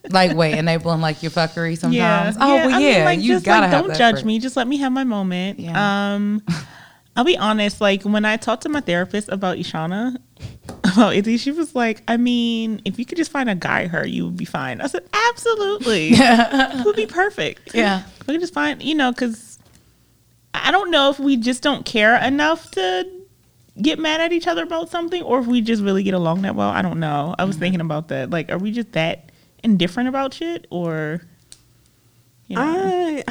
Like 0.10 0.38
wait, 0.38 0.54
enabling 0.58 1.02
like 1.02 1.22
your 1.22 1.32
fuckery 1.32 1.78
sometimes. 1.78 1.94
yeah. 1.96 2.34
Oh 2.40 2.56
well, 2.56 2.76
I 2.76 2.80
yeah. 2.80 2.96
mean, 2.96 3.06
like, 3.06 3.20
you 3.20 3.34
just 3.34 3.46
gotta 3.46 3.62
like, 3.68 3.72
have 3.72 3.86
don't 3.88 3.98
judge 3.98 4.22
for- 4.22 4.26
me. 4.28 4.40
Just 4.40 4.56
let 4.56 4.68
me 4.68 4.78
have 4.78 4.92
my 4.94 5.04
moment. 5.04 5.60
Yeah. 5.60 6.14
Um, 6.16 6.42
I'll 7.18 7.26
be 7.26 7.38
honest. 7.38 7.82
Like 7.82 8.04
when 8.04 8.24
I 8.24 8.38
talked 8.38 8.64
to 8.64 8.70
my 8.70 8.80
therapist 8.80 9.28
about 9.28 9.58
Ishana, 9.58 10.16
about 10.86 11.14
Izzy, 11.16 11.36
she 11.38 11.52
was 11.52 11.76
like, 11.76 12.04
"I 12.08 12.16
mean, 12.16 12.82
if 12.86 12.98
you 13.00 13.06
could 13.06 13.18
just 13.18 13.32
find 13.32 13.50
a 13.50 13.56
guy 13.56 13.88
her, 13.88 14.08
you 14.08 14.26
would 14.26 14.38
be 14.38 14.46
fine." 14.46 14.80
I 14.80 14.88
said, 14.88 15.04
"Absolutely, 15.30 16.10
it 16.14 16.86
would 16.86 16.96
be 16.96 17.06
perfect." 17.08 17.76
Yeah. 17.76 18.04
we 18.28 18.36
could 18.36 18.42
just 18.42 18.54
find, 18.54 18.82
you 18.82 18.96
know, 18.96 19.12
because 19.12 19.60
I 20.54 20.72
don't 20.72 20.90
know 20.92 21.10
if 21.10 21.20
we 21.20 21.36
just 21.36 21.64
don't 21.64 21.86
care 21.86 22.16
enough 22.24 22.72
to 22.72 23.06
get 23.82 24.00
mad 24.00 24.22
at 24.22 24.32
each 24.34 24.48
other 24.48 24.64
about 24.64 24.90
something, 24.90 25.22
or 25.24 25.40
if 25.40 25.48
we 25.48 25.62
just 25.62 25.82
really 25.84 26.04
get 26.04 26.14
along 26.14 26.42
that 26.44 26.56
well. 26.56 26.70
I 26.70 26.82
don't 26.82 27.00
know. 27.00 27.36
I 27.38 27.44
was 27.44 27.56
Mm-hmm. 27.56 27.62
thinking 27.62 27.82
about 27.82 28.08
that. 28.10 28.30
Like, 28.30 28.52
are 28.52 28.58
we 28.58 28.72
just 28.72 28.92
that 28.94 29.30
indifferent 29.64 30.10
about 30.10 30.34
shit, 30.34 30.68
or 30.70 31.22
you 32.48 32.56
know? 32.56 32.62
I 32.64 33.24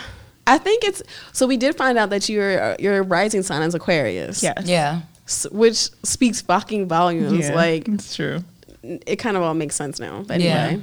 I 0.47 0.59
think 0.59 0.85
it's 0.85 1.03
so. 1.33 1.47
We 1.47 1.57
did 1.57 1.77
find 1.77 1.99
out 1.99 2.11
that 2.11 2.29
your 2.29 2.77
your 2.79 3.03
rising 3.03 3.43
sign 3.43 3.63
is 3.63 3.75
Aquarius. 3.75 4.43
yes, 4.43 4.63
Yeah. 4.65 5.01
s- 5.27 5.47
which 5.51 5.77
speaks 6.05 6.41
fucking 6.41 6.87
volumes. 6.89 7.49
Yeah, 7.49 7.55
Like 7.55 7.89
it's 7.89 8.15
true. 8.15 8.45
it 8.83 9.17
kind 9.17 9.37
of 9.37 9.43
all 9.43 9.55
makes 9.55 9.75
sense 9.75 9.99
now. 9.99 10.23
But 10.27 10.41
Yeah. 10.41 10.55
anyway, 10.67 10.83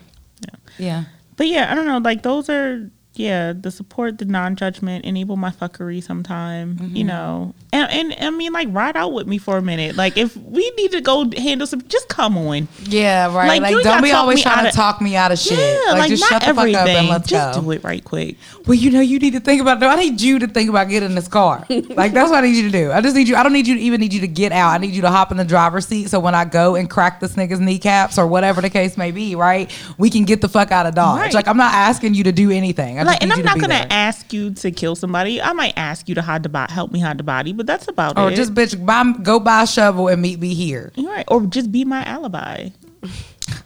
Yeah. 0.77 1.03
But 1.37 1.47
yeah, 1.47 1.71
I 1.71 1.75
don't 1.75 1.85
know. 1.85 1.99
Like 1.99 2.23
those 2.23 2.49
are 2.49 2.89
yeah, 3.15 3.53
the 3.53 3.69
support, 3.69 4.17
the 4.17 4.25
non 4.25 4.55
judgment, 4.55 5.05
enable 5.05 5.35
my 5.35 5.51
fuckery 5.51 6.01
sometime. 6.01 6.75
Mm-hmm. 6.77 6.95
You 6.95 7.03
know, 7.03 7.53
and 7.71 7.91
and 7.91 8.15
I 8.19 8.29
mean 8.31 8.51
like 8.53 8.67
ride 8.71 8.97
out 8.97 9.13
with 9.13 9.27
me 9.27 9.37
for 9.37 9.57
a 9.57 9.61
minute. 9.61 9.95
Like 9.95 10.17
if 10.17 10.35
we 10.37 10.69
need 10.77 10.91
to 10.93 11.01
go 11.01 11.29
handle 11.37 11.67
some, 11.67 11.83
just 11.87 12.09
come 12.09 12.37
on. 12.37 12.67
Yeah, 12.85 13.27
right. 13.35 13.47
Like, 13.61 13.73
Like, 13.73 13.83
don't 13.83 14.01
be 14.01 14.11
always 14.11 14.41
trying 14.41 14.63
to 14.63 14.67
outta- 14.69 14.75
talk 14.75 14.99
me 15.01 15.15
out 15.15 15.31
of 15.31 15.37
shit. 15.37 15.59
Yeah, 15.59 15.91
like, 15.91 15.99
like, 15.99 16.09
just 16.09 16.27
shut 16.27 16.41
the 16.41 16.53
fuck 16.55 16.73
up 16.73 16.87
and 16.87 17.07
let's 17.07 17.27
just 17.29 17.55
go. 17.55 17.61
do 17.61 17.71
it 17.71 17.83
right 17.83 18.03
quick. 18.03 18.37
Well, 18.65 18.75
you 18.75 18.89
know, 18.89 19.01
you 19.01 19.19
need 19.19 19.33
to 19.33 19.39
think 19.39 19.61
about. 19.61 19.79
No, 19.79 19.89
I 19.89 19.95
need 19.95 20.19
you 20.19 20.39
to 20.39 20.47
think 20.47 20.69
about 20.69 20.89
getting 20.89 21.09
in 21.09 21.15
this 21.15 21.27
car. 21.27 21.65
like 21.69 22.13
that's 22.13 22.31
what 22.31 22.43
I 22.43 22.47
need 22.47 22.55
you 22.55 22.63
to 22.63 22.71
do. 22.71 22.91
I 22.91 23.01
just 23.01 23.15
need 23.15 23.27
you. 23.27 23.35
I 23.35 23.43
don't 23.43 23.53
need 23.53 23.67
you 23.67 23.75
to 23.75 23.81
even 23.81 23.99
need 24.01 24.13
you 24.13 24.21
to 24.21 24.27
get 24.27 24.51
out. 24.51 24.69
I 24.71 24.77
need 24.79 24.93
you 24.95 25.01
to 25.01 25.09
hop 25.11 25.29
in 25.31 25.37
the 25.37 25.45
driver's 25.45 25.85
seat. 25.87 26.09
So 26.09 26.19
when 26.19 26.33
I 26.33 26.45
go 26.45 26.75
and 26.75 26.89
crack 26.89 27.19
this 27.19 27.33
nigga's 27.35 27.59
kneecaps 27.59 28.17
or 28.17 28.25
whatever 28.25 28.61
the 28.61 28.69
case 28.69 28.97
may 28.97 29.11
be, 29.11 29.35
right, 29.35 29.71
we 29.99 30.09
can 30.09 30.23
get 30.25 30.41
the 30.41 30.49
fuck 30.49 30.71
out 30.71 30.85
of 30.87 30.95
Dodge. 30.95 31.19
Right. 31.19 31.33
Like 31.33 31.47
I'm 31.47 31.57
not 31.57 31.73
asking 31.73 32.15
you 32.15 32.23
to 32.23 32.31
do 32.31 32.49
anything. 32.49 33.02
I 33.03 33.11
Like, 33.13 33.23
and 33.23 33.31
I'm 33.33 33.43
not 33.43 33.55
gonna 33.59 33.73
there. 33.75 33.87
ask 33.89 34.31
you 34.33 34.51
to 34.55 34.71
kill 34.71 34.95
somebody. 34.95 35.41
I 35.41 35.53
might 35.53 35.73
ask 35.77 36.09
you 36.09 36.15
to 36.15 36.21
hide 36.21 36.43
the 36.43 36.49
body, 36.49 36.71
help 36.73 36.91
me 36.91 36.99
hide 36.99 37.17
the 37.17 37.23
body, 37.23 37.53
but 37.53 37.65
that's 37.65 37.87
about 37.87 38.17
Or 38.17 38.29
it. 38.29 38.33
Or 38.33 38.35
just 38.35 38.53
bitch, 38.53 38.83
buy, 38.85 39.03
go 39.23 39.39
buy 39.39 39.63
a 39.63 39.67
shovel 39.67 40.07
and 40.07 40.21
meet 40.21 40.39
me 40.39 40.53
here. 40.53 40.91
You're 40.95 41.11
right. 41.11 41.25
Or 41.27 41.41
just 41.45 41.71
be 41.71 41.85
my 41.85 42.03
alibi. 42.05 42.69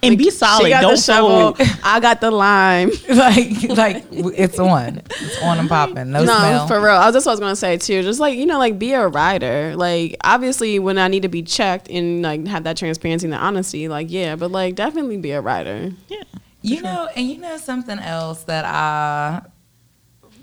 And 0.04 0.17
be 0.17 0.30
solid. 0.32 0.69
got 0.69 0.82
Don't 0.82 0.91
the 0.95 0.97
shovel. 1.02 1.56
I 1.84 2.00
got 2.00 2.19
the 2.21 2.30
lime. 2.32 2.89
like, 3.10 3.63
like 3.69 4.06
it's 4.12 4.60
on. 4.60 5.02
It's 5.10 5.41
on 5.41 5.60
and 5.60 5.69
popping. 5.69 6.12
No, 6.12 6.23
No, 6.23 6.26
smell. 6.38 6.67
for 6.67 6.80
real. 6.80 6.95
I 6.95 7.06
was 7.08 7.15
just 7.15 7.26
what 7.26 7.32
I 7.32 7.34
was 7.34 7.39
gonna 7.39 7.56
say 7.56 7.78
too. 7.78 8.02
Just 8.04 8.19
like 8.19 8.38
you 8.38 8.45
know, 8.45 8.58
like 8.60 8.78
be 8.80 8.93
a 8.93 9.08
rider. 9.08 9.76
Like 9.76 10.17
obviously, 10.23 10.78
when 10.80 10.97
I 10.97 11.08
need 11.08 11.23
to 11.23 11.30
be 11.30 11.41
checked 11.43 11.89
and 11.89 12.21
like 12.21 12.45
have 12.47 12.63
that 12.65 12.78
transparency 12.78 13.26
and 13.28 13.34
the 13.34 13.38
honesty, 13.38 13.88
like 13.88 14.08
yeah, 14.10 14.36
but 14.36 14.52
like 14.52 14.76
definitely 14.76 15.17
be 15.17 15.32
a 15.32 15.41
rider. 15.41 15.91
Yeah. 16.10 16.23
You 16.62 16.82
know, 16.82 17.08
and 17.15 17.28
you 17.30 17.38
know 17.38 17.58
something 17.58 17.98
else 18.00 18.43
that 18.43 18.65
I 18.65 19.41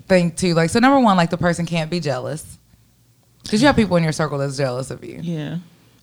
think 0.07 0.37
too. 0.37 0.53
Like, 0.53 0.69
so 0.69 0.79
number 0.79 0.99
one, 0.99 1.17
like 1.17 1.29
the 1.29 1.37
person 1.37 1.65
can't 1.65 1.89
be 1.91 1.99
jealous 1.99 2.57
because 3.43 3.61
you 3.61 3.67
have 3.67 3.75
people 3.75 3.95
in 3.97 4.03
your 4.03 4.11
circle 4.13 4.37
that's 4.39 4.57
jealous 4.57 4.89
of 4.91 5.03
you, 5.03 5.19
Yeah. 5.21 5.57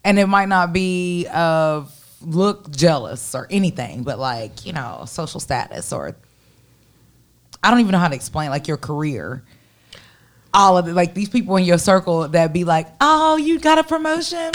and 0.05 0.19
it 0.19 0.27
might 0.27 0.49
not 0.49 0.73
be 0.73 1.27
of 1.29 1.93
look 2.21 2.71
jealous 2.71 3.35
or 3.35 3.49
anything, 3.51 4.05
but 4.05 4.19
like 4.19 4.65
you 4.65 4.73
know, 4.73 5.05
social 5.07 5.41
status 5.41 5.93
or 5.93 6.15
I 7.65 7.71
don't 7.71 7.81
even 7.81 7.93
know 7.93 7.99
how 7.99 8.09
to 8.09 8.15
explain 8.15 8.51
like 8.51 8.69
your 8.69 8.77
career. 8.77 9.43
All 10.55 10.77
of 10.77 10.87
it, 10.87 10.93
like 10.93 11.15
these 11.15 11.31
people 11.31 11.57
in 11.57 11.65
your 11.65 11.79
circle 11.79 12.29
that 12.29 12.53
be 12.53 12.65
like, 12.65 12.87
"Oh, 13.01 13.37
you 13.39 13.59
got 13.59 13.79
a 13.79 13.85
promotion? 13.85 14.53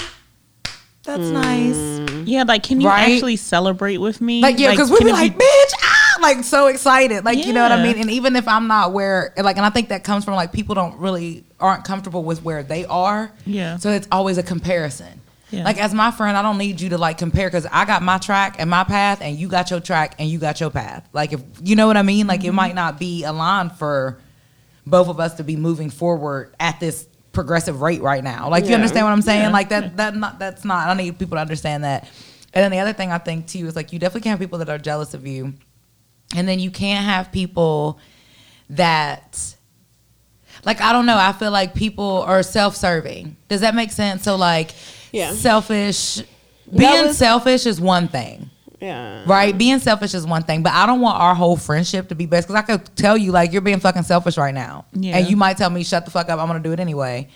That's 1.08 1.30
nice." 1.30 2.28
Yeah, 2.28 2.44
like 2.44 2.62
can 2.64 2.82
you 2.82 2.88
Right? 2.88 3.14
actually 3.14 3.38
celebrate 3.38 3.98
with 3.98 4.20
me? 4.22 4.42
Like 4.42 4.60
yeah, 4.60 4.72
because 4.72 4.92
we 4.92 4.98
can 4.98 5.08
be 5.08 5.12
it 5.12 5.14
like, 5.14 5.38
bitch, 5.38 5.74
ah, 5.82 6.18
like 6.22 6.44
so 6.44 6.68
excited, 6.68 7.24
like 7.26 7.46
you 7.46 7.54
know 7.54 7.64
what 7.64 7.72
I 7.72 7.82
mean. 7.82 7.98
And 8.00 8.12
even 8.12 8.36
if 8.36 8.48
I'm 8.48 8.68
not 8.68 8.92
where, 8.94 9.34
like, 9.38 9.58
and 9.58 9.66
I 9.66 9.70
think 9.70 9.90
that 9.90 10.04
comes 10.04 10.26
from 10.26 10.36
like 10.36 10.52
people 10.52 10.76
don't 10.76 10.98
really 11.00 11.44
aren't 11.60 11.86
comfortable 11.86 12.24
with 12.24 12.44
where 12.44 12.62
they 12.64 12.86
are. 12.86 13.32
Yeah. 13.46 13.78
So 13.78 13.90
it's 13.92 14.08
always 14.12 14.38
a 14.38 14.44
comparison. 14.44 15.22
Yeah. 15.50 15.64
Like 15.64 15.78
as 15.78 15.94
my 15.94 16.12
friend, 16.12 16.36
I 16.36 16.42
don't 16.42 16.58
need 16.58 16.82
you 16.82 16.90
to 16.90 16.98
like 16.98 17.18
compare 17.18 17.48
because 17.48 17.66
I 17.72 17.86
got 17.86 18.04
my 18.04 18.18
track 18.18 18.58
and 18.60 18.70
my 18.70 18.84
path, 18.84 19.22
and 19.22 19.38
you 19.38 19.48
got 19.48 19.72
your 19.72 19.80
track 19.80 20.16
and 20.20 20.28
you 20.30 20.40
got 20.40 20.60
your 20.60 20.70
path. 20.70 21.08
Like 21.14 21.32
if 21.32 21.42
you 21.64 21.78
know 21.78 21.88
what 21.88 21.96
I 21.96 22.02
mean, 22.02 22.28
like 22.28 22.44
it 22.44 22.52
might 22.52 22.76
not 22.76 23.00
be 23.00 23.24
aligned 23.24 23.72
for 23.72 24.20
both 24.86 25.08
of 25.08 25.20
us 25.22 25.36
to 25.36 25.44
be 25.46 25.56
moving 25.56 25.90
forward 25.90 26.54
at 26.60 26.80
this 26.82 27.08
progressive 27.38 27.82
rate 27.82 28.02
right 28.02 28.24
now. 28.24 28.50
Like 28.50 28.66
you 28.66 28.74
understand 28.74 29.06
what 29.06 29.12
I'm 29.12 29.22
saying? 29.22 29.42
Yeah. 29.44 29.50
Like 29.52 29.70
that 29.70 29.96
that 29.98 30.16
not 30.16 30.40
that's 30.40 30.66
not 30.66 30.88
I 30.90 30.94
need 30.96 31.20
people 31.20 31.36
to 31.38 31.42
understand 31.42 31.84
that. 31.84 32.10
And 32.52 32.64
then 32.64 32.72
the 32.72 32.80
other 32.80 32.94
thing 32.94 33.12
I 33.12 33.20
think 33.20 33.46
too 33.48 33.68
is 33.68 33.76
like 33.76 33.94
you 33.94 34.00
definitely 34.00 34.22
can't 34.22 34.40
have 34.40 34.40
people 34.40 34.58
that 34.58 34.70
are 34.70 34.80
jealous 34.80 35.14
of 35.14 35.28
you. 35.28 35.54
And 36.36 36.48
then 36.48 36.60
you 36.60 36.72
can't 36.72 37.06
have 37.06 37.32
people 37.32 38.00
that 38.72 39.56
like 40.66 40.82
I 40.82 40.92
don't 40.94 41.06
know. 41.06 41.18
I 41.18 41.32
feel 41.32 41.52
like 41.52 41.76
people 41.76 42.24
are 42.24 42.42
self-serving. 42.42 43.38
Does 43.50 43.62
that 43.62 43.76
make 43.76 43.92
sense? 43.92 44.24
So 44.24 44.36
like, 44.36 44.72
Yeah. 45.12 45.32
selfish. 45.34 46.24
Being 46.76 47.06
was- 47.08 47.18
selfish 47.20 47.66
is 47.68 47.80
one 47.80 48.08
thing. 48.08 48.50
Yeah. 48.80 49.24
Right, 49.26 49.58
being 49.58 49.80
selfish 49.80 50.14
is 50.14 50.26
one 50.26 50.44
thing, 50.44 50.62
but 50.62 50.72
I 50.74 50.86
don't 50.86 51.02
want 51.02 51.20
our 51.20 51.34
whole 51.34 51.58
friendship 51.58 52.10
to 52.10 52.16
be 52.16 52.26
best 52.28 52.48
because 52.48 52.62
I 52.62 52.66
could 52.66 52.96
tell 52.96 53.18
you 53.18 53.32
like 53.32 53.52
you're 53.52 53.62
being 53.62 53.80
fucking 53.80 54.04
selfish 54.04 54.38
right 54.38 54.54
now, 54.54 54.86
Yeah. 54.94 55.18
and 55.18 55.28
you 55.28 55.36
might 55.36 55.58
tell 55.58 55.70
me 55.70 55.84
shut 55.84 56.06
the 56.06 56.12
fuck 56.12 56.30
up. 56.30 56.40
I'm 56.40 56.46
gonna 56.48 56.60
do 56.60 56.72
it 56.74 56.80
anyway, 56.80 57.28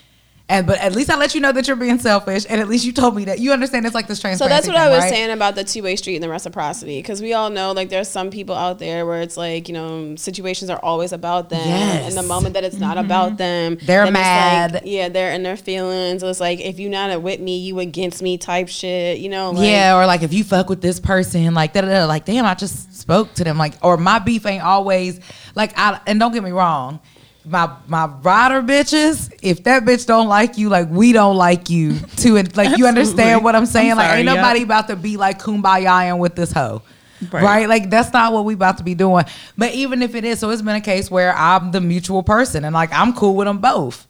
and 0.52 0.66
but 0.66 0.78
at 0.78 0.94
least 0.94 1.10
I 1.10 1.16
let 1.16 1.34
you 1.34 1.40
know 1.40 1.50
that 1.52 1.66
you're 1.66 1.76
being 1.76 1.98
selfish, 1.98 2.44
and 2.48 2.60
at 2.60 2.68
least 2.68 2.84
you 2.84 2.92
told 2.92 3.16
me 3.16 3.24
that 3.24 3.38
you 3.38 3.52
understand. 3.52 3.86
It's 3.86 3.94
like 3.94 4.06
this 4.06 4.18
So 4.18 4.28
transparency. 4.28 4.54
that's 4.54 4.66
what 4.68 4.76
I 4.76 4.90
was 4.90 5.00
right? 5.04 5.10
saying 5.10 5.30
about 5.30 5.54
the 5.54 5.64
two 5.64 5.82
way 5.82 5.96
street 5.96 6.16
and 6.16 6.22
the 6.22 6.28
reciprocity, 6.28 6.98
because 6.98 7.22
we 7.22 7.32
all 7.32 7.48
know 7.50 7.72
like 7.72 7.88
there's 7.88 8.08
some 8.08 8.30
people 8.30 8.54
out 8.54 8.78
there 8.78 9.06
where 9.06 9.22
it's 9.22 9.36
like 9.36 9.68
you 9.68 9.74
know 9.74 10.14
situations 10.16 10.70
are 10.70 10.78
always 10.82 11.12
about 11.12 11.48
them, 11.48 11.66
Yes. 11.66 12.08
and 12.08 12.16
the 12.16 12.28
moment 12.28 12.54
that 12.54 12.64
it's 12.64 12.78
not 12.78 12.96
mm-hmm. 12.96 13.06
about 13.06 13.38
them, 13.38 13.78
They're 13.82 14.10
mad. 14.10 14.74
Like, 14.74 14.82
yeah, 14.84 15.08
they're 15.08 15.32
in 15.32 15.42
their 15.42 15.56
feelings. 15.56 16.22
It's 16.22 16.40
like 16.40 16.60
if 16.60 16.78
you're 16.78 16.90
not 16.90 17.22
with 17.22 17.40
me, 17.40 17.58
you 17.58 17.78
against 17.78 18.20
me 18.22 18.36
type 18.36 18.68
shit. 18.68 19.18
You 19.18 19.30
know? 19.30 19.52
Like, 19.52 19.66
yeah, 19.66 19.96
or 19.96 20.06
like 20.06 20.22
if 20.22 20.32
you 20.34 20.44
fuck 20.44 20.68
with 20.68 20.82
this 20.82 21.00
person, 21.00 21.54
like 21.54 21.72
that, 21.72 22.06
like 22.06 22.24
damn, 22.26 22.44
I 22.44 22.54
just 22.54 22.94
spoke 22.94 23.32
to 23.34 23.44
them, 23.44 23.56
like 23.56 23.74
or 23.82 23.96
my 23.96 24.18
beef 24.18 24.44
ain't 24.44 24.62
always 24.62 25.18
like 25.54 25.72
I. 25.78 25.98
And 26.06 26.20
don't 26.20 26.32
get 26.32 26.42
me 26.42 26.50
wrong, 26.52 27.00
my 27.44 27.74
my 27.86 28.06
rider 28.06 28.62
bitches, 28.62 29.32
if 29.42 29.64
that 29.64 29.84
bitch 29.84 30.06
don't 30.06 30.28
like 30.28 30.58
you, 30.58 30.68
like 30.68 30.88
we 30.88 31.12
don't 31.12 31.36
like 31.36 31.70
you 31.70 31.98
too, 32.16 32.36
and 32.36 32.54
like 32.56 32.78
you 32.78 32.86
understand 32.86 33.44
what 33.44 33.56
I'm 33.56 33.66
saying? 33.66 33.92
I'm 33.92 33.96
like 33.96 34.06
sorry, 34.06 34.18
ain't 34.20 34.28
yeah. 34.28 34.34
nobody 34.34 34.62
about 34.62 34.88
to 34.88 34.96
be 34.96 35.16
like 35.16 35.40
kumbaya 35.40 36.16
with 36.18 36.34
this 36.34 36.52
hoe. 36.52 36.82
Right. 37.30 37.42
Right. 37.42 37.68
Like 37.68 37.90
that's 37.90 38.12
not 38.12 38.32
what 38.32 38.44
we 38.44 38.54
about 38.54 38.78
to 38.78 38.84
be 38.84 38.94
doing. 38.94 39.24
But 39.56 39.74
even 39.74 40.02
if 40.02 40.14
it 40.14 40.24
is, 40.24 40.40
so 40.40 40.50
it's 40.50 40.62
been 40.62 40.76
a 40.76 40.80
case 40.80 41.10
where 41.10 41.34
I'm 41.36 41.70
the 41.70 41.80
mutual 41.80 42.22
person 42.22 42.64
and 42.64 42.74
like 42.74 42.92
I'm 42.92 43.12
cool 43.12 43.36
with 43.36 43.46
them 43.46 43.58
both. 43.58 44.06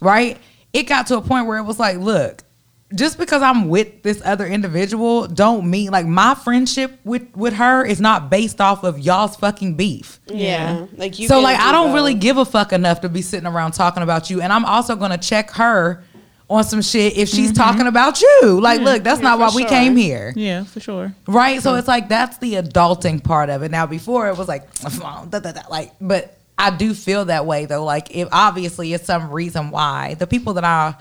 Right? 0.00 0.38
It 0.72 0.84
got 0.84 1.06
to 1.08 1.16
a 1.16 1.22
point 1.22 1.46
where 1.46 1.58
it 1.58 1.62
was 1.62 1.78
like, 1.78 1.98
look, 1.98 2.42
just 2.94 3.18
because 3.18 3.42
I'm 3.42 3.68
with 3.68 4.02
this 4.02 4.22
other 4.24 4.46
individual 4.46 5.26
don't 5.26 5.68
mean 5.68 5.90
like 5.90 6.06
my 6.06 6.34
friendship 6.34 6.98
with 7.04 7.28
with 7.36 7.54
her 7.54 7.84
is 7.84 8.00
not 8.00 8.30
based 8.30 8.60
off 8.60 8.84
of 8.84 8.98
y'all's 8.98 9.36
fucking 9.36 9.74
beef. 9.76 10.20
yeah, 10.26 10.86
like 10.96 11.18
you. 11.18 11.28
so 11.28 11.36
can 11.36 11.42
like 11.44 11.58
I 11.58 11.66
do 11.66 11.72
don't 11.72 11.88
both. 11.88 11.94
really 11.94 12.14
give 12.14 12.36
a 12.36 12.44
fuck 12.44 12.72
enough 12.72 13.00
to 13.02 13.08
be 13.08 13.22
sitting 13.22 13.46
around 13.46 13.72
talking 13.72 14.02
about 14.02 14.30
you 14.30 14.40
and 14.40 14.52
I'm 14.52 14.64
also 14.64 14.96
going 14.96 15.10
to 15.10 15.18
check 15.18 15.50
her 15.52 16.04
on 16.50 16.64
some 16.64 16.82
shit 16.82 17.16
if 17.16 17.28
she's 17.28 17.50
talking 17.52 17.86
about 17.86 18.20
you. 18.20 18.60
Like 18.60 18.80
look, 18.80 19.02
that's 19.02 19.18
Mm-hmm. 19.18 19.24
Yeah, 19.24 19.30
not 19.30 19.38
why 19.38 19.50
for 19.50 19.56
we 19.56 19.64
came 19.64 19.96
here. 19.96 20.32
Yeah, 20.36 20.64
for 20.64 20.80
sure. 20.80 21.14
Right? 21.26 21.62
So 21.62 21.74
it's 21.76 21.88
like 21.88 22.08
that's 22.08 22.38
the 22.38 22.54
adulting 22.54 23.22
part 23.24 23.48
of 23.50 23.62
it. 23.62 23.70
Now 23.70 23.86
before 23.86 24.28
it 24.28 24.36
was 24.36 24.48
like 24.48 24.68
like 25.70 25.92
but 26.00 26.38
I 26.58 26.70
do 26.70 26.94
feel 26.94 27.24
that 27.26 27.46
way 27.46 27.64
though. 27.64 27.84
Like 27.84 28.14
if 28.14 28.28
obviously 28.32 28.92
it's 28.92 29.04
some 29.06 29.30
reason 29.30 29.70
why 29.70 30.14
the 30.14 30.26
people 30.26 30.54
that 30.54 30.64
I 30.64 30.94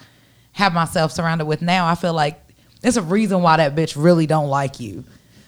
have 0.53 0.73
myself 0.73 1.11
surrounded 1.11 1.45
with 1.45 1.61
now, 1.61 1.87
I 1.87 1.95
feel 1.95 2.13
like 2.13 2.39
there's 2.81 2.97
a 2.97 3.01
reason 3.01 3.41
why 3.41 3.57
that 3.57 3.75
bitch 3.75 3.93
really 4.01 4.25
don't 4.27 4.47
like 4.49 4.79
you. 4.79 5.03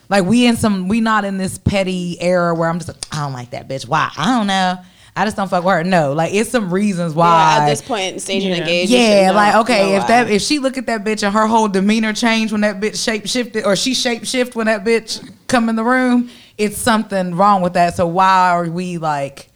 Like 0.10 0.26
we 0.26 0.46
in 0.46 0.56
some 0.58 0.88
we 0.88 1.02
not 1.02 1.26
in 1.26 1.38
this 1.38 1.58
petty 1.58 2.18
era 2.22 2.54
where 2.54 2.70
I'm 2.70 2.78
just 2.80 2.90
like, 2.90 2.98
I 3.12 3.22
don't 3.24 3.34
like 3.34 3.52
that 3.52 3.68
bitch. 3.68 3.88
Why? 3.88 4.12
I 4.18 4.38
don't 4.38 4.48
know. 4.48 4.78
I 5.16 5.26
just 5.26 5.38
don't 5.38 5.48
fuck 5.48 5.64
with 5.64 5.74
her. 5.74 5.84
No, 5.84 6.14
like 6.14 6.34
it's 6.34 6.50
some 6.50 6.74
reasons 6.74 7.14
why. 7.14 7.58
Yeah, 7.58 7.64
at 7.64 7.70
this 7.70 7.82
point 7.82 8.14
in 8.14 8.20
stage 8.20 8.44
and 8.44 8.56
Yeah. 8.56 8.62
engage. 8.62 8.90
you 8.90 8.98
Yeah, 8.98 9.28
know- 9.28 9.34
like 9.34 9.56
okay, 9.56 9.92
know 9.92 9.96
if 9.98 10.02
why. 10.04 10.08
that 10.08 10.30
if 10.30 10.42
she 10.42 10.60
look 10.60 10.78
at 10.78 10.86
that 10.88 11.04
bitch 11.04 11.24
and 11.24 11.34
her 11.34 11.48
whole 11.48 11.68
demeanor 11.68 12.14
changed 12.14 12.52
when 12.52 12.62
that 12.62 12.80
bitch 12.80 13.04
shape 13.04 13.28
shifted 13.28 13.64
or 13.66 13.76
she 13.76 13.94
shape 13.94 14.26
shift 14.26 14.56
when 14.56 14.66
that 14.68 14.84
bitch 14.84 15.28
come 15.48 15.70
in 15.70 15.76
the 15.76 15.84
room, 15.84 16.30
it's 16.58 16.78
something 16.78 17.36
wrong 17.36 17.62
with 17.62 17.74
that. 17.74 17.96
So 17.96 18.06
why 18.08 18.50
are 18.52 18.66
we 18.70 18.98
like 18.98 19.50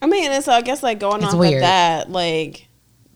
I 0.00 0.06
mean, 0.06 0.30
and 0.32 0.42
so 0.44 0.52
I 0.52 0.62
guess 0.62 0.82
like 0.82 0.98
going 0.98 1.22
on 1.24 1.38
with 1.38 1.60
that, 1.60 2.10
like 2.10 2.66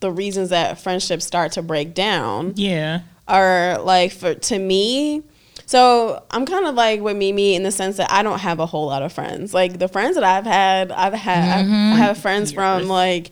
the 0.01 0.11
reasons 0.11 0.51
that 0.51 0.79
friendships 0.81 1.25
start 1.25 1.53
to 1.53 1.63
break 1.63 1.95
down 1.95 2.53
Yeah. 2.57 3.01
are 3.27 3.79
like 3.83 4.13
for 4.13 4.35
to 4.35 4.59
me. 4.59 5.23
So 5.69 6.23
I'm 6.31 6.47
kind 6.47 6.65
of 6.67 6.75
like 6.77 7.01
with 7.01 7.17
Mimi 7.17 7.55
in 7.57 7.63
the 7.65 7.73
sense 7.73 7.97
that 7.97 8.11
I 8.13 8.23
don't 8.23 8.39
have 8.39 8.61
a 8.61 8.67
whole 8.67 8.87
lot 8.87 9.03
of 9.03 9.13
friends. 9.13 9.53
Like 9.53 9.79
the 9.79 9.89
friends 9.89 10.15
that 10.15 10.23
I've 10.23 10.45
had, 10.47 10.93
I've 10.93 11.13
had 11.15 11.65
Mm-hmm. 11.67 11.93
I 11.95 11.97
have 11.97 12.19
friends 12.19 12.53
from 12.53 12.87
like 12.89 13.31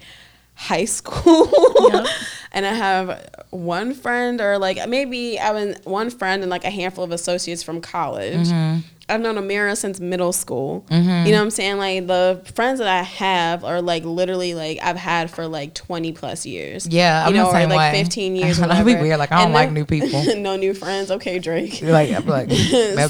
high 0.54 0.84
school, 0.84 1.48
Yep. 1.92 2.06
and 2.52 2.64
I 2.66 2.72
have 2.74 3.30
one 3.50 3.94
friend 3.94 4.40
or 4.40 4.58
like 4.58 4.88
maybe 4.88 5.38
I 5.38 5.58
have 5.58 5.84
one 5.84 6.10
friend 6.10 6.42
and 6.42 6.50
like 6.50 6.64
a 6.64 6.70
handful 6.70 7.04
of 7.04 7.10
associates 7.10 7.62
from 7.62 7.80
college. 7.80 8.48
Mm-hmm. 8.48 8.80
I've 9.06 9.20
known 9.20 9.34
Amira 9.34 9.76
since 9.76 10.00
middle 10.00 10.32
school. 10.32 10.86
You 10.90 11.02
know 11.02 11.22
what 11.24 11.34
I'm 11.34 11.50
saying? 11.50 11.76
Like 11.76 12.06
the 12.06 12.40
friends 12.54 12.78
that 12.78 12.88
I 12.88 13.02
have 13.02 13.62
are 13.62 13.82
like 13.82 14.02
literally 14.04 14.54
like 14.54 14.78
I've 14.82 14.96
had 14.96 15.30
for 15.30 15.46
like 15.46 15.74
20 15.74 16.12
plus 16.12 16.46
years. 16.46 16.86
Yeah, 16.86 17.24
I'm 17.26 17.34
you 17.34 17.42
know, 17.42 17.48
or 17.50 17.66
like 17.66 17.92
way. 17.92 18.02
15 18.02 18.36
years. 18.36 18.58
That'd 18.58 18.86
be 18.86 18.94
weird, 18.94 19.18
like, 19.18 19.30
I 19.30 19.36
don't 19.38 19.46
And 19.46 19.54
like 19.54 19.72
new 19.72 19.84
people. 19.84 20.36
no 20.36 20.56
new 20.56 20.72
friends. 20.72 21.10
Okay, 21.10 21.38
Drake. 21.38 21.82
like 21.82 22.12
I'm 22.12 22.24
like 22.26 22.50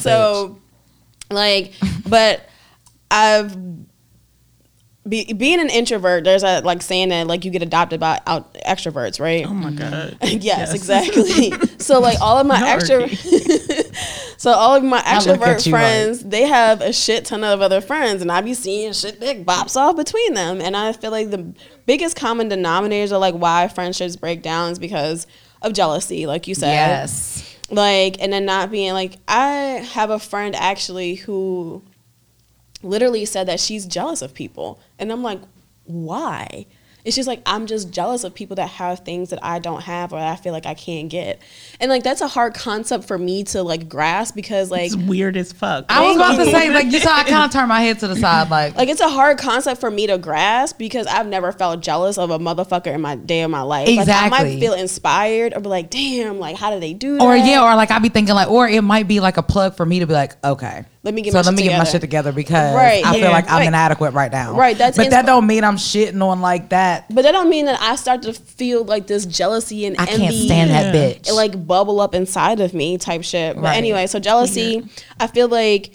so, 0.00 0.58
like, 1.30 1.74
but 2.08 2.44
I've 3.10 3.56
be, 5.06 5.32
being 5.32 5.60
an 5.60 5.68
introvert. 5.68 6.24
There's 6.24 6.42
a 6.42 6.60
like 6.60 6.82
saying 6.82 7.10
that 7.10 7.26
like 7.26 7.44
you 7.44 7.50
get 7.50 7.62
adopted 7.62 8.00
by 8.00 8.20
out 8.26 8.54
extroverts, 8.54 9.20
right? 9.20 9.46
Oh 9.46 9.52
my 9.52 9.70
god. 9.70 10.16
yes, 10.22 10.74
exactly. 10.74 11.52
so 11.78 12.00
like 12.00 12.20
all 12.20 12.38
of 12.38 12.46
my 12.46 12.60
extra, 12.66 13.08
so 14.36 14.52
all 14.52 14.74
of 14.74 14.82
my 14.82 15.02
I 15.04 15.18
look 15.18 15.40
at 15.40 15.58
extrovert 15.58 15.70
friends, 15.70 16.24
they 16.24 16.42
have 16.42 16.80
a 16.80 16.92
shit 16.92 17.26
ton 17.26 17.44
of 17.44 17.60
other 17.60 17.80
friends, 17.80 18.22
and 18.22 18.32
I 18.32 18.40
be 18.40 18.54
seeing 18.54 18.92
shit 18.92 19.20
that 19.20 19.44
bops 19.44 19.76
off 19.76 19.96
between 19.96 20.34
them, 20.34 20.60
and 20.60 20.76
I 20.76 20.92
feel 20.92 21.10
like 21.10 21.30
the 21.30 21.54
biggest 21.86 22.16
common 22.16 22.48
denominators 22.48 23.12
are 23.12 23.18
like 23.18 23.34
why 23.34 23.68
friendships 23.68 24.16
break 24.16 24.42
down 24.42 24.72
is 24.72 24.78
because 24.78 25.26
of 25.60 25.74
jealousy, 25.74 26.26
like 26.26 26.48
you 26.48 26.54
said 26.54 26.72
yes. 26.72 27.58
like 27.70 28.20
and 28.20 28.32
then 28.32 28.44
not 28.44 28.70
being 28.70 28.92
like 28.92 29.16
i 29.26 29.82
have 29.92 30.10
a 30.10 30.18
friend 30.18 30.54
actually 30.54 31.14
who 31.14 31.82
literally 32.84 33.24
said 33.24 33.48
that 33.48 33.58
she's 33.58 33.86
jealous 33.86 34.22
of 34.22 34.34
people 34.34 34.78
and 34.98 35.10
i'm 35.10 35.22
like 35.22 35.40
why 35.86 36.66
it's 37.04 37.16
just 37.16 37.26
like 37.26 37.42
i'm 37.44 37.66
just 37.66 37.90
jealous 37.90 38.24
of 38.24 38.34
people 38.34 38.56
that 38.56 38.68
have 38.68 39.00
things 39.00 39.30
that 39.30 39.38
i 39.44 39.58
don't 39.58 39.82
have 39.82 40.12
or 40.12 40.18
i 40.18 40.36
feel 40.36 40.52
like 40.52 40.64
i 40.64 40.72
can't 40.72 41.10
get 41.10 41.38
and 41.80 41.90
like 41.90 42.02
that's 42.02 42.22
a 42.22 42.28
hard 42.28 42.54
concept 42.54 43.04
for 43.04 43.18
me 43.18 43.44
to 43.44 43.62
like 43.62 43.88
grasp 43.88 44.34
because 44.34 44.70
like 44.70 44.86
It's 44.86 44.96
weird 44.96 45.36
as 45.36 45.52
fuck. 45.52 45.84
I 45.88 46.06
was 46.06 46.16
about 46.16 46.36
to 46.36 46.46
say 46.46 46.70
like 46.70 46.90
you 46.90 47.00
saw 47.00 47.14
I 47.14 47.24
kind 47.24 47.44
of 47.44 47.50
turned 47.52 47.68
my 47.68 47.80
head 47.82 47.98
to 47.98 48.08
the 48.08 48.16
side 48.16 48.48
like 48.48 48.74
like 48.76 48.88
it's 48.88 49.00
a 49.02 49.08
hard 49.08 49.38
concept 49.38 49.80
for 49.80 49.90
me 49.90 50.06
to 50.06 50.16
grasp 50.16 50.78
because 50.78 51.06
I've 51.06 51.26
never 51.26 51.52
felt 51.52 51.80
jealous 51.82 52.16
of 52.16 52.30
a 52.30 52.38
motherfucker 52.38 52.94
in 52.94 53.00
my 53.00 53.16
day 53.16 53.42
of 53.42 53.50
my 53.50 53.62
life. 53.62 53.88
Like 53.88 54.08
I 54.08 54.28
might 54.28 54.58
feel 54.58 54.72
inspired 54.72 55.52
or 55.54 55.60
be 55.60 55.68
like, 55.68 55.90
damn, 55.90 56.38
like 56.38 56.56
how 56.56 56.72
do 56.72 56.80
they 56.80 56.94
do 56.94 57.18
that? 57.18 57.22
or 57.22 57.36
yeah, 57.36 57.64
or 57.64 57.74
like 57.76 57.90
I'd 57.90 58.02
be 58.02 58.08
thinking 58.08 58.34
like, 58.34 58.48
or 58.48 58.66
it 58.68 58.82
might 58.82 59.08
be 59.08 59.20
like 59.20 59.36
a 59.36 59.42
plug 59.42 59.76
for 59.76 59.84
me 59.84 59.98
to 59.98 60.06
be 60.06 60.14
like, 60.14 60.42
okay, 60.44 60.84
Let 61.04 61.12
me 61.12 61.20
get 61.20 61.32
so 61.32 61.38
my 61.38 61.42
let 61.42 61.50
shit 61.50 61.56
me 61.56 61.62
get 61.64 61.78
my 61.78 61.84
shit 61.84 62.00
together 62.00 62.32
because 62.32 62.74
Right, 62.74 63.04
I 63.04 63.12
feel 63.20 63.30
like 63.30 63.48
I'm 63.50 63.58
Right. 63.58 63.68
inadequate 63.68 64.14
right 64.14 64.32
now. 64.32 64.54
Right, 64.54 64.76
that's 64.76 64.96
but 64.96 65.10
that 65.10 65.26
don't 65.26 65.46
mean 65.46 65.62
I'm 65.62 65.76
shitting 65.76 66.22
on 66.26 66.40
like 66.40 66.70
that. 66.70 67.04
But 67.14 67.22
that 67.22 67.32
don't 67.32 67.50
mean 67.50 67.66
that 67.66 67.78
I 67.80 67.96
start 67.96 68.22
to 68.22 68.32
feel 68.32 68.84
like 68.84 69.06
this 69.06 69.26
jealousy 69.26 69.84
and 69.84 69.96
I 69.98 70.06
envy. 70.06 70.16
can't 70.16 70.34
stand 70.34 70.70
that 70.70 70.94
bitch. 70.94 71.28
It 71.28 71.34
like 71.34 71.66
bubble 71.66 72.00
up 72.00 72.14
inside 72.14 72.58
of 72.60 72.72
me 72.72 72.96
type 72.96 73.22
shit. 73.22 73.54
But 73.54 73.64
Right. 73.64 73.76
anyway, 73.76 74.06
so 74.06 74.18
jealousy, 74.18 74.82
I 75.20 75.26
feel 75.26 75.48
like 75.48 75.92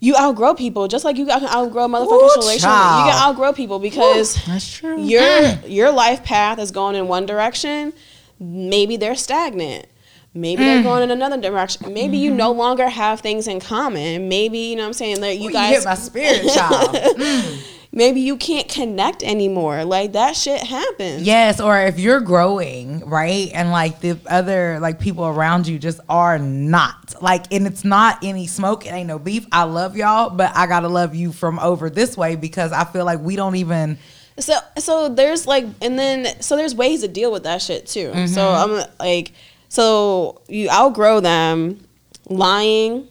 you 0.00 0.16
outgrow 0.16 0.54
people 0.54 0.88
just 0.88 1.04
like 1.04 1.16
you 1.18 1.26
got 1.26 1.40
to 1.40 1.54
outgrow 1.54 1.86
motherfucking 1.86 2.10
Ooh, 2.36 2.40
relationship. 2.40 2.70
You 2.70 3.04
can 3.12 3.22
outgrow 3.22 3.52
people 3.52 3.78
because 3.78 4.34
That's 4.46 4.72
true. 4.72 5.00
your 5.02 5.22
mm. 5.22 5.70
your 5.70 5.90
life 5.92 6.24
path 6.24 6.58
is 6.58 6.70
going 6.70 6.96
in 6.96 7.08
one 7.08 7.26
direction. 7.26 7.92
Maybe 8.40 8.96
they're 8.96 9.14
stagnant. 9.14 9.86
Maybe 10.34 10.62
Mm. 10.62 10.66
they're 10.66 10.82
going 10.82 11.02
in 11.02 11.10
another 11.10 11.38
direction. 11.40 11.92
Maybe 11.92 12.16
you 12.16 12.32
no 12.32 12.52
longer 12.52 12.88
have 12.88 13.20
things 13.20 13.46
in 13.46 13.60
common. 13.60 14.28
Maybe 14.28 14.58
you 14.58 14.76
know 14.76 14.82
what 14.82 14.88
I'm 14.88 14.92
saying 14.94 15.20
that 15.20 15.38
you 15.38 15.50
Ooh, 15.50 15.52
guys 15.52 15.76
hit 15.76 15.84
my 15.84 15.94
spirit, 15.94 16.48
child. 16.54 16.96
maybe 17.92 18.20
you 18.22 18.38
can't 18.38 18.66
connect 18.68 19.22
anymore. 19.22 19.84
Like 19.84 20.12
that 20.12 20.34
shit 20.34 20.62
happens. 20.62 21.22
Yes, 21.24 21.60
or 21.60 21.78
if 21.78 21.98
you're 21.98 22.20
growing, 22.20 23.00
right, 23.06 23.50
and 23.52 23.70
like 23.70 24.00
the 24.00 24.18
other 24.26 24.78
like 24.80 24.98
people 24.98 25.26
around 25.26 25.66
you 25.66 25.78
just 25.78 26.00
are 26.08 26.38
not 26.38 27.14
like, 27.20 27.52
and 27.52 27.66
it's 27.66 27.84
not 27.84 28.18
any 28.24 28.46
smoke, 28.46 28.86
it 28.86 28.90
ain't 28.90 29.08
no 29.08 29.18
beef. 29.18 29.46
I 29.52 29.64
love 29.64 29.96
y'all, 29.98 30.30
but 30.30 30.50
I 30.56 30.66
gotta 30.66 30.88
love 30.88 31.14
you 31.14 31.32
from 31.32 31.58
over 31.58 31.90
this 31.90 32.16
way 32.16 32.36
because 32.36 32.72
I 32.72 32.84
feel 32.84 33.04
like 33.04 33.20
we 33.20 33.36
don't 33.36 33.56
even. 33.56 33.98
So 34.38 34.54
so 34.78 35.10
there's 35.10 35.46
like 35.46 35.66
and 35.82 35.98
then 35.98 36.40
so 36.40 36.56
there's 36.56 36.74
ways 36.74 37.02
to 37.02 37.08
deal 37.08 37.30
with 37.30 37.42
that 37.42 37.60
shit 37.60 37.86
too. 37.86 38.08
Mm-hmm. 38.12 38.26
So 38.32 38.48
I'm 38.48 38.82
like 38.98 39.32
so 39.72 40.42
you 40.48 40.68
outgrow 40.68 41.18
them 41.18 41.80
lying 42.28 43.08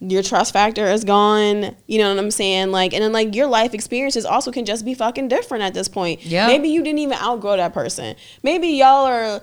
your 0.00 0.20
trust 0.20 0.52
factor 0.52 0.84
is 0.86 1.04
gone 1.04 1.76
you 1.86 1.96
know 1.98 2.08
what 2.08 2.18
i'm 2.18 2.30
saying 2.32 2.72
like 2.72 2.92
and 2.92 3.04
then 3.04 3.12
like 3.12 3.36
your 3.36 3.46
life 3.46 3.72
experiences 3.72 4.24
also 4.24 4.50
can 4.50 4.64
just 4.64 4.84
be 4.84 4.94
fucking 4.94 5.28
different 5.28 5.62
at 5.62 5.74
this 5.74 5.86
point 5.86 6.24
Yeah. 6.24 6.48
maybe 6.48 6.68
you 6.70 6.82
didn't 6.82 6.98
even 6.98 7.16
outgrow 7.18 7.56
that 7.56 7.72
person 7.72 8.16
maybe 8.42 8.66
y'all 8.66 9.06
are 9.06 9.40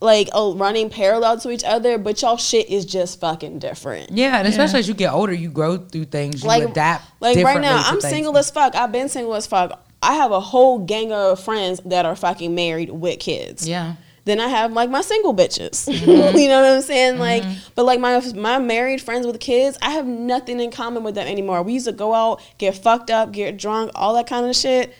like 0.00 0.30
oh, 0.32 0.54
running 0.56 0.88
parallel 0.88 1.38
to 1.40 1.50
each 1.50 1.64
other 1.64 1.98
but 1.98 2.22
y'all 2.22 2.38
shit 2.38 2.70
is 2.70 2.86
just 2.86 3.20
fucking 3.20 3.58
different 3.58 4.10
Yeah, 4.10 4.38
and 4.38 4.48
especially 4.48 4.78
as 4.78 4.88
you 4.88 4.94
get 4.94 5.12
older, 5.12 5.34
you 5.34 5.50
grow 5.50 5.76
through 5.76 6.04
things, 6.04 6.42
you 6.42 6.48
like 6.48 6.62
adapt. 6.62 7.04
Like 7.20 7.36
right 7.44 7.60
now, 7.60 7.82
I'm 7.84 8.00
things. 8.00 8.04
single 8.14 8.38
as 8.38 8.48
fuck. 8.48 8.76
I've 8.76 8.92
been 8.92 9.08
single 9.08 9.34
as 9.34 9.48
fuck 9.48 9.84
I 10.02 10.14
have 10.14 10.30
a 10.30 10.40
whole 10.40 10.78
gang 10.78 11.12
of 11.12 11.40
friends 11.40 11.80
that 11.84 12.06
are 12.06 12.14
fucking 12.14 12.54
married 12.54 12.90
with 12.90 13.18
kids. 13.18 13.68
Yeah. 13.68 13.96
Then 14.28 14.40
I 14.40 14.48
have 14.48 14.72
like 14.72 14.90
my 14.90 15.00
single 15.00 15.34
bitches. 15.34 15.88
Mm-hmm. 15.88 16.36
you 16.38 16.48
know 16.48 16.60
what 16.60 16.70
I'm 16.70 16.82
saying? 16.82 17.18
Like, 17.18 17.42
but 17.74 17.84
like 17.84 17.98
my 17.98 18.20
my 18.34 18.58
married 18.58 19.00
friends 19.00 19.26
with 19.26 19.40
kids, 19.40 19.78
I 19.80 19.90
have 19.90 20.06
nothing 20.06 20.60
in 20.60 20.70
common 20.70 21.02
with 21.02 21.14
them 21.14 21.26
anymore. 21.26 21.62
We 21.62 21.72
used 21.72 21.86
to 21.86 21.92
go 21.92 22.12
out, 22.14 22.42
get 22.58 22.76
fucked 22.76 23.10
up, 23.10 23.32
get 23.32 23.56
drunk, 23.56 23.90
all 23.94 24.14
that 24.14 24.26
kind 24.26 24.46
of 24.46 24.54
shit. 24.54 24.94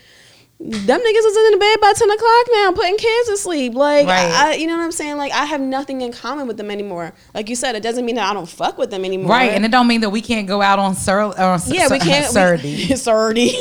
Them 0.61 1.01
niggas 1.01 1.25
is 1.27 1.37
in 1.37 1.51
the 1.53 1.57
bed 1.59 1.81
by 1.81 1.93
ten 1.95 2.11
o'clock 2.11 2.47
now, 2.53 2.73
putting 2.73 2.97
kids 2.97 3.29
to 3.29 3.37
sleep. 3.37 3.75
Like, 3.75 4.09
Right. 4.09 4.29
I, 4.29 4.55
you 4.55 4.67
know 4.67 4.77
what 4.77 4.83
I'm 4.83 4.91
saying? 4.91 5.17
Like, 5.17 5.31
I 5.31 5.45
have 5.45 5.61
nothing 5.61 6.01
in 6.01 6.11
common 6.11 6.49
with 6.49 6.57
them 6.57 6.69
anymore. 6.69 7.13
Like 7.33 7.49
you 7.49 7.55
said, 7.55 7.77
it 7.77 7.83
doesn't 7.85 8.05
mean 8.05 8.17
that 8.17 8.29
I 8.29 8.35
don't 8.35 8.49
fuck 8.49 8.77
with 8.77 8.91
them 8.91 9.05
anymore. 9.05 9.31
Right, 9.31 9.53
and 9.53 9.65
it 9.65 9.71
don't 9.71 9.87
mean 9.87 10.01
that 10.01 10.11
we 10.11 10.21
can't 10.21 10.49
go 10.49 10.61
out 10.61 10.81
on 10.81 10.97
sur- 10.97 11.21
uh, 11.21 11.35
on 11.55 11.61
yeah, 11.69 11.87
we 11.89 12.01
can't. 12.01 12.27
Surdy. 12.35 12.89
Surdy. 12.89 13.55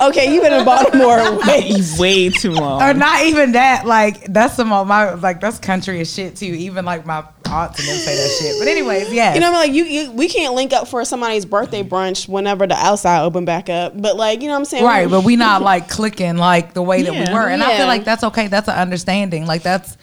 okay, 0.08 0.32
you 0.34 0.40
been 0.40 0.54
in 0.54 0.64
Baltimore 0.64 1.38
way. 1.46 1.74
Way 1.98 2.30
too 2.30 2.52
long. 2.52 2.80
or 2.80 2.94
not 2.94 3.24
even 3.26 3.52
that. 3.52 3.84
Like 3.86 4.24
that's 4.32 4.54
some 4.54 4.72
of 4.72 4.86
my 4.86 5.12
like 5.14 5.38
that's 5.40 5.58
country 5.58 6.00
as 6.00 6.10
shit 6.12 6.36
too. 6.36 6.46
Even 6.46 6.86
like 6.86 7.04
my 7.04 7.26
aunts 7.52 7.78
and 7.78 7.88
them 7.88 7.96
say 7.96 8.16
that 8.16 8.30
shit. 8.40 8.58
But 8.58 8.68
anyways, 8.68 9.12
yeah. 9.12 9.34
You 9.34 9.40
know, 9.40 9.52
what 9.52 9.68
I 9.68 9.70
mean? 9.70 9.84
like 9.84 9.90
you, 9.90 10.00
you, 10.00 10.12
we 10.12 10.28
can't 10.28 10.54
link 10.54 10.72
up 10.72 10.88
for 10.88 11.04
somebody's 11.04 11.44
birthday 11.44 11.82
brunch 11.82 12.28
whenever 12.28 12.66
the 12.66 12.74
outside 12.74 13.22
open 13.22 13.44
back 13.44 13.68
up. 13.68 14.00
But 14.00 14.16
like, 14.16 14.40
you 14.40 14.48
know 14.48 14.54
what 14.54 14.60
I'm 14.60 14.64
saying? 14.64 14.84
Right, 14.84 15.08
but 15.08 15.24
we 15.24 15.36
not 15.36 15.62
like 15.62 15.88
clicking 15.88 16.36
like 16.36 16.74
the 16.74 16.82
way 16.82 17.02
that 17.02 17.12
we 17.12 17.32
were. 17.32 17.48
And 17.48 17.62
I 17.62 17.76
feel 17.76 17.86
like 17.86 18.04
that's 18.04 18.24
okay. 18.24 18.48
That's 18.48 18.68
an 18.68 18.76
understanding. 18.76 19.46
Like 19.46 19.62
that's 19.62 19.96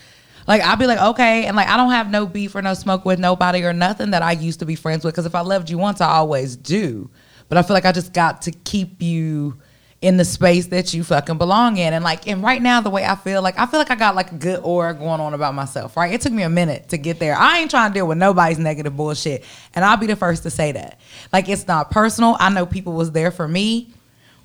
like 0.48 0.62
I'll 0.62 0.78
be 0.78 0.88
like, 0.88 1.00
okay, 1.00 1.46
and 1.46 1.56
like 1.56 1.68
I 1.68 1.78
don't 1.78 1.92
have 1.92 2.10
no 2.10 2.26
beef 2.26 2.56
or 2.56 2.62
no 2.62 2.74
smoke 2.74 3.06
with 3.06 3.20
nobody 3.20 3.64
or 3.64 3.74
nothing 3.74 4.12
that 4.12 4.22
I 4.22 4.32
used 4.34 4.60
to 4.60 4.66
be 4.66 4.76
friends 4.76 5.06
with. 5.06 5.14
Because 5.14 5.26
if 5.26 5.36
I 5.36 5.42
loved 5.42 5.70
you 5.70 5.78
once, 5.78 6.02
I 6.02 6.10
always 6.10 6.56
do. 6.56 7.10
But 7.50 7.58
I 7.58 7.64
feel 7.64 7.74
like 7.74 7.86
I 7.86 7.92
just 7.92 8.14
got 8.14 8.44
to 8.44 8.52
keep 8.52 9.02
you 9.02 9.58
in 10.02 10.16
the 10.16 10.24
space 10.24 10.68
that 10.68 10.94
you 10.94 11.04
fucking 11.04 11.38
belong 11.38 11.78
in. 11.78 11.94
And 11.94 12.04
like 12.04 12.28
and 12.28 12.42
right 12.42 12.62
now 12.62 12.80
the 12.82 12.90
way 12.90 13.04
I 13.06 13.16
feel, 13.16 13.42
like 13.42 13.60
I 13.60 13.66
feel 13.66 13.80
like 13.80 13.92
I 13.92 13.96
got 13.96 14.16
like 14.16 14.32
a 14.32 14.36
good 14.36 14.62
aura 14.64 14.94
going 14.94 15.20
on 15.20 15.34
about 15.34 15.54
myself, 15.54 15.98
right? 15.98 16.14
It 16.14 16.22
took 16.22 16.32
me 16.32 16.44
a 16.44 16.50
minute 16.50 16.90
to 16.90 16.98
get 16.98 17.20
there. 17.20 17.36
I 17.36 17.60
ain't 17.60 17.70
trying 17.70 17.92
to 17.92 17.94
deal 17.94 18.08
with 18.08 18.18
nobody's 18.18 18.60
negative 18.60 18.96
bullshit. 18.96 19.44
And 19.76 19.84
I'll 19.84 19.98
be 19.98 20.08
the 20.08 20.16
first 20.16 20.44
to 20.44 20.50
say 20.50 20.72
that. 20.72 21.00
Like 21.34 21.50
it's 21.50 21.68
not 21.68 21.92
personal. 21.92 22.38
I 22.40 22.50
know 22.50 22.66
people 22.66 22.94
was 22.94 23.12
there 23.12 23.32
for 23.32 23.48
me 23.48 23.92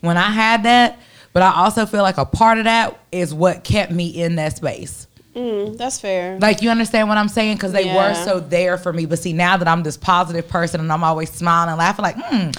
when 0.01 0.17
I 0.17 0.31
had 0.31 0.65
that, 0.65 0.99
but 1.33 1.43
I 1.43 1.55
also 1.55 1.87
feel 1.87 2.03
like 2.03 2.19
a 2.19 2.25
part 2.25 2.59
of 2.59 2.65
that 2.65 2.99
is 3.13 3.33
what 3.33 3.63
kept 3.63 3.93
me 3.93 4.09
in 4.09 4.37
that 4.37 4.57
space. 4.57 5.07
Mm, 5.35 5.77
that's 5.77 6.01
fair. 6.01 6.39
Like 6.39 6.63
you 6.63 6.71
understand 6.71 7.09
what 7.09 7.19
I'm 7.19 7.29
saying? 7.29 7.57
Because 7.57 7.73
they 7.73 7.93
were 7.93 8.15
so 8.15 8.39
there 8.39 8.79
for 8.79 8.93
me. 8.93 9.07
But 9.07 9.19
see, 9.19 9.33
now 9.33 9.57
that 9.57 9.67
I'm 9.67 9.83
this 9.83 9.97
positive 9.97 10.49
person 10.49 10.81
and 10.81 10.93
I'm 10.93 11.03
always 11.03 11.31
smiling 11.31 11.71
and 11.71 11.79
laughing, 11.79 12.05
like, 12.05 12.17
hmm, 12.17 12.51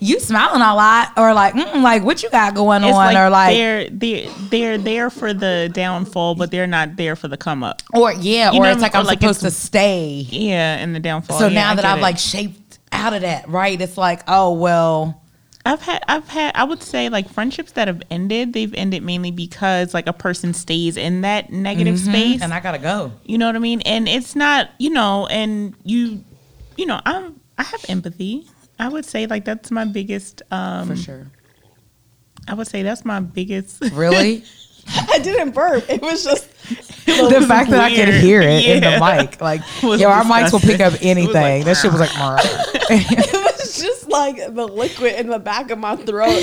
you 0.00 0.18
smiling 0.18 0.62
a 0.62 0.74
lot, 0.74 1.12
or 1.16 1.32
like, 1.34 1.54
mm, 1.54 1.82
like 1.82 2.02
what 2.02 2.22
you 2.22 2.30
got 2.30 2.54
going 2.54 2.82
It's 2.82 2.92
on, 2.92 3.14
like, 3.14 3.16
or 3.16 3.30
like, 3.30 3.54
they're 3.54 3.90
they're 3.90 4.28
they're 4.50 4.78
there 4.78 5.10
for 5.10 5.32
the 5.34 5.70
downfall, 5.72 6.34
but 6.34 6.50
they're 6.50 6.66
not 6.66 6.96
there 6.96 7.16
for 7.16 7.28
the 7.28 7.36
come 7.36 7.62
up. 7.62 7.82
or 7.94 8.12
yeah, 8.12 8.50
You 8.52 8.60
or 8.60 8.68
it's 8.68 8.80
like 8.82 8.94
or 8.94 8.98
I'm 8.98 9.04
like 9.06 9.20
supposed 9.20 9.40
to 9.42 9.50
stay. 9.50 10.26
Yeah, 10.30 10.78
in 10.78 10.92
the 10.94 11.00
downfall. 11.00 11.38
So 11.38 11.46
Yeah, 11.48 11.54
now 11.54 11.72
I 11.72 11.74
that 11.76 11.84
I've 11.84 11.98
it. 11.98 12.02
like 12.02 12.18
shaped 12.18 12.78
out 12.92 13.12
of 13.12 13.20
that, 13.22 13.48
right? 13.48 13.80
It's 13.80 13.96
like, 13.98 14.22
oh 14.26 14.52
well, 14.54 15.22
I've 15.66 15.82
had 15.82 16.02
I've 16.08 16.26
had 16.28 16.52
I 16.56 16.64
would 16.64 16.82
say 16.82 17.10
like 17.10 17.28
friendships 17.28 17.72
that 17.72 17.86
have 17.86 18.02
ended, 18.10 18.54
they've 18.54 18.72
ended 18.74 19.02
mainly 19.02 19.30
because 19.30 19.92
like 19.92 20.06
a 20.06 20.12
person 20.14 20.54
stays 20.54 20.96
in 20.96 21.20
that 21.20 21.52
negative 21.52 21.98
space. 21.98 22.36
Mm-hmm. 22.36 22.42
and 22.44 22.54
I 22.54 22.60
gotta 22.60 22.78
go. 22.78 23.12
you 23.24 23.36
know 23.36 23.46
what 23.46 23.56
I 23.56 23.58
mean? 23.60 23.82
And 23.82 24.08
it's 24.08 24.34
not, 24.34 24.70
you 24.78 24.88
know, 24.90 25.26
and 25.26 25.74
you 25.84 26.24
you 26.78 26.86
know, 26.86 27.00
I'm 27.04 27.38
I 27.58 27.64
have 27.64 27.84
empathy. 27.90 28.46
I 28.80 28.88
would 28.88 29.04
say 29.04 29.26
like 29.26 29.44
that's 29.44 29.70
my 29.70 29.84
biggest 29.84 30.42
um 30.50 30.88
For 30.88 30.96
sure. 30.96 31.26
I 32.48 32.54
would 32.54 32.66
say 32.66 32.82
that's 32.82 33.04
my 33.04 33.20
biggest 33.20 33.80
Really? 33.92 34.42
I 35.08 35.18
didn't 35.20 35.52
burp. 35.52 35.88
It 35.88 36.02
was 36.02 36.24
just. 36.24 36.48
the 37.06 37.44
fact 37.46 37.70
that 37.70 37.80
I 37.80 37.94
could 37.94 38.08
hear 38.14 38.40
it 38.40 38.64
in 38.64 38.80
the 38.82 38.98
mic, 38.98 39.40
like, 39.40 39.60
Was 39.82 40.00
yo, 40.00 40.08
our 40.08 40.24
mics 40.24 40.50
will 40.52 40.58
pick 40.58 40.80
up 40.80 40.92
disgusting. 40.94 41.18
It 41.18 41.26
was 41.26 41.36
anything. 41.36 41.58
like, 41.58 41.64
that 41.66 41.76
shit 41.76 41.92
was 41.92 42.00
like, 42.00 42.16
"Marr." 42.18 42.38
It 42.90 43.32
was 43.32 43.78
just 43.80 44.08
like 44.08 44.36
the 44.54 44.66
liquid 44.66 45.14
in 45.14 45.28
the 45.28 45.38
back 45.38 45.70
of 45.70 45.78
my 45.78 45.94
throat. 45.96 46.40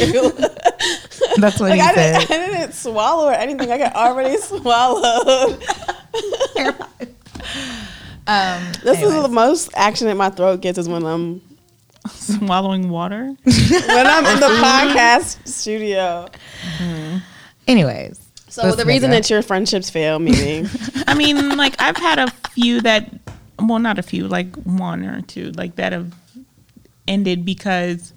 that's 1.37 1.59
what 1.59 1.71
like 1.71 1.73
he 1.75 1.81
I 1.81 1.93
said. 1.93 2.19
didn't, 2.27 2.31
I 2.31 2.57
didn't 2.59 2.73
swallow 2.73 3.27
or 3.29 3.33
anything. 3.33 3.69
I 3.71 3.77
got 3.79 3.95
already 3.95 4.37
swallowed. 4.37 5.61
Um, 8.27 8.61
This 8.83 9.01
is 9.01 9.11
the 9.13 9.29
most 9.29 9.69
action 9.75 10.07
that 10.07 10.15
my 10.15 10.29
throat 10.29 10.61
gets 10.61 10.77
is 10.77 10.87
when 10.87 11.05
I'm 11.05 11.41
swallowing 12.13 12.89
water. 12.89 13.35
when 13.43 14.07
I'm 14.07 14.25
in 14.25 14.39
the 14.39 14.47
podcast 14.47 15.47
studio. 15.47 16.27
Mm-hmm. 16.77 17.17
anyways. 17.67 18.23
So 18.49 18.63
this 18.63 18.75
the 18.77 18.85
reason 18.85 19.11
that 19.11 19.29
your 19.29 19.41
friendships 19.41 19.89
fail, 19.89 20.19
meaning 20.19 20.67
I 21.07 21.13
mean, 21.13 21.57
like 21.57 21.79
I've 21.79 21.97
had 21.97 22.17
a 22.17 22.31
few 22.51 22.81
that, 22.81 23.11
well, 23.59 23.79
not 23.79 23.99
a 23.99 24.03
few, 24.03 24.27
like 24.27 24.55
one 24.63 25.05
or 25.05 25.21
two, 25.21 25.51
like 25.51 25.75
that 25.75 25.91
have 25.91 26.13
ended 27.07 27.45
because, 27.45 28.13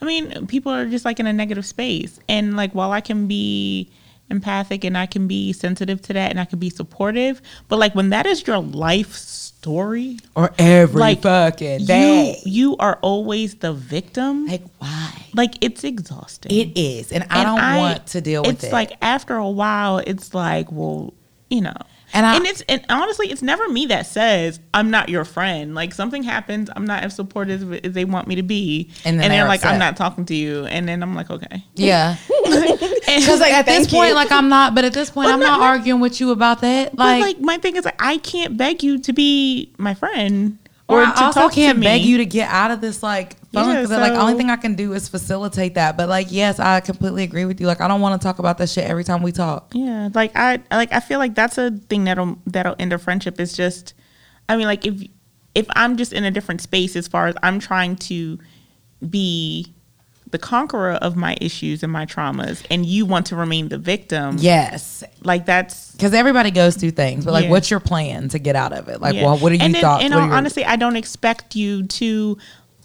I 0.00 0.04
mean, 0.04 0.46
people 0.46 0.72
are 0.72 0.86
just 0.86 1.04
like 1.04 1.18
in 1.18 1.26
a 1.26 1.32
negative 1.32 1.66
space, 1.66 2.20
and 2.28 2.56
like 2.56 2.72
while 2.72 2.92
I 2.92 3.00
can 3.00 3.26
be 3.26 3.90
empathic 4.30 4.84
and 4.84 4.96
I 4.96 5.06
can 5.06 5.26
be 5.26 5.52
sensitive 5.52 6.00
to 6.02 6.12
that 6.12 6.30
and 6.30 6.38
I 6.38 6.44
can 6.44 6.58
be 6.58 6.70
supportive, 6.70 7.42
but 7.68 7.78
like 7.78 7.94
when 7.94 8.10
that 8.10 8.26
is 8.26 8.46
your 8.46 8.58
life 8.58 9.12
story, 9.60 10.16
or 10.34 10.52
every 10.58 11.00
like 11.00 11.20
fucking 11.22 11.80
you 11.80 11.86
day. 11.86 12.36
you 12.46 12.76
are 12.78 12.98
always 13.02 13.56
the 13.56 13.72
victim. 13.74 14.46
like 14.46 14.62
why? 14.78 15.12
Like 15.34 15.54
it's 15.60 15.84
exhausting. 15.84 16.50
It 16.50 16.78
is, 16.78 17.12
and 17.12 17.24
I 17.30 17.40
And 17.40 17.46
don't 17.46 17.76
want 17.78 18.06
to 18.08 18.20
deal 18.22 18.42
with 18.42 18.52
it's 18.54 18.64
it. 18.64 18.72
like 18.72 18.92
after 19.02 19.36
a 19.36 19.50
while, 19.50 19.98
it's 19.98 20.32
like, 20.34 20.72
well, 20.72 21.12
you 21.50 21.60
know. 21.60 21.76
And 22.12 22.26
I, 22.26 22.36
And, 22.36 22.46
it's 22.46 22.60
and 22.68 22.84
honestly, 22.88 23.30
it's 23.30 23.42
never 23.42 23.68
me 23.68 23.86
that 23.86 24.06
says 24.06 24.58
I'm 24.74 24.90
not 24.90 25.08
your 25.08 25.24
friend. 25.24 25.74
Like 25.74 25.94
something 25.94 26.22
happens, 26.22 26.68
I'm 26.74 26.84
not 26.84 27.04
as 27.04 27.14
supportive 27.14 27.72
as 27.84 27.92
they 27.92 28.04
want 28.04 28.26
me 28.26 28.34
to 28.36 28.42
be, 28.42 28.90
And 29.04 29.14
and, 29.14 29.20
they're 29.22 29.30
they're 29.40 29.48
like, 29.48 29.60
upset. 29.60 29.72
I'm 29.74 29.78
not 29.78 29.96
talking 29.96 30.24
to 30.26 30.34
you, 30.34 30.66
and 30.66 30.88
then 30.88 31.02
I'm 31.02 31.14
like, 31.14 31.30
okay. 31.30 31.64
yeah, 31.76 32.16
And 32.46 32.62
because 33.06 33.40
like 33.40 33.52
at 33.52 33.66
this 33.66 33.86
thank 33.86 33.90
point, 33.90 34.14
like 34.14 34.32
I'm 34.32 34.48
not. 34.48 34.74
But 34.74 34.84
at 34.84 34.92
this 34.92 35.10
point, 35.10 35.26
But 35.28 35.34
I'm 35.34 35.40
not- 35.40 35.60
not 35.60 35.62
arguing 35.68 36.00
with 36.00 36.20
you 36.20 36.30
about 36.30 36.60
that. 36.62 36.94
but 36.96 37.04
Like, 37.04 37.22
like 37.22 37.40
my 37.40 37.58
thing 37.58 37.76
is 37.76 37.84
like 37.84 38.00
I 38.02 38.18
can't 38.18 38.56
beg 38.56 38.82
you 38.82 38.98
to 39.00 39.12
be 39.12 39.72
my 39.78 39.94
friend 39.94 40.58
or 40.90 41.00
or, 41.02 41.04
I 41.06 41.12
to 41.14 41.24
also 41.24 41.48
can't 41.48 41.80
beg 41.80 42.02
you 42.02 42.18
to 42.18 42.26
get 42.26 42.48
out 42.50 42.70
of 42.70 42.80
this 42.80 43.02
like 43.02 43.36
funk. 43.52 43.68
Yeah, 43.68 43.80
'cause, 43.82 43.90
like 43.90 44.12
so- 44.12 44.20
only 44.20 44.34
thing 44.34 44.50
I 44.50 44.56
can 44.56 44.74
do 44.74 44.92
is 44.92 45.08
facilitate 45.08 45.74
that. 45.74 45.96
But 45.96 46.08
like, 46.08 46.28
yes, 46.30 46.58
I 46.58 46.80
completely 46.80 47.22
agree 47.22 47.44
with 47.44 47.60
you. 47.60 47.66
Like, 47.66 47.80
I 47.80 47.88
don't 47.88 48.00
want 48.00 48.20
to 48.20 48.24
talk 48.26 48.38
about 48.38 48.58
that 48.58 48.68
shit 48.68 48.84
every 48.84 49.04
time 49.04 49.22
we 49.22 49.32
talk. 49.32 49.70
Yeah, 49.74 50.08
like 50.14 50.32
I 50.36 50.60
like 50.70 50.92
I 50.92 51.00
feel 51.00 51.18
like 51.18 51.34
that's 51.34 51.58
a 51.58 51.70
thing 51.88 52.04
that'll 52.04 52.38
that'll 52.46 52.76
end 52.78 52.92
a 52.92 52.98
friendship. 52.98 53.40
Is 53.40 53.52
just, 53.52 53.94
I 54.48 54.56
mean, 54.56 54.66
like 54.66 54.84
if 54.86 55.02
if 55.54 55.66
I'm 55.74 55.96
just 55.96 56.12
in 56.12 56.24
a 56.24 56.30
different 56.30 56.60
space 56.60 56.94
as 56.96 57.08
far 57.08 57.26
as 57.26 57.34
I'm 57.42 57.58
trying 57.58 57.96
to 57.96 58.38
be 59.08 59.72
the 60.30 60.38
conqueror 60.38 60.92
of 60.92 61.16
my 61.16 61.36
issues 61.40 61.82
and 61.82 61.92
my 61.92 62.06
traumas, 62.06 62.64
and 62.70 62.86
you 62.86 63.04
want 63.06 63.26
to 63.26 63.36
remain 63.36 63.68
the 63.68 63.78
victim. 63.78 64.36
Yes, 64.38 65.02
like 65.22 65.46
that's 65.46 65.92
because 65.92 66.14
everybody 66.14 66.50
goes 66.50 66.76
through 66.76 66.92
things. 66.92 67.24
But 67.24 67.32
like, 67.32 67.44
Yeah. 67.44 67.50
what's 67.50 67.70
your 67.70 67.80
plan 67.80 68.28
to 68.30 68.38
get 68.38 68.56
out 68.56 68.72
of 68.72 68.88
it? 68.88 69.00
Like, 69.00 69.14
yeah. 69.16 69.24
well, 69.24 69.38
what 69.38 69.52
are 69.52 69.56
you 69.56 69.60
and 69.62 69.74
then, 69.74 69.82
thoughts? 69.82 70.04
And 70.04 70.14
What 70.14 70.22
are 70.22 70.26
your- 70.26 70.34
honestly, 70.36 70.64
I 70.64 70.76
don't 70.76 70.96
expect 70.96 71.56
you 71.56 71.84
to. 71.86 72.38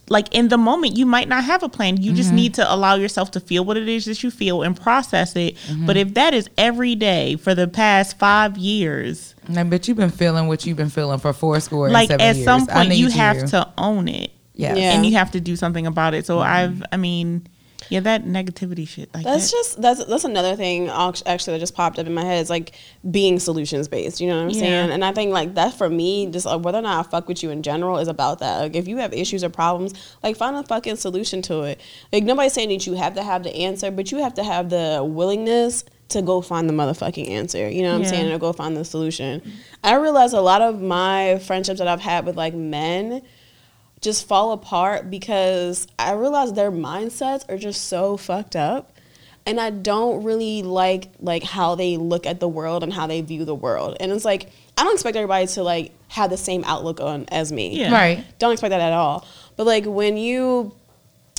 Like 0.07 0.27
in 0.35 0.49
the 0.49 0.57
moment, 0.59 0.95
you 0.95 1.07
might 1.07 1.27
not 1.27 1.43
have 1.45 1.63
a 1.63 1.69
plan. 1.69 1.97
You 1.97 2.11
Mm-hmm. 2.11 2.15
just 2.17 2.31
need 2.31 2.53
to 2.55 2.73
allow 2.73 2.93
yourself 2.93 3.31
to 3.31 3.39
feel 3.39 3.65
what 3.65 3.75
it 3.75 3.87
is 3.89 4.05
that 4.05 4.21
you 4.21 4.29
feel 4.29 4.61
and 4.61 4.79
process 4.79 5.35
it. 5.35 5.55
Mm-hmm. 5.55 5.87
But 5.87 5.97
if 5.97 6.13
that 6.13 6.35
is 6.35 6.47
every 6.59 6.93
day 6.93 7.37
for 7.37 7.55
the 7.55 7.67
past 7.67 8.19
five 8.19 8.55
years, 8.55 9.33
I 9.55 9.63
bet 9.63 9.87
you've 9.87 9.97
been 9.97 10.11
feeling 10.11 10.45
what 10.47 10.63
you've 10.63 10.77
been 10.77 10.91
feeling 10.91 11.17
for 11.17 11.33
four 11.33 11.59
score. 11.59 11.89
like 11.89 12.11
and 12.11 12.21
at 12.21 12.35
years. 12.35 12.45
some 12.45 12.67
point 12.67 12.93
you 12.93 13.07
need 13.07 13.15
have 13.15 13.49
to 13.49 13.67
own 13.79 14.07
it 14.07 14.29
Yeah. 14.55 14.75
Yeah. 14.75 14.93
and 14.93 15.05
you 15.05 15.13
have 15.13 15.31
to 15.31 15.39
do 15.41 15.55
something 15.55 15.85
about 15.85 16.13
it 16.13 16.25
so 16.25 16.37
Mm-hmm. 16.37 16.49
i've 16.81 16.83
i 16.91 16.97
mean 16.97 17.45
yeah 17.89 17.99
that 17.99 18.23
negativity 18.25 18.87
shit 18.87 19.13
like 19.13 19.23
That's 19.23 19.51
that. 19.51 19.57
just 19.57 19.81
that's 19.81 20.05
that's 20.05 20.23
another 20.23 20.55
thing 20.55 20.89
actually 20.89 21.53
that 21.53 21.59
just 21.59 21.75
popped 21.75 21.99
up 21.99 22.07
in 22.07 22.13
my 22.15 22.23
head. 22.23 22.39
It's 22.41 22.49
like 22.49 22.71
being 23.11 23.37
solutions 23.37 23.87
based. 23.87 24.19
You 24.19 24.27
know 24.27 24.37
what 24.37 24.43
I'm 24.45 24.49
Yeah. 24.49 24.59
saying? 24.59 24.91
And 24.91 25.05
I 25.05 25.11
think 25.11 25.31
like 25.31 25.53
that 25.53 25.75
for 25.77 25.87
me, 25.87 26.25
just 26.31 26.47
like 26.47 26.61
whether 26.63 26.79
or 26.79 26.81
not 26.81 27.05
I 27.05 27.07
fuck 27.07 27.27
with 27.27 27.43
you 27.43 27.51
in 27.51 27.61
general 27.61 27.99
is 27.99 28.07
about 28.07 28.39
that. 28.39 28.57
Like 28.59 28.75
if 28.75 28.87
you 28.87 28.97
have 28.97 29.13
issues 29.13 29.43
or 29.43 29.49
problems, 29.49 29.93
like 30.23 30.35
find 30.35 30.55
a 30.55 30.63
fucking 30.63 30.95
solution 30.95 31.43
to 31.43 31.61
it. 31.63 31.79
Like 32.11 32.23
nobody's 32.23 32.53
saying 32.53 32.69
that 32.69 32.87
you 32.87 32.93
have 32.95 33.13
to 33.15 33.23
have 33.23 33.43
the 33.43 33.55
answer, 33.55 33.91
but 33.91 34.11
you 34.11 34.17
have 34.17 34.33
to 34.35 34.43
have 34.43 34.69
the 34.71 35.03
willingness 35.07 35.83
to 36.09 36.23
go 36.23 36.41
find 36.41 36.67
the 36.67 36.73
motherfucking 36.73 37.29
answer. 37.29 37.69
You 37.69 37.83
know 37.83 37.89
what 37.89 37.95
I'm 37.97 38.01
Yeah. 38.03 38.09
saying? 38.09 38.31
Or 38.31 38.39
go 38.39 38.51
find 38.53 38.75
the 38.75 38.85
solution. 38.85 39.43
I 39.83 39.93
realize 39.95 40.33
a 40.33 40.41
lot 40.41 40.61
of 40.63 40.81
my 40.81 41.37
friendships 41.39 41.77
that 41.79 41.87
I've 41.87 42.01
had 42.01 42.25
with 42.25 42.35
like 42.35 42.55
men 42.55 43.21
just 44.01 44.27
fall 44.27 44.51
apart 44.51 45.09
because 45.09 45.87
I 45.97 46.13
realize 46.13 46.53
their 46.53 46.71
mindsets 46.71 47.47
are 47.49 47.57
just 47.57 47.85
so 47.85 48.17
fucked 48.17 48.55
up. 48.55 48.91
And 49.47 49.59
I 49.59 49.69
don't 49.69 50.23
really 50.23 50.63
like 50.63 51.09
like 51.19 51.43
how 51.43 51.75
they 51.75 51.97
look 51.97 52.25
at 52.25 52.39
the 52.39 52.47
world 52.47 52.81
and 52.81 52.91
how 52.91 53.05
they 53.05 53.21
view 53.21 53.45
the 53.45 53.53
world. 53.53 53.95
And 53.99 54.11
it's 54.11 54.25
like 54.25 54.49
I 54.75 54.83
don't 54.83 54.93
expect 54.93 55.15
everybody 55.15 55.45
to 55.47 55.63
like 55.63 55.91
have 56.07 56.31
the 56.31 56.37
same 56.37 56.63
outlook 56.65 56.99
on 56.99 57.25
as 57.29 57.51
me. 57.51 57.79
Yeah. 57.79 57.93
Right. 57.93 58.25
Don't 58.39 58.53
expect 58.53 58.71
that 58.71 58.81
at 58.81 58.93
all. 58.93 59.27
But 59.55 59.67
like 59.67 59.85
when 59.85 60.17
you 60.17 60.73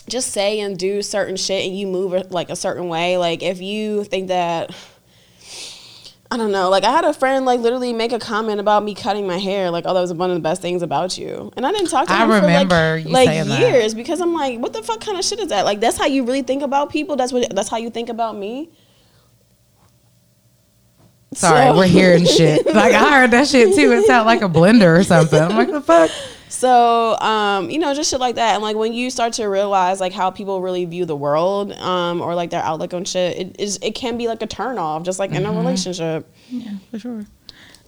just 0.08 0.32
say 0.32 0.60
and 0.60 0.78
do 0.78 1.02
certain 1.02 1.36
shit 1.36 1.66
and 1.66 1.78
you 1.78 1.86
move 1.86 2.30
like 2.30 2.50
a 2.50 2.56
certain 2.56 2.88
way. 2.88 3.18
Like 3.18 3.42
if 3.42 3.60
you 3.60 4.04
think 4.04 4.28
that 4.28 4.74
I 6.30 6.36
don't 6.36 6.50
know. 6.50 6.68
Like 6.70 6.82
I 6.84 6.90
had 6.90 7.04
a 7.04 7.12
friend 7.12 7.44
like 7.44 7.60
literally 7.60 7.92
make 7.92 8.12
a 8.12 8.18
comment 8.18 8.58
about 8.58 8.82
me 8.82 8.94
cutting 8.94 9.26
my 9.26 9.38
hair. 9.38 9.70
Like, 9.70 9.84
oh, 9.86 9.94
that 9.94 10.00
was 10.00 10.12
one 10.12 10.30
of 10.30 10.34
the 10.34 10.40
best 10.42 10.60
things 10.60 10.82
about 10.82 11.16
you. 11.16 11.52
And 11.56 11.64
I 11.64 11.70
didn't 11.70 11.88
talk 11.88 12.08
to 12.08 12.12
I 12.12 12.24
him 12.24 12.30
remember 12.30 12.74
for 12.74 12.96
you 13.08 13.10
like, 13.14 13.28
like 13.28 13.46
that. 13.46 13.60
years 13.60 13.94
because 13.94 14.20
I'm 14.20 14.34
like, 14.34 14.58
what 14.58 14.72
the 14.72 14.82
fuck 14.82 15.00
kind 15.00 15.16
of 15.18 15.24
shit 15.24 15.38
is 15.38 15.48
that? 15.48 15.64
Like 15.64 15.78
that's 15.80 15.96
how 15.96 16.06
you 16.06 16.24
really 16.24 16.42
think 16.42 16.62
about 16.62 16.90
people. 16.90 17.14
That's 17.16 17.32
what. 17.32 17.54
That's 17.54 17.68
how 17.68 17.76
you 17.76 17.90
think 17.90 18.08
about 18.08 18.36
me. 18.36 18.70
Sorry, 21.34 21.66
So- 21.66 21.76
we're 21.76 21.86
hearing 21.86 22.24
shit. 22.24 22.66
Like 22.66 22.94
I 22.94 23.20
heard 23.20 23.30
that 23.32 23.46
shit 23.46 23.74
too. 23.76 23.92
It 23.92 24.06
sounded 24.06 24.26
like 24.26 24.42
a 24.42 24.48
blender 24.48 24.98
or 24.98 25.02
something. 25.04 25.40
I'm 25.40 25.50
like, 25.56 25.70
the 25.70 25.80
fuck? 25.80 26.10
So, 26.48 27.18
um, 27.18 27.70
you 27.70 27.78
know, 27.78 27.92
just 27.94 28.10
shit 28.10 28.20
like 28.20 28.36
that. 28.36 28.54
And 28.54 28.62
like 28.62 28.76
when 28.76 28.92
you 28.92 29.10
start 29.10 29.32
to 29.34 29.46
realize 29.46 30.00
like 30.00 30.12
how 30.12 30.30
people 30.30 30.62
really 30.62 30.84
view 30.84 31.04
the 31.04 31.16
world, 31.16 31.72
um, 31.72 32.20
or 32.20 32.34
like 32.34 32.50
their 32.50 32.62
outlook 32.62 32.94
on 32.94 33.04
shit, 33.04 33.36
it 33.36 33.56
is 33.58 33.78
it 33.82 33.94
can 33.94 34.16
be 34.16 34.28
like 34.28 34.42
a 34.42 34.46
turn 34.46 34.78
off, 34.78 35.02
just 35.02 35.18
like 35.18 35.32
in 35.32 35.44
a 35.44 35.52
relationship. 35.52 36.32
Yeah, 36.48 36.74
for 36.90 36.98
sure. 36.98 37.26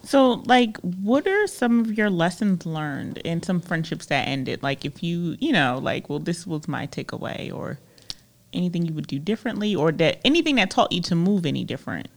So, 0.03 0.43
like, 0.45 0.77
what 0.77 1.27
are 1.27 1.45
some 1.45 1.81
of 1.81 1.97
your 1.97 2.09
lessons 2.09 2.65
learned 2.65 3.17
in 3.19 3.43
some 3.43 3.59
friendships 3.59 4.05
that 4.07 4.29
ended? 4.29 4.63
Like, 4.63 4.85
if 4.85 5.03
you, 5.03 5.35
you 5.39 5.51
know, 5.51 5.77
like, 5.81 6.09
well, 6.09 6.19
this 6.19 6.47
was 6.47 6.69
my 6.69 6.87
takeaway, 6.87 7.53
or 7.53 7.79
anything 8.53 8.85
you 8.85 8.93
would 8.93 9.07
do 9.07 9.19
differently, 9.19 9.75
or 9.75 9.91
that 9.91 10.19
anything 10.23 10.55
that 10.55 10.71
taught 10.71 10.93
you 10.93 11.01
to 11.01 11.15
move 11.15 11.45
any 11.45 11.65
different. 11.65 12.07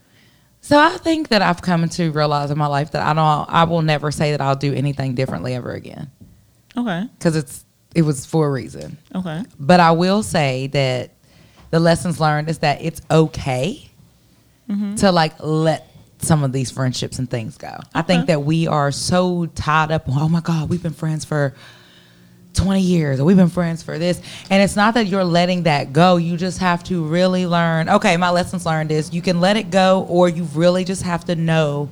So 0.61 0.79
I 0.79 0.91
think 0.91 1.27
that 1.27 1.41
I've 1.41 1.61
come 1.61 1.89
to 1.89 2.11
realize 2.11 2.51
in 2.51 2.57
my 2.57 2.67
life 2.67 2.91
that 2.91 3.05
I 3.05 3.13
don't. 3.13 3.49
I 3.49 3.65
will 3.65 3.81
never 3.81 4.11
say 4.11 4.31
that 4.31 4.39
I'll 4.39 4.55
do 4.55 4.73
anything 4.73 5.13
differently 5.13 5.53
ever 5.53 5.73
again 5.73 6.09
Okay. 6.77 7.07
because 7.17 7.35
it's 7.35 7.65
it 7.95 8.01
was 8.01 8.25
for 8.25 8.47
a 8.47 8.51
reason. 8.51 8.97
Okay. 9.13 9.43
But 9.59 9.79
I 9.79 9.91
will 9.91 10.23
say 10.23 10.67
that 10.67 11.11
the 11.69 11.79
lessons 11.79 12.19
learned 12.19 12.49
is 12.49 12.59
that 12.59 12.81
it's 12.81 13.01
okay 13.09 13.89
mm-hmm. 14.69 14.95
to 14.95 15.11
like 15.11 15.33
let 15.39 15.89
some 16.19 16.43
of 16.43 16.51
these 16.51 16.71
friendships 16.71 17.19
and 17.19 17.29
things 17.29 17.57
go. 17.57 17.77
I 17.93 18.01
think 18.01 18.27
that 18.27 18.43
we 18.43 18.67
are 18.67 18.91
so 18.91 19.45
tied 19.47 19.91
up. 19.91 20.03
Oh 20.07 20.29
my 20.29 20.39
God, 20.39 20.69
we've 20.69 20.81
been 20.81 20.93
friends 20.93 21.25
for 21.25 21.53
20 22.53 22.81
years 22.81 23.19
or 23.19 23.25
we've 23.25 23.37
been 23.37 23.49
friends 23.49 23.83
for 23.83 23.97
this. 23.97 24.21
And 24.49 24.63
it's 24.63 24.75
not 24.75 24.93
that 24.93 25.07
you're 25.07 25.23
letting 25.23 25.63
that 25.63 25.91
go. 25.91 26.17
You 26.17 26.37
just 26.37 26.59
have 26.59 26.83
to 26.85 27.03
really 27.03 27.45
learn. 27.45 27.89
Okay, 27.89 28.15
my 28.17 28.29
lessons 28.29 28.65
learned 28.65 28.91
is 28.91 29.13
you 29.13 29.21
can 29.21 29.41
let 29.41 29.57
it 29.57 29.69
go 29.69 30.05
or 30.09 30.29
you 30.29 30.43
really 30.55 30.83
just 30.83 31.03
have 31.03 31.25
to 31.25 31.35
know 31.35 31.89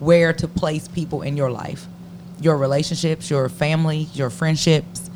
where 0.00 0.32
to 0.32 0.48
place 0.48 0.88
people 0.88 1.22
in 1.22 1.36
your 1.36 1.50
life. 1.50 1.86
Your 2.40 2.56
relationships, 2.56 3.30
your 3.30 3.48
family, 3.48 4.08
your 4.14 4.30
friendships. 4.30 5.10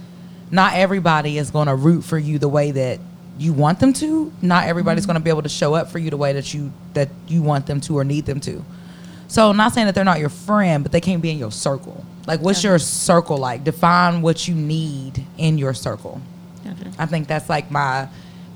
Not 0.50 0.74
everybody 0.74 1.38
is 1.38 1.50
going 1.50 1.68
to 1.68 1.74
root 1.74 2.02
for 2.02 2.18
you 2.18 2.38
the 2.38 2.48
way 2.48 2.72
that 2.72 3.00
you 3.38 3.52
want 3.52 3.80
them 3.80 3.92
to. 3.94 4.32
Not 4.42 4.66
everybody's 4.66 5.04
mm-hmm. 5.04 5.12
going 5.12 5.20
to 5.20 5.24
be 5.24 5.30
able 5.30 5.42
to 5.42 5.48
show 5.48 5.74
up 5.74 5.90
for 5.90 5.98
you 5.98 6.10
the 6.10 6.16
way 6.16 6.32
that 6.34 6.52
you 6.52 6.72
that 6.94 7.08
you 7.28 7.42
want 7.42 7.66
them 7.66 7.80
to 7.82 7.98
or 7.98 8.04
need 8.04 8.26
them 8.26 8.40
to. 8.40 8.64
So, 9.28 9.48
I'm 9.48 9.56
not 9.56 9.72
saying 9.72 9.86
that 9.86 9.94
they're 9.94 10.04
not 10.04 10.20
your 10.20 10.28
friend, 10.28 10.84
but 10.84 10.92
they 10.92 11.00
can't 11.00 11.22
be 11.22 11.30
in 11.30 11.38
your 11.38 11.50
circle. 11.50 12.04
Like, 12.26 12.40
what's 12.40 12.62
your 12.62 12.78
circle 12.78 13.38
like? 13.38 13.64
Define 13.64 14.20
what 14.20 14.46
you 14.46 14.54
need 14.54 15.24
in 15.38 15.58
your 15.58 15.74
circle. 15.74 16.20
Gotcha. 16.64 16.92
I 16.98 17.06
think 17.06 17.28
that's 17.28 17.48
like 17.48 17.70
my 17.70 18.08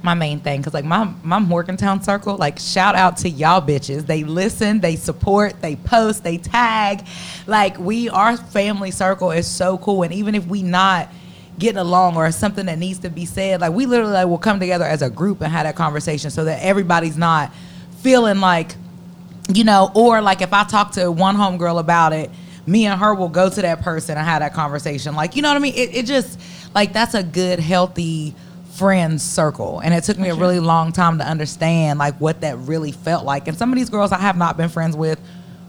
my 0.06 0.14
main 0.14 0.40
thing 0.40 0.60
because 0.60 0.72
like 0.72 0.86
my 0.86 1.12
my 1.22 1.38
Morgantown 1.38 2.02
circle, 2.02 2.36
like 2.38 2.58
shout 2.58 2.94
out 2.94 3.18
to 3.18 3.28
y'all 3.28 3.60
bitches. 3.60 4.06
They 4.06 4.24
listen, 4.24 4.80
they 4.80 4.96
support, 4.96 5.60
they 5.60 5.76
post, 5.76 6.24
they 6.24 6.38
tag. 6.38 7.06
Like 7.46 7.78
we, 7.78 8.08
our 8.08 8.38
family 8.38 8.90
circle 8.92 9.32
is 9.32 9.46
so 9.46 9.76
cool, 9.76 10.04
and 10.04 10.14
even 10.14 10.34
if 10.34 10.46
we 10.46 10.62
not 10.62 11.10
getting 11.58 11.78
along 11.78 12.16
or 12.16 12.30
something 12.30 12.66
that 12.66 12.78
needs 12.78 13.00
to 13.00 13.10
be 13.10 13.26
said, 13.26 13.60
like 13.60 13.72
we 13.72 13.84
literally 13.84 14.12
like, 14.12 14.28
will 14.28 14.38
come 14.38 14.60
together 14.60 14.84
as 14.84 15.02
a 15.02 15.10
group 15.10 15.42
and 15.42 15.52
have 15.52 15.64
that 15.64 15.76
conversation 15.76 16.30
so 16.30 16.44
that 16.44 16.62
everybody's 16.62 17.18
not 17.18 17.52
feeling 17.98 18.40
like 18.40 18.76
you 19.52 19.64
know, 19.64 19.90
or 19.94 20.20
like 20.22 20.40
if 20.40 20.52
I 20.52 20.64
talk 20.64 20.92
to 20.92 21.10
one 21.10 21.36
homegirl 21.36 21.78
about 21.78 22.12
it, 22.12 22.30
me 22.66 22.86
and 22.86 22.98
her 22.98 23.14
will 23.14 23.28
go 23.28 23.48
to 23.48 23.62
that 23.62 23.82
person 23.82 24.16
and 24.16 24.26
have 24.26 24.40
that 24.40 24.54
conversation. 24.54 25.14
Like, 25.14 25.36
you 25.36 25.42
know 25.42 25.48
what 25.48 25.56
I 25.56 25.60
mean? 25.60 25.74
It, 25.74 25.94
it 25.94 26.06
just 26.06 26.40
like 26.74 26.92
that's 26.92 27.14
a 27.14 27.22
good, 27.22 27.58
healthy 27.60 28.34
friend 28.76 29.20
circle. 29.20 29.80
And 29.80 29.94
it 29.94 30.04
took 30.04 30.18
me 30.18 30.28
a 30.28 30.34
really 30.34 30.60
long 30.60 30.92
time 30.92 31.18
to 31.18 31.24
understand 31.24 31.98
like 31.98 32.14
what 32.20 32.40
that 32.42 32.56
really 32.58 32.92
felt 32.92 33.24
like. 33.24 33.48
And 33.48 33.56
some 33.56 33.70
of 33.72 33.76
these 33.76 33.90
girls 33.90 34.12
I 34.12 34.18
have 34.18 34.36
not 34.36 34.56
been 34.56 34.68
friends 34.68 34.96
with 34.96 35.20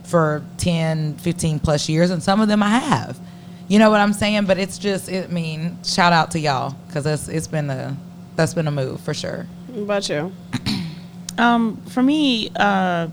for 0.04 0.42
10, 0.58 1.18
15 1.18 1.58
plus 1.60 1.88
years, 1.88 2.10
and 2.10 2.22
some 2.22 2.40
of 2.40 2.48
them 2.48 2.62
I 2.62 2.70
have. 2.78 3.18
You 3.68 3.78
know 3.78 3.90
what 3.90 4.00
I'm 4.00 4.14
saying? 4.14 4.46
But 4.46 4.58
it's 4.58 4.78
just, 4.78 5.08
it, 5.08 5.28
I 5.28 5.32
mean, 5.32 5.78
shout 5.84 6.12
out 6.12 6.30
to 6.32 6.38
y'all 6.38 6.74
because 6.86 7.04
it's 7.04 7.28
it's 7.28 7.46
been 7.46 7.68
a 7.68 7.96
that's 8.34 8.54
been 8.54 8.66
a 8.66 8.70
move 8.70 9.00
for 9.00 9.12
sure. 9.12 9.46
What 9.68 9.82
about 9.82 10.08
you? 10.08 10.32
Um, 11.38 11.76
for 11.86 12.02
me, 12.02 12.50
uh, 12.56 13.06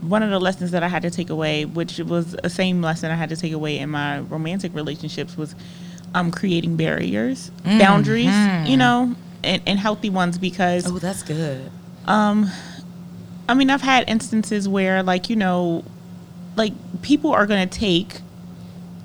one 0.00 0.22
of 0.22 0.30
the 0.30 0.38
lessons 0.40 0.70
that 0.70 0.82
I 0.82 0.88
had 0.88 1.02
to 1.02 1.10
take 1.10 1.28
away, 1.28 1.66
which 1.66 1.98
was 1.98 2.32
the 2.32 2.48
same 2.48 2.80
lesson 2.80 3.10
I 3.10 3.14
had 3.14 3.28
to 3.28 3.36
take 3.36 3.52
away 3.52 3.78
in 3.78 3.90
my 3.90 4.20
romantic 4.20 4.74
relationships, 4.74 5.36
was 5.36 5.54
um, 6.14 6.30
creating 6.30 6.76
barriers, 6.76 7.50
boundaries, 7.64 8.34
you 8.66 8.78
know, 8.78 9.14
and, 9.48 9.62
and 9.66 9.78
healthy 9.78 10.10
ones 10.10 10.38
because 10.38 10.86
Oh, 10.86 10.98
that's 10.98 11.22
good. 11.22 11.70
um, 12.06 12.50
I 13.48 13.54
mean, 13.54 13.70
I've 13.70 13.80
had 13.82 14.08
instances 14.08 14.68
where, 14.68 15.02
like, 15.02 15.30
you 15.30 15.36
know, 15.36 15.84
like 16.56 16.72
people 17.02 17.32
are 17.32 17.46
going 17.46 17.66
to 17.68 17.78
take 17.78 18.20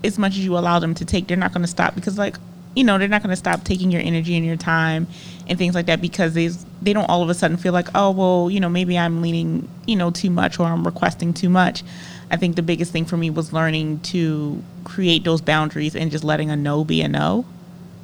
as 0.04 0.18
much 0.20 0.34
as 0.34 0.44
you 0.44 0.58
allow 0.58 0.80
them 0.80 0.94
to 0.96 1.06
take. 1.06 1.28
They're 1.28 1.38
not 1.38 1.54
going 1.54 1.62
to 1.62 1.68
stop 1.68 1.96
because, 1.96 2.18
like, 2.18 2.36
you 2.76 2.84
know, 2.84 2.98
they're 2.98 3.08
not 3.08 3.22
going 3.22 3.30
to 3.30 3.36
stop 3.38 3.64
taking 3.64 3.90
your 3.92 4.02
energy 4.02 4.36
and 4.36 4.46
your 4.46 4.58
time 4.58 5.08
and 5.48 5.58
things 5.58 5.76
like 5.76 5.86
that 5.86 6.02
because 6.02 6.34
they 6.34 6.50
they 6.82 6.92
don't 6.92 7.08
all 7.10 7.22
of 7.24 7.30
a 7.30 7.34
sudden 7.34 7.56
feel 7.56 7.72
like, 7.72 7.88
oh, 7.96 8.12
well, 8.12 8.50
you 8.52 8.60
know, 8.60 8.68
maybe 8.70 8.98
I'm 8.98 9.22
leaning, 9.22 9.70
you 9.86 9.96
know, 9.96 10.12
too 10.12 10.30
much 10.30 10.60
or 10.60 10.66
I'm 10.66 10.84
requesting 10.84 11.34
too 11.34 11.50
much. 11.50 11.84
I 12.32 12.36
think 12.36 12.56
the 12.58 12.64
biggest 12.64 12.92
thing 12.92 13.06
for 13.06 13.16
me 13.16 13.30
was 13.30 13.54
learning 13.54 14.00
to 14.02 14.62
create 14.84 15.24
those 15.24 15.40
boundaries 15.40 15.96
and 15.96 16.12
just 16.12 16.24
letting 16.24 16.50
a 16.50 16.56
no 16.58 16.84
be 16.84 17.02
a 17.02 17.08
no. 17.08 17.46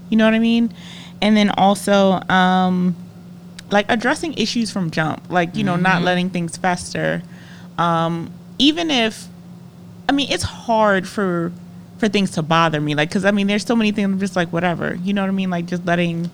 You 0.09 0.17
know 0.17 0.25
what 0.25 0.35
I 0.35 0.39
mean? 0.39 0.73
And 1.21 1.35
then 1.35 1.49
also, 1.49 2.21
um, 2.29 2.95
like 3.71 3.85
addressing 3.89 4.33
issues 4.33 4.71
from 4.71 4.91
jump, 4.91 5.29
like 5.29 5.55
you 5.55 5.63
know, 5.63 5.75
not 5.75 6.01
letting 6.01 6.29
things 6.29 6.57
fester. 6.57 7.21
Um, 7.77 8.31
even 8.57 8.91
if, 8.91 9.27
I 10.07 10.11
mean, 10.11 10.31
it's 10.31 10.43
hard 10.43 11.07
for 11.07 11.51
for 11.97 12.07
things 12.07 12.31
to 12.31 12.41
bother 12.41 12.79
me, 12.79 12.95
like 12.95 13.09
because 13.09 13.25
I 13.25 13.31
mean, 13.31 13.47
there's 13.47 13.65
so 13.65 13.75
many 13.75 13.91
things. 13.91 14.05
I'm 14.05 14.19
just 14.19 14.35
like 14.35 14.51
whatever, 14.51 14.95
you 14.95 15.13
know 15.13 15.21
what 15.21 15.29
I 15.29 15.31
mean? 15.31 15.49
Like 15.49 15.65
just 15.65 15.85
letting. 15.85 16.29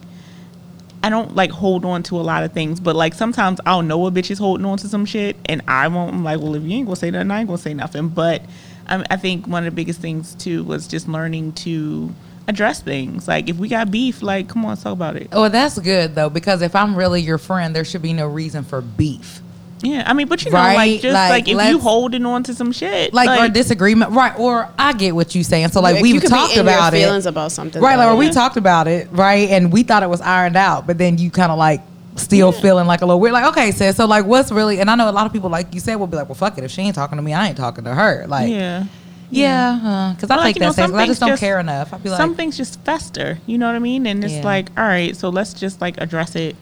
I 1.03 1.09
don't 1.09 1.36
like 1.36 1.51
hold 1.51 1.86
on 1.86 2.01
to 2.03 2.19
a 2.19 2.23
lot 2.23 2.43
of 2.43 2.51
things, 2.51 2.79
but 2.79 2.95
like 2.95 3.13
sometimes 3.13 3.59
I'll 3.65 3.83
know 3.83 4.07
a 4.07 4.11
bitch 4.11 4.31
is 4.31 4.39
holding 4.39 4.65
on 4.65 4.79
to 4.79 4.88
some 4.88 5.05
shit, 5.05 5.36
and 5.45 5.61
I 5.67 5.88
won't. 5.88 6.15
I'm 6.15 6.23
like, 6.23 6.39
well, 6.39 6.55
if 6.55 6.63
you 6.63 6.71
ain't 6.71 6.88
gonna 6.88 6.95
say 6.95 7.11
nothing, 7.11 7.29
I 7.29 7.39
ain't 7.41 7.47
gonna 7.47 7.59
say 7.59 7.75
nothing. 7.75 8.09
But 8.09 8.41
I, 8.88 9.03
I 9.11 9.17
think 9.17 9.45
one 9.45 9.65
of 9.65 9.71
the 9.71 9.75
biggest 9.75 9.99
things 9.99 10.33
too 10.36 10.63
was 10.63 10.88
just 10.88 11.07
learning 11.07 11.53
to 11.53 12.13
address 12.47 12.81
things. 12.81 13.27
Like 13.27 13.49
if 13.49 13.57
we 13.57 13.67
got 13.67 13.89
beef, 13.91 14.21
like 14.21 14.47
come 14.47 14.63
on, 14.65 14.69
let's 14.69 14.83
talk 14.83 14.93
about 14.93 15.15
it. 15.15 15.29
Well, 15.31 15.49
that's 15.49 15.77
good 15.79 16.15
though 16.15 16.29
because 16.29 16.61
if 16.61 16.75
I'm 16.75 16.95
really 16.95 17.21
your 17.21 17.37
friend, 17.37 17.75
there 17.75 17.85
should 17.85 18.01
be 18.01 18.13
no 18.13 18.27
reason 18.27 18.63
for 18.63 18.81
beef, 18.81 19.41
Yeah, 19.81 20.03
I 20.05 20.13
mean, 20.13 20.27
but 20.27 20.43
you 20.45 20.51
know, 20.51 20.57
Right, 20.57 20.75
like 20.75 21.01
just 21.01 21.13
like, 21.13 21.29
like, 21.29 21.43
if 21.43 21.47
you 21.49 21.55
let's- 21.57 21.83
holding 21.83 22.25
on 22.25 22.43
to 22.43 22.53
some 22.53 22.71
shit, 22.71 23.13
like, 23.13 23.39
or 23.39 23.51
disagreement, 23.51 24.11
right? 24.11 24.37
Or 24.39 24.69
I 24.77 24.93
get 24.93 25.15
what 25.15 25.33
you're 25.35 25.43
saying. 25.43 25.69
So 25.69 25.81
like 25.81 25.95
Like, 25.95 26.03
we've 26.03 26.23
talked 26.23 26.53
be 26.53 26.59
in 26.59 26.65
about 26.65 26.93
your 26.93 27.01
it, 27.01 27.05
feelings 27.05 27.25
about 27.25 27.51
something, 27.51 27.81
right? 27.81 27.97
Like 27.97 28.07
though. 28.07 28.13
or 28.13 28.17
we 28.17 28.29
talked 28.29 28.57
about 28.57 28.87
it, 28.87 29.07
right? 29.11 29.49
And 29.49 29.71
we 29.73 29.83
thought 29.83 30.03
it 30.03 30.09
was 30.09 30.21
ironed 30.21 30.55
out, 30.55 30.87
but 30.87 30.97
then 30.97 31.17
you 31.17 31.29
kind 31.31 31.51
of 31.51 31.57
like 31.57 31.81
still 32.15 32.51
feeling 32.53 32.87
like 32.87 33.01
a 33.01 33.05
little 33.05 33.19
weird. 33.19 33.33
Like 33.33 33.45
okay, 33.49 33.71
sis. 33.71 33.97
So 33.97 34.05
like, 34.05 34.25
what's 34.25 34.51
really? 34.51 34.79
And 34.79 34.89
I 34.89 34.95
know 34.95 35.09
a 35.09 35.11
lot 35.11 35.25
of 35.25 35.33
people, 35.33 35.49
like 35.49 35.73
you 35.73 35.79
said, 35.81 35.95
will 35.95 36.07
be 36.07 36.15
like, 36.15 36.29
well, 36.29 36.35
fuck 36.35 36.57
it. 36.57 36.63
If 36.63 36.71
she 36.71 36.81
ain't 36.81 36.95
talking 36.95 37.17
to 37.17 37.21
me, 37.21 37.33
I 37.33 37.47
ain't 37.47 37.57
talking 37.57 37.83
to 37.83 37.93
her. 37.93 38.25
Like, 38.27 38.49
yeah, 38.51 38.85
yeah. 39.30 40.13
because 40.15 40.30
uh-huh. 40.30 40.34
I 40.34 40.38
But, 40.38 40.43
like, 40.43 40.43
think 40.45 40.55
you 40.57 40.61
know, 40.61 40.71
some 40.71 40.95
I 40.95 41.05
just 41.05 41.19
don't 41.19 41.39
care 41.39 41.59
enough. 41.59 41.93
I'd 41.93 42.03
be 42.03 42.09
like, 42.09 42.17
some 42.17 42.36
things 42.36 42.57
just 42.57 42.80
fester. 42.82 43.39
You 43.45 43.57
know 43.57 43.67
what 43.67 43.76
I 43.76 43.80
mean? 43.80 44.05
And 44.05 44.23
it's 44.23 44.34
Yeah. 44.34 44.43
like, 44.43 44.69
all 44.78 44.86
right, 44.86 45.15
so 45.15 45.30
let's 45.30 45.53
just 45.53 45.82
like 45.82 45.99
address 45.99 46.36
it 46.36 46.55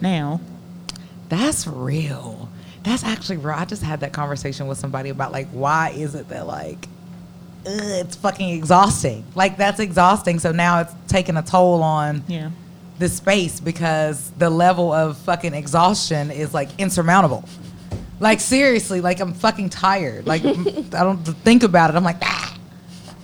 now. 0.00 0.40
That's 1.28 1.66
real. 1.66 2.48
That's 2.82 3.02
actually 3.04 3.38
real. 3.38 3.54
I 3.56 3.64
just 3.64 3.82
had 3.82 4.00
that 4.00 4.12
conversation 4.12 4.66
with 4.68 4.78
somebody 4.78 5.10
about 5.10 5.32
like 5.32 5.48
why 5.48 5.90
is 5.90 6.14
it 6.14 6.28
that 6.28 6.46
like 6.46 6.86
ugh, 7.66 7.80
it's 7.82 8.16
fucking 8.16 8.50
exhausting. 8.50 9.24
Like 9.34 9.56
that's 9.56 9.80
exhausting. 9.80 10.38
So 10.38 10.52
now 10.52 10.80
it's 10.80 10.92
taking 11.08 11.36
a 11.36 11.42
toll 11.42 11.82
on 11.82 12.22
Yeah. 12.28 12.50
the 12.98 13.08
space 13.08 13.58
because 13.58 14.30
the 14.38 14.50
level 14.50 14.92
of 14.92 15.16
fucking 15.18 15.52
exhaustion 15.54 16.30
is 16.30 16.54
like 16.54 16.68
insurmountable. 16.78 17.44
Like 18.18 18.40
seriously, 18.40 19.00
like 19.00 19.20
I'm 19.20 19.34
fucking 19.34 19.70
tired. 19.70 20.26
Like 20.26 20.44
I 20.44 20.52
don't 21.02 21.18
think 21.22 21.62
about 21.62 21.90
it. 21.90 21.96
I'm 21.96 22.04
like 22.04 22.18
ah. 22.22 22.56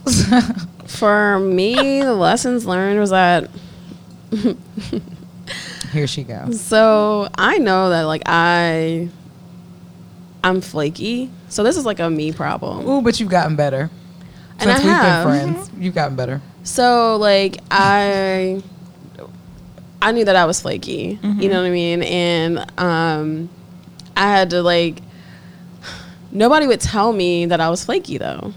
For 0.87 1.39
me, 1.39 2.03
the 2.03 2.15
lessons 2.15 2.67
learned 2.67 3.01
was 3.01 3.11
that 3.11 3.49
Here 5.93 6.07
she 6.07 6.25
goes. 6.25 6.61
so 6.61 7.29
I 7.37 7.59
know 7.59 7.91
that 7.91 8.03
like 8.03 8.23
I 8.27 9.09
I'm 10.45 10.61
flaky. 10.61 11.31
So 11.49 11.63
this 11.63 11.77
is 11.77 11.85
like 11.87 12.01
a 12.01 12.11
me 12.11 12.33
problem. 12.33 12.87
Ooh, 12.89 13.01
but 13.03 13.21
you've 13.21 13.29
gotten 13.29 13.57
better. 13.57 13.91
And 14.59 14.71
I 14.71 14.75
Since 14.75 14.85
we've 14.85 14.93
have. 14.93 15.27
been 15.27 15.55
friends, 15.55 15.71
you've 15.79 15.95
gotten 15.95 16.17
better. 16.17 16.41
So 16.65 17.17
like 17.17 17.59
I 17.71 18.63
I 20.01 20.13
knew 20.13 20.25
that 20.25 20.35
I 20.37 20.45
was 20.47 20.61
flaky. 20.61 21.19
You 21.23 21.49
know 21.49 21.61
what 21.61 21.69
I 21.69 21.71
mean? 21.71 22.03
And 22.03 22.81
um, 22.81 23.49
I 24.17 24.31
had 24.31 24.51
to 24.51 24.63
like. 24.63 24.99
Nobody 26.31 26.67
would 26.67 26.81
tell 26.81 27.13
me 27.13 27.47
that 27.47 27.61
I 27.61 27.69
was 27.69 27.85
flaky 27.85 28.17
though. 28.19 28.55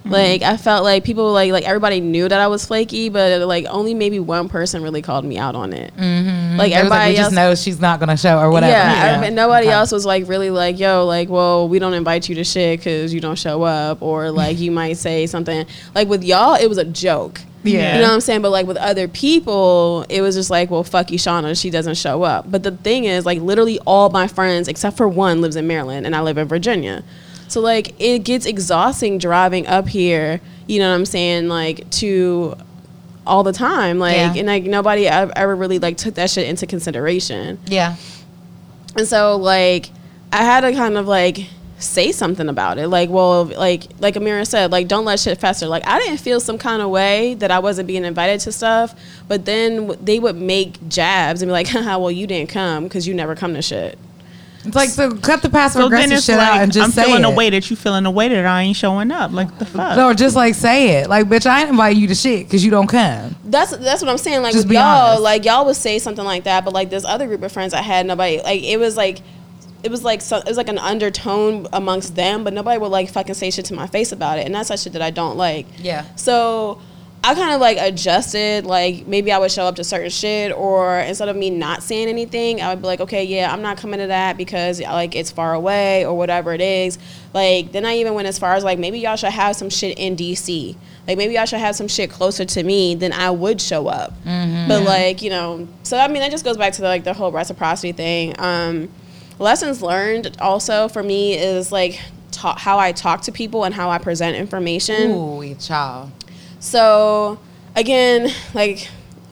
Mm-hmm. 0.00 0.10
Like 0.10 0.42
I 0.42 0.56
felt 0.56 0.84
like 0.84 1.04
people 1.04 1.32
like 1.32 1.52
like 1.52 1.64
everybody 1.64 2.00
knew 2.00 2.28
that 2.28 2.40
I 2.40 2.46
was 2.48 2.66
flaky, 2.66 3.08
but 3.08 3.46
like 3.46 3.66
only 3.66 3.94
maybe 3.94 4.20
one 4.20 4.48
person 4.48 4.82
really 4.82 5.02
called 5.02 5.24
me 5.24 5.38
out 5.38 5.54
on 5.54 5.72
it. 5.72 5.94
Mm-hmm. 5.96 6.56
Like 6.58 6.72
It 6.72 6.74
was 6.74 6.78
everybody 6.84 7.12
we 7.12 7.16
else 7.18 7.26
just 7.26 7.34
knows 7.34 7.62
she's 7.62 7.80
not 7.80 7.98
gonna 8.00 8.16
show 8.16 8.38
or 8.38 8.50
whatever. 8.50 8.72
Yeah, 8.72 9.22
and 9.22 9.34
nobody 9.34 9.66
Okay. 9.68 9.74
else 9.74 9.90
was 9.92 10.04
like 10.06 10.28
really 10.28 10.50
like, 10.50 10.78
yo, 10.78 11.04
like, 11.06 11.28
well, 11.28 11.68
we 11.68 11.78
don't 11.78 11.94
invite 11.94 12.28
you 12.28 12.34
to 12.36 12.44
shit 12.44 12.78
because 12.80 13.12
you 13.12 13.20
don't 13.20 13.38
show 13.38 13.62
up, 13.62 14.02
or 14.02 14.30
like 14.30 14.58
you 14.58 14.70
might 14.70 14.98
say 14.98 15.26
something 15.26 15.66
like 15.94 16.08
with 16.08 16.22
y'all, 16.24 16.54
it 16.54 16.68
was 16.68 16.78
a 16.78 16.84
joke. 16.84 17.40
Yeah. 17.64 17.96
you 17.96 18.00
know 18.02 18.08
what 18.08 18.14
I'm 18.14 18.20
saying. 18.20 18.42
But 18.42 18.50
like 18.50 18.66
with 18.66 18.76
other 18.76 19.08
people, 19.08 20.04
it 20.08 20.20
was 20.20 20.34
just 20.36 20.48
like, 20.50 20.70
well, 20.70 20.84
fuck 20.84 21.10
you, 21.10 21.18
Shauna, 21.18 21.60
she 21.60 21.70
doesn't 21.70 21.96
show 21.96 22.22
up. 22.22 22.50
But 22.50 22.62
the 22.62 22.70
thing 22.70 23.04
is, 23.04 23.26
like, 23.26 23.40
literally 23.40 23.78
all 23.80 24.10
my 24.10 24.28
friends 24.28 24.68
except 24.68 24.96
for 24.96 25.08
one 25.08 25.40
lives 25.40 25.56
in 25.56 25.66
Maryland, 25.66 26.06
and 26.06 26.14
I 26.14 26.20
live 26.22 26.38
in 26.38 26.46
Virginia. 26.48 27.02
So 27.48 27.60
like, 27.60 27.94
it 27.98 28.20
gets 28.20 28.44
exhausting 28.46 29.18
driving 29.18 29.66
up 29.66 29.88
here. 29.88 30.40
You 30.66 30.78
know 30.80 30.90
what 30.90 30.96
I'm 30.96 31.06
saying? 31.06 31.48
Like 31.48 31.88
to 31.92 32.54
all 33.26 33.42
the 33.42 33.52
time, 33.52 33.98
like, 33.98 34.16
Yeah. 34.16 34.34
and 34.36 34.46
like 34.46 34.64
nobody 34.64 35.06
ev- 35.08 35.32
ever 35.34 35.54
really 35.56 35.78
like 35.78 35.96
took 35.96 36.14
that 36.14 36.30
shit 36.30 36.46
into 36.48 36.66
consideration. 36.66 37.58
Yeah. 37.66 37.96
And 38.96 39.06
so 39.06 39.36
like 39.36 39.90
I 40.32 40.44
had 40.44 40.60
to 40.62 40.72
kind 40.72 40.96
of 40.98 41.06
like 41.06 41.46
say 41.78 42.10
something 42.12 42.48
about 42.48 42.78
it. 42.78 42.88
Like, 42.88 43.08
well, 43.10 43.44
like 43.44 43.84
like 44.00 44.14
Amira 44.14 44.46
said, 44.46 44.70
like 44.72 44.88
don't 44.88 45.04
let 45.04 45.20
shit 45.20 45.38
fester. 45.38 45.66
Like 45.66 45.86
I 45.86 45.98
didn't 46.00 46.18
feel 46.18 46.40
some 46.40 46.58
kind 46.58 46.82
of 46.82 46.90
way 46.90 47.34
that 47.34 47.50
I 47.50 47.58
wasn't 47.60 47.86
being 47.88 48.04
invited 48.04 48.40
to 48.40 48.52
stuff, 48.52 48.94
but 49.28 49.44
then 49.44 49.94
they 50.04 50.18
would 50.18 50.36
make 50.36 50.88
jabs 50.88 51.42
and 51.42 51.48
be 51.48 51.52
like, 51.52 51.66
"Haha, 51.68 51.98
well, 51.98 52.10
you 52.10 52.26
didn't 52.26 52.50
come 52.50 52.84
because 52.84 53.06
you 53.06 53.14
never 53.14 53.34
come 53.34 53.54
to 53.54 53.62
shit." 53.62 53.98
It's 54.64 54.74
like 54.74 54.88
so 54.90 55.16
cut 55.16 55.40
the 55.40 55.48
passive 55.48 55.80
So 55.82 55.86
aggressive 55.86 56.12
it's 56.14 56.26
shit 56.26 56.36
out 56.38 56.60
and 56.60 56.72
just 56.72 56.84
I'm 56.84 56.90
say 56.90 57.04
feeling 57.04 57.20
it. 57.24 57.30
the 57.30 57.34
way 57.34 57.48
that 57.48 57.70
you 57.70 57.76
feeling 57.76 58.02
the 58.02 58.10
way 58.10 58.28
that 58.28 58.44
I 58.44 58.62
ain't 58.62 58.76
showing 58.76 59.12
up. 59.12 59.30
Like 59.32 59.56
the 59.58 59.64
fuck. 59.64 59.96
No, 59.96 60.12
just 60.12 60.34
like 60.34 60.56
say 60.56 60.98
it. 61.00 61.08
Like, 61.08 61.26
bitch, 61.28 61.46
I 61.46 61.60
ain't 61.60 61.70
inviting 61.70 62.02
you 62.02 62.08
to 62.08 62.14
shit 62.14 62.44
because 62.46 62.64
you 62.64 62.70
don't 62.72 62.88
come. 62.88 63.36
That's 63.44 63.74
that's 63.76 64.02
what 64.02 64.10
I'm 64.10 64.18
saying. 64.18 64.42
Like 64.42 64.52
Just 64.52 64.68
be 64.68 64.74
y'all, 64.74 65.10
honest. 65.10 65.22
like 65.22 65.44
y'all 65.44 65.64
would 65.64 65.76
say 65.76 66.00
something 66.00 66.24
like 66.24 66.42
that, 66.44 66.64
but 66.64 66.74
like 66.74 66.90
this 66.90 67.04
other 67.04 67.28
group 67.28 67.42
of 67.44 67.52
friends 67.52 67.72
I 67.72 67.82
had, 67.82 68.04
nobody 68.04 68.42
like 68.42 68.62
it 68.64 68.78
was 68.78 68.96
like 68.96 69.20
it 69.82 69.90
was 69.90 70.04
like 70.04 70.20
so, 70.20 70.38
it 70.38 70.46
was 70.46 70.56
like 70.56 70.68
an 70.68 70.78
undertone 70.78 71.66
amongst 71.72 72.16
them, 72.16 72.44
but 72.44 72.52
nobody 72.52 72.78
would 72.78 72.90
like 72.90 73.10
fucking 73.10 73.34
say 73.34 73.50
shit 73.50 73.66
to 73.66 73.74
my 73.74 73.86
face 73.86 74.12
about 74.12 74.38
it, 74.38 74.46
and 74.46 74.54
that's 74.54 74.68
that 74.68 74.80
shit 74.80 74.92
that 74.94 75.02
I 75.02 75.10
don't 75.10 75.36
like. 75.36 75.66
Yeah. 75.78 76.04
So 76.16 76.80
I 77.22 77.34
kind 77.34 77.52
of 77.52 77.60
like 77.60 77.78
adjusted. 77.80 78.64
Like 78.64 79.06
maybe 79.06 79.32
I 79.32 79.38
would 79.38 79.50
show 79.50 79.64
up 79.64 79.76
to 79.76 79.84
certain 79.84 80.10
shit, 80.10 80.52
or 80.52 80.98
instead 81.00 81.28
of 81.28 81.36
me 81.36 81.50
not 81.50 81.82
saying 81.82 82.08
anything, 82.08 82.60
I 82.60 82.70
would 82.70 82.80
be 82.80 82.86
like, 82.86 83.00
okay, 83.00 83.24
yeah, 83.24 83.52
I'm 83.52 83.62
not 83.62 83.76
coming 83.78 84.00
to 84.00 84.06
that 84.08 84.36
because 84.36 84.80
like 84.80 85.14
it's 85.14 85.30
far 85.30 85.54
away 85.54 86.04
or 86.06 86.16
whatever 86.16 86.52
it 86.52 86.60
is. 86.60 86.98
Like 87.34 87.72
then 87.72 87.84
I 87.84 87.96
even 87.98 88.14
went 88.14 88.28
as 88.28 88.38
far 88.38 88.54
as 88.54 88.64
like 88.64 88.78
maybe 88.78 88.98
y'all 88.98 89.16
should 89.16 89.30
have 89.30 89.56
some 89.56 89.70
shit 89.70 89.98
in 89.98 90.16
DC. 90.16 90.76
Like 91.06 91.16
maybe 91.18 91.34
y'all 91.34 91.46
should 91.46 91.60
have 91.60 91.76
some 91.76 91.88
shit 91.88 92.10
closer 92.10 92.44
to 92.44 92.62
me, 92.62 92.94
then 92.94 93.12
I 93.12 93.30
would 93.30 93.60
show 93.60 93.88
up. 93.88 94.12
But 94.68 94.82
like 94.84 95.22
you 95.22 95.30
know, 95.30 95.68
so 95.82 95.98
I 95.98 96.08
mean 96.08 96.20
that 96.22 96.30
just 96.30 96.44
goes 96.44 96.56
back 96.56 96.72
to 96.74 96.82
the, 96.82 96.88
like 96.88 97.04
the 97.04 97.14
whole 97.14 97.32
reciprocity 97.32 97.92
thing. 97.92 98.34
Um, 98.38 98.88
lessons 99.38 99.82
learned 99.82 100.36
also 100.40 100.88
for 100.88 101.02
me 101.02 101.34
is 101.38 101.70
like 101.72 102.00
ta- 102.30 102.56
how 102.56 102.78
I 102.78 102.92
talk 102.92 103.22
to 103.22 103.32
people 103.32 103.64
and 103.64 103.74
how 103.74 103.90
I 103.90 103.98
present 103.98 104.36
information. 104.36 105.10
Ooh, 105.12 105.54
child. 105.56 106.10
So 106.60 107.38
again, 107.76 108.30
like 108.54 108.88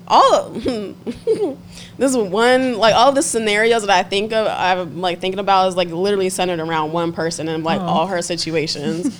all 0.08 0.34
of, 0.34 0.62
this 0.64 2.10
is 2.10 2.16
one 2.16 2.78
like 2.78 2.94
all 2.94 3.10
the 3.12 3.22
scenarios 3.22 3.82
that 3.84 3.90
I 3.90 4.08
think 4.08 4.32
of 4.32 4.46
I'm 4.46 5.00
like 5.00 5.20
thinking 5.20 5.40
about 5.40 5.68
is 5.68 5.76
like 5.76 5.88
literally 5.88 6.28
centered 6.28 6.60
around 6.60 6.92
one 6.92 7.12
person 7.12 7.48
and 7.48 7.64
like 7.64 7.80
Oh. 7.80 7.84
all 7.84 8.06
her 8.06 8.22
situations. 8.22 9.18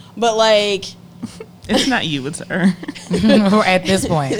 but 0.16 0.36
like 0.36 0.84
it's 1.68 1.86
not 1.88 2.06
you, 2.06 2.26
it's 2.26 2.40
her. 2.40 2.74
At 3.66 3.84
this 3.84 4.06
point. 4.06 4.34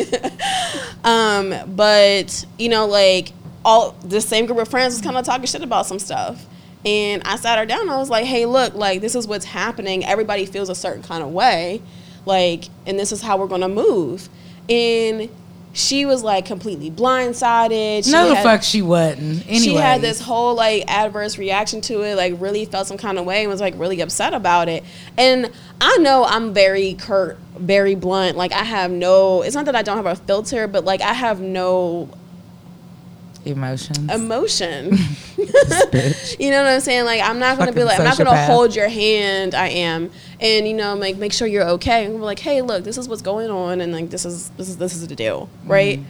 um 1.05 1.55
but 1.77 2.45
you 2.59 2.69
know 2.69 2.87
like 2.87 3.33
all 3.67 3.97
the 4.05 4.21
same 4.21 4.47
group 4.47 4.59
of 4.59 4.69
friends 4.69 4.95
was 4.95 5.03
kind 5.03 5.17
of 5.17 5.25
talking 5.25 5.45
shit 5.45 5.63
about 5.63 5.87
some 5.87 5.99
stuff. 5.99 6.47
And 6.85 7.21
I 7.25 7.35
sat 7.35 7.59
her 7.59 7.67
down 7.67 7.81
and 7.81 7.91
I 7.91 7.99
was 7.99 8.09
like, 8.09 8.25
"Hey, 8.25 8.47
look, 8.47 8.75
like 8.75 9.01
this 9.01 9.17
is 9.17 9.27
what's 9.27 9.45
happening. 9.45 10.05
Everybody 10.05 10.47
feels 10.47 10.69
a 10.69 10.75
certain 10.75 11.03
kind 11.03 11.23
of 11.23 11.31
way. 11.31 11.83
Like 12.25 12.67
and 12.87 12.99
this 12.99 13.11
is 13.11 13.21
how 13.21 13.37
we're 13.37 13.49
going 13.49 13.63
to 13.63 13.69
move." 13.69 14.29
And 14.69 15.29
she 15.73 16.07
was 16.07 16.23
like 16.23 16.47
completely 16.47 16.93
blindsided. 16.93 18.05
She 18.05 18.13
No, 18.13 18.29
the 18.29 18.37
fuck 18.37 18.63
she 18.63 18.83
wasn't. 18.83 19.45
Anyway, 19.47 19.59
she 19.59 19.75
had 19.75 20.01
this 20.01 20.21
whole 20.21 20.55
like 20.55 20.85
adverse 20.89 21.37
reaction 21.37 21.81
to 21.83 22.03
it, 22.03 22.15
like 22.15 22.35
really 22.39 22.65
felt 22.67 22.87
some 22.87 22.97
kind 22.97 23.19
of 23.19 23.27
way 23.27 23.43
and 23.43 23.51
was 23.51 23.61
like 23.61 23.75
really 23.77 24.01
upset 24.01 24.33
about 24.33 24.69
it. 24.69 24.85
And 25.19 25.51
I 25.81 25.99
know 25.99 26.25
I'm 26.25 26.55
very 26.55 26.95
curt, 26.95 27.37
very 27.59 27.97
blunt. 27.97 28.37
Like 28.37 28.53
I 28.53 28.63
have 28.63 28.93
no 28.93 29.43
it's 29.43 29.57
not 29.57 29.65
that 29.65 29.75
I 29.75 29.83
don't 29.83 29.97
have 29.97 30.07
a 30.07 30.15
filter, 30.15 30.69
but 30.69 30.85
like 30.85 31.01
I 31.01 31.13
have 31.13 31.41
no 31.41 32.09
emotions. 33.47 34.13
emotion. 34.13 34.85
you 36.39 36.51
know 36.51 36.63
what 36.63 36.73
I'm 36.73 36.81
saying? 36.81 37.05
Like 37.05 37.23
I'm 37.23 37.39
not 37.39 37.59
gonna 37.59 37.73
be 37.73 37.81
Fucking 37.83 37.87
like 37.87 37.99
I'm 37.99 38.05
not 38.05 38.19
gonna 38.19 38.47
hold 38.47 38.75
your 38.75 38.89
hand. 38.89 39.55
I 39.55 39.69
am, 39.69 40.11
and 40.41 40.67
you 40.67 40.75
know, 40.75 40.95
like 40.95 41.17
make 41.17 41.33
sure 41.33 41.47
you're 41.47 41.69
okay. 41.71 42.05
And 42.05 42.15
we're 42.15 42.21
like, 42.27 42.39
hey, 42.39 42.63
look, 42.63 42.85
this 42.85 42.99
is 42.99 43.09
what's 43.09 43.23
going 43.23 43.51
on, 43.51 43.81
and 43.81 43.93
like 43.93 44.11
this 44.11 44.25
is 44.25 44.51
this 44.51 44.69
is 44.69 44.77
this 44.77 44.95
is 44.95 45.07
the 45.07 45.17
deal, 45.17 45.49
right? 45.65 46.01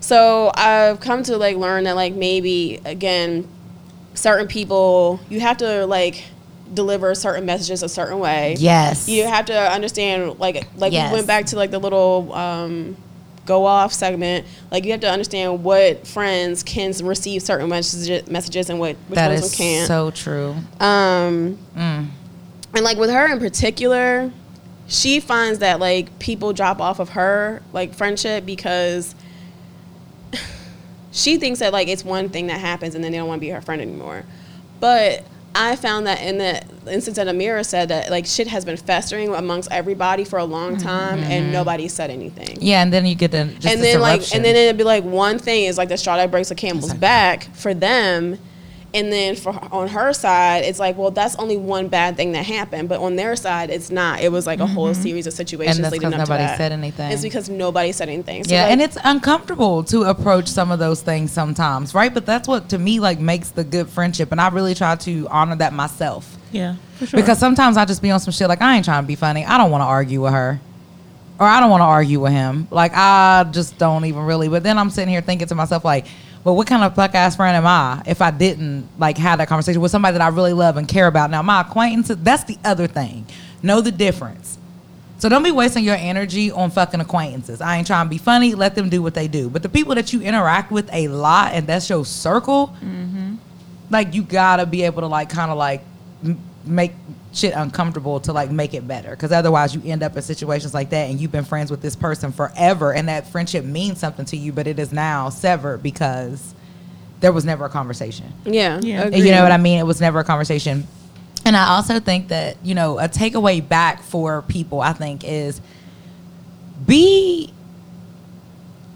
So 0.00 0.52
I've 0.54 1.00
come 1.00 1.22
to 1.24 1.36
like 1.36 1.56
learn 1.56 1.84
that 1.84 1.96
like 1.96 2.14
maybe 2.14 2.80
again, 2.84 3.48
certain 4.14 4.46
people 4.46 5.20
you 5.28 5.40
have 5.40 5.56
to 5.58 5.86
like 5.86 6.24
deliver 6.72 7.14
certain 7.14 7.46
messages 7.46 7.82
a 7.82 7.88
certain 7.88 8.18
way. 8.18 8.56
Yes. 8.58 9.08
You 9.08 9.26
have 9.26 9.46
to 9.46 9.72
understand, 9.72 10.38
like, 10.38 10.66
like 10.76 10.92
Yes. 10.92 11.10
we 11.10 11.16
went 11.16 11.26
back 11.26 11.46
to 11.46 11.56
like 11.56 11.70
the 11.70 11.78
little 11.78 12.32
um, 12.32 12.96
go 13.46 13.64
off 13.64 13.92
segment. 13.92 14.44
Like, 14.70 14.84
you 14.84 14.90
have 14.90 15.00
to 15.00 15.10
understand 15.10 15.64
what 15.64 16.06
friends 16.06 16.62
can 16.62 16.92
receive 17.02 17.40
certain 17.42 17.68
messages, 17.70 18.28
messages 18.28 18.68
and 18.68 18.78
what 18.78 18.96
which 19.08 19.14
that 19.16 19.28
ones 19.30 19.44
is 19.46 19.54
can't. 19.54 19.86
so 19.88 20.10
true. 20.10 20.54
um, 20.80 21.58
Mm. 21.74 22.08
and 22.74 22.84
like 22.84 22.98
with 22.98 23.08
her 23.10 23.32
in 23.32 23.38
particular, 23.38 24.30
she 24.88 25.18
finds 25.20 25.60
that 25.60 25.80
like 25.80 26.18
people 26.18 26.52
drop 26.52 26.80
off 26.80 26.98
of 27.00 27.10
her 27.10 27.62
like 27.72 27.94
friendship 27.94 28.44
because 28.44 29.14
she 31.12 31.38
thinks 31.38 31.60
that 31.60 31.72
like 31.72 31.88
it's 31.88 32.04
one 32.04 32.28
thing 32.28 32.48
that 32.48 32.60
happens 32.60 32.94
and 32.94 33.02
then 33.02 33.12
they 33.12 33.18
don't 33.18 33.28
want 33.28 33.38
to 33.40 33.46
be 33.46 33.50
her 33.50 33.60
friend 33.60 33.80
anymore. 33.80 34.24
But 34.80 35.24
I 35.56 35.76
found 35.76 36.06
that 36.06 36.20
in 36.20 36.38
the 36.38 36.62
instance 36.92 37.16
that 37.16 37.26
Amira 37.26 37.64
said 37.64 37.88
that 37.88 38.10
like 38.10 38.26
shit 38.26 38.46
has 38.46 38.64
been 38.64 38.76
festering 38.76 39.34
amongst 39.34 39.70
everybody 39.72 40.24
for 40.24 40.38
a 40.38 40.44
long 40.44 40.76
mm-hmm. 40.76 40.86
time 40.86 41.18
and 41.20 41.44
mm-hmm. 41.44 41.52
nobody 41.52 41.88
said 41.88 42.10
anything. 42.10 42.58
Yeah, 42.60 42.82
and 42.82 42.92
then 42.92 43.06
you 43.06 43.14
get 43.14 43.30
the 43.30 43.44
just 43.44 43.66
and 43.66 43.82
then 43.82 44.00
like 44.00 44.34
and 44.34 44.44
then 44.44 44.54
it'd 44.54 44.76
be 44.76 44.84
like 44.84 45.04
one 45.04 45.38
thing 45.38 45.64
is 45.64 45.78
like 45.78 45.88
the 45.88 45.96
straw 45.96 46.16
that 46.16 46.30
breaks 46.30 46.50
the 46.50 46.54
camel's 46.54 46.92
Exactly. 46.92 47.00
back 47.00 47.54
for 47.54 47.74
them 47.74 48.38
and 48.94 49.12
then 49.12 49.34
for 49.34 49.50
on 49.72 49.88
her 49.88 50.12
side 50.12 50.64
it's 50.64 50.78
like 50.78 50.96
well 50.96 51.10
that's 51.10 51.34
only 51.36 51.56
one 51.56 51.88
bad 51.88 52.16
thing 52.16 52.32
that 52.32 52.44
happened 52.46 52.88
but 52.88 53.00
on 53.00 53.16
their 53.16 53.34
side 53.34 53.68
it's 53.68 53.90
not 53.90 54.20
it 54.20 54.30
was 54.30 54.46
like 54.46 54.60
a 54.60 54.66
whole 54.66 54.94
series 54.94 55.26
of 55.26 55.32
situations 55.32 55.76
Mm-hmm. 55.78 55.84
and 55.84 55.92
that's 55.92 55.92
leading 55.92 56.10
because 56.10 56.20
up 56.20 56.26
to 56.26 56.30
nobody 56.32 56.46
that. 56.46 56.56
said 56.56 56.72
anything. 56.72 57.10
it's 57.12 57.22
because 57.22 57.48
nobody 57.48 57.92
said 57.92 58.08
anything 58.08 58.44
so 58.44 58.54
yeah, 58.54 58.62
like, 58.62 58.72
and 58.72 58.80
it's 58.82 58.96
uncomfortable 59.04 59.82
to 59.84 60.02
approach 60.02 60.46
some 60.46 60.70
of 60.70 60.78
those 60.78 61.02
things 61.02 61.32
sometimes, 61.32 61.94
right? 61.94 62.14
But 62.14 62.26
that's 62.26 62.46
what 62.46 62.68
to 62.70 62.78
me 62.78 63.00
like 63.00 63.18
makes 63.18 63.50
the 63.50 63.64
good 63.64 63.88
friendship, 63.88 64.30
and 64.32 64.40
I 64.40 64.48
really 64.48 64.74
try 64.74 64.94
to 64.96 65.26
honor 65.30 65.56
that 65.56 65.72
myself 65.72 66.36
Yeah, 66.52 66.76
for 66.96 67.06
sure. 67.06 67.20
because 67.20 67.38
sometimes 67.38 67.76
I 67.76 67.84
just 67.84 68.00
be 68.02 68.10
on 68.10 68.20
some 68.20 68.32
shit 68.32 68.48
like 68.48 68.62
I 68.62 68.76
ain't 68.76 68.84
trying 68.84 69.02
to 69.02 69.06
be 69.08 69.16
funny. 69.16 69.44
I 69.44 69.58
don't 69.58 69.70
want 69.70 69.82
to 69.82 69.86
argue 69.86 70.22
with 70.22 70.32
her, 70.32 70.60
or 71.40 71.46
I 71.46 71.58
don't 71.60 71.70
want 71.70 71.80
to 71.80 71.86
argue 71.86 72.20
with 72.20 72.32
him. 72.32 72.68
Like 72.70 72.92
I 72.94 73.44
just 73.50 73.76
don't 73.78 74.04
even 74.04 74.22
really. 74.22 74.48
But 74.48 74.62
then 74.62 74.78
I'm 74.78 74.90
sitting 74.90 75.08
here 75.10 75.20
thinking 75.22 75.48
to 75.48 75.54
myself 75.54 75.84
like. 75.84 76.06
Well, 76.46 76.54
what 76.54 76.68
kind 76.68 76.84
of 76.84 76.94
fuck 76.94 77.12
ass 77.16 77.34
friend 77.34 77.56
am 77.56 77.66
I 77.66 78.04
if 78.06 78.22
I 78.22 78.30
didn't 78.30 78.86
like 79.00 79.18
have 79.18 79.38
that 79.38 79.48
conversation 79.48 79.80
with 79.80 79.90
somebody 79.90 80.12
that 80.12 80.22
I 80.22 80.28
really 80.28 80.52
love 80.52 80.76
and 80.76 80.86
care 80.86 81.08
about? 81.08 81.28
Now, 81.28 81.42
my 81.42 81.62
acquaintances, 81.62 82.18
that's 82.18 82.44
the 82.44 82.56
other 82.64 82.86
thing. 82.86 83.26
Know 83.64 83.80
the 83.80 83.90
difference. 83.90 84.56
So 85.18 85.28
don't 85.28 85.42
be 85.42 85.50
wasting 85.50 85.82
your 85.82 85.96
energy 85.96 86.52
on 86.52 86.70
fucking 86.70 87.00
acquaintances. 87.00 87.60
I 87.60 87.78
ain't 87.78 87.88
trying 87.88 88.06
to 88.06 88.10
be 88.10 88.18
funny. 88.18 88.54
Let 88.54 88.76
them 88.76 88.88
do 88.88 89.02
what 89.02 89.12
they 89.12 89.26
do. 89.26 89.50
But 89.50 89.64
the 89.64 89.68
people 89.68 89.96
that 89.96 90.12
you 90.12 90.22
interact 90.22 90.70
with 90.70 90.88
a 90.92 91.08
lot 91.08 91.52
and 91.52 91.66
that's 91.66 91.90
your 91.90 92.04
circle, 92.04 92.68
mm-hmm. 92.80 93.34
like 93.90 94.14
you 94.14 94.22
gotta 94.22 94.66
be 94.66 94.84
able 94.84 95.00
to 95.00 95.08
like 95.08 95.28
kind 95.28 95.50
of 95.50 95.58
like 95.58 95.82
m- 96.24 96.38
make 96.64 96.92
shit 97.36 97.52
uncomfortable 97.54 98.18
to 98.20 98.32
like 98.32 98.50
make 98.50 98.72
it 98.74 98.88
better. 98.88 99.10
Because 99.10 99.30
otherwise 99.30 99.74
you 99.74 99.82
end 99.84 100.02
up 100.02 100.16
in 100.16 100.22
situations 100.22 100.72
like 100.72 100.90
that 100.90 101.10
and 101.10 101.20
you've 101.20 101.32
been 101.32 101.44
friends 101.44 101.70
with 101.70 101.82
this 101.82 101.94
person 101.94 102.32
forever 102.32 102.94
and 102.94 103.08
that 103.08 103.28
friendship 103.28 103.64
means 103.64 103.98
something 103.98 104.24
to 104.26 104.36
you, 104.36 104.52
but 104.52 104.66
it 104.66 104.78
is 104.78 104.92
now 104.92 105.28
severed 105.28 105.82
because 105.82 106.54
there 107.20 107.32
was 107.32 107.44
never 107.44 107.66
a 107.66 107.68
conversation. 107.68 108.32
yeah 108.44 108.80
Yeah. 108.82 109.02
agreed. 109.02 109.24
You 109.24 109.30
know 109.32 109.42
what 109.42 109.52
I 109.52 109.58
mean? 109.58 109.78
It 109.78 109.84
was 109.86 110.00
never 110.00 110.18
a 110.20 110.24
conversation. 110.24 110.86
And 111.44 111.56
I 111.56 111.68
also 111.76 112.00
think 112.00 112.28
that, 112.28 112.56
you 112.64 112.74
know, 112.74 112.98
a 112.98 113.08
takeaway 113.08 113.66
back 113.66 114.02
for 114.02 114.42
people, 114.42 114.80
I 114.80 114.92
think, 114.94 115.22
is 115.24 115.60
be 116.86 117.52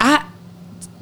I 0.00 0.24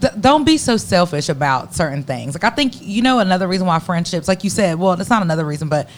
th- 0.00 0.12
don't 0.20 0.44
be 0.44 0.58
so 0.58 0.76
selfish 0.76 1.28
about 1.28 1.74
certain 1.74 2.02
things. 2.02 2.34
Like 2.34 2.44
I 2.44 2.50
think 2.54 2.74
you 2.80 3.02
know 3.02 3.18
another 3.20 3.46
reason 3.48 3.66
why 3.66 3.78
friendships, 3.78 4.28
like 4.28 4.44
you 4.44 4.50
said, 4.50 4.78
well, 4.78 4.92
it's 5.00 5.10
not 5.10 5.22
another 5.22 5.44
reason, 5.44 5.68
but 5.68 5.88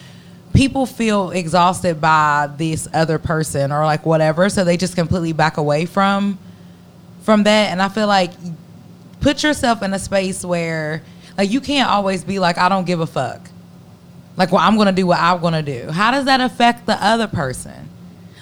people 0.55 0.86
feel 0.86 1.30
exhausted 1.30 2.01
by 2.01 2.51
this 2.57 2.88
other 2.92 3.18
person 3.18 3.72
or 3.72 3.84
like 3.84 4.05
whatever, 4.07 4.48
so 4.48 4.64
they 4.64 4.76
just 4.76 4.94
completely 4.94 5.32
back 5.32 5.57
away 5.57 5.86
from 5.86 6.38
from 7.22 7.44
that. 7.44 7.70
And 7.70 7.80
I 7.82 7.88
feel 7.88 8.07
like 8.07 8.32
put 9.20 9.42
yourself 9.42 9.82
in 9.82 9.92
a 9.92 9.98
space 9.98 10.44
where 10.44 11.03
like 11.38 11.51
you 11.51 11.61
can't 11.61 11.88
always 11.88 12.24
be 12.24 12.38
like 12.38 12.59
I 12.59 12.68
don't 12.68 12.86
give 12.86 13.01
a 13.01 13.07
fuck. 13.07 13.48
Like 14.36 14.53
well, 14.53 14.62
I'm 14.62 14.76
gonna 14.76 14.92
do 14.92 15.07
what 15.07 15.18
I'm 15.20 15.40
gonna 15.40 15.62
do. 15.62 15.88
How 15.90 16.11
does 16.11 16.24
that 16.26 16.40
affect 16.40 16.86
the 16.86 16.94
other 17.05 17.26
person? 17.26 17.88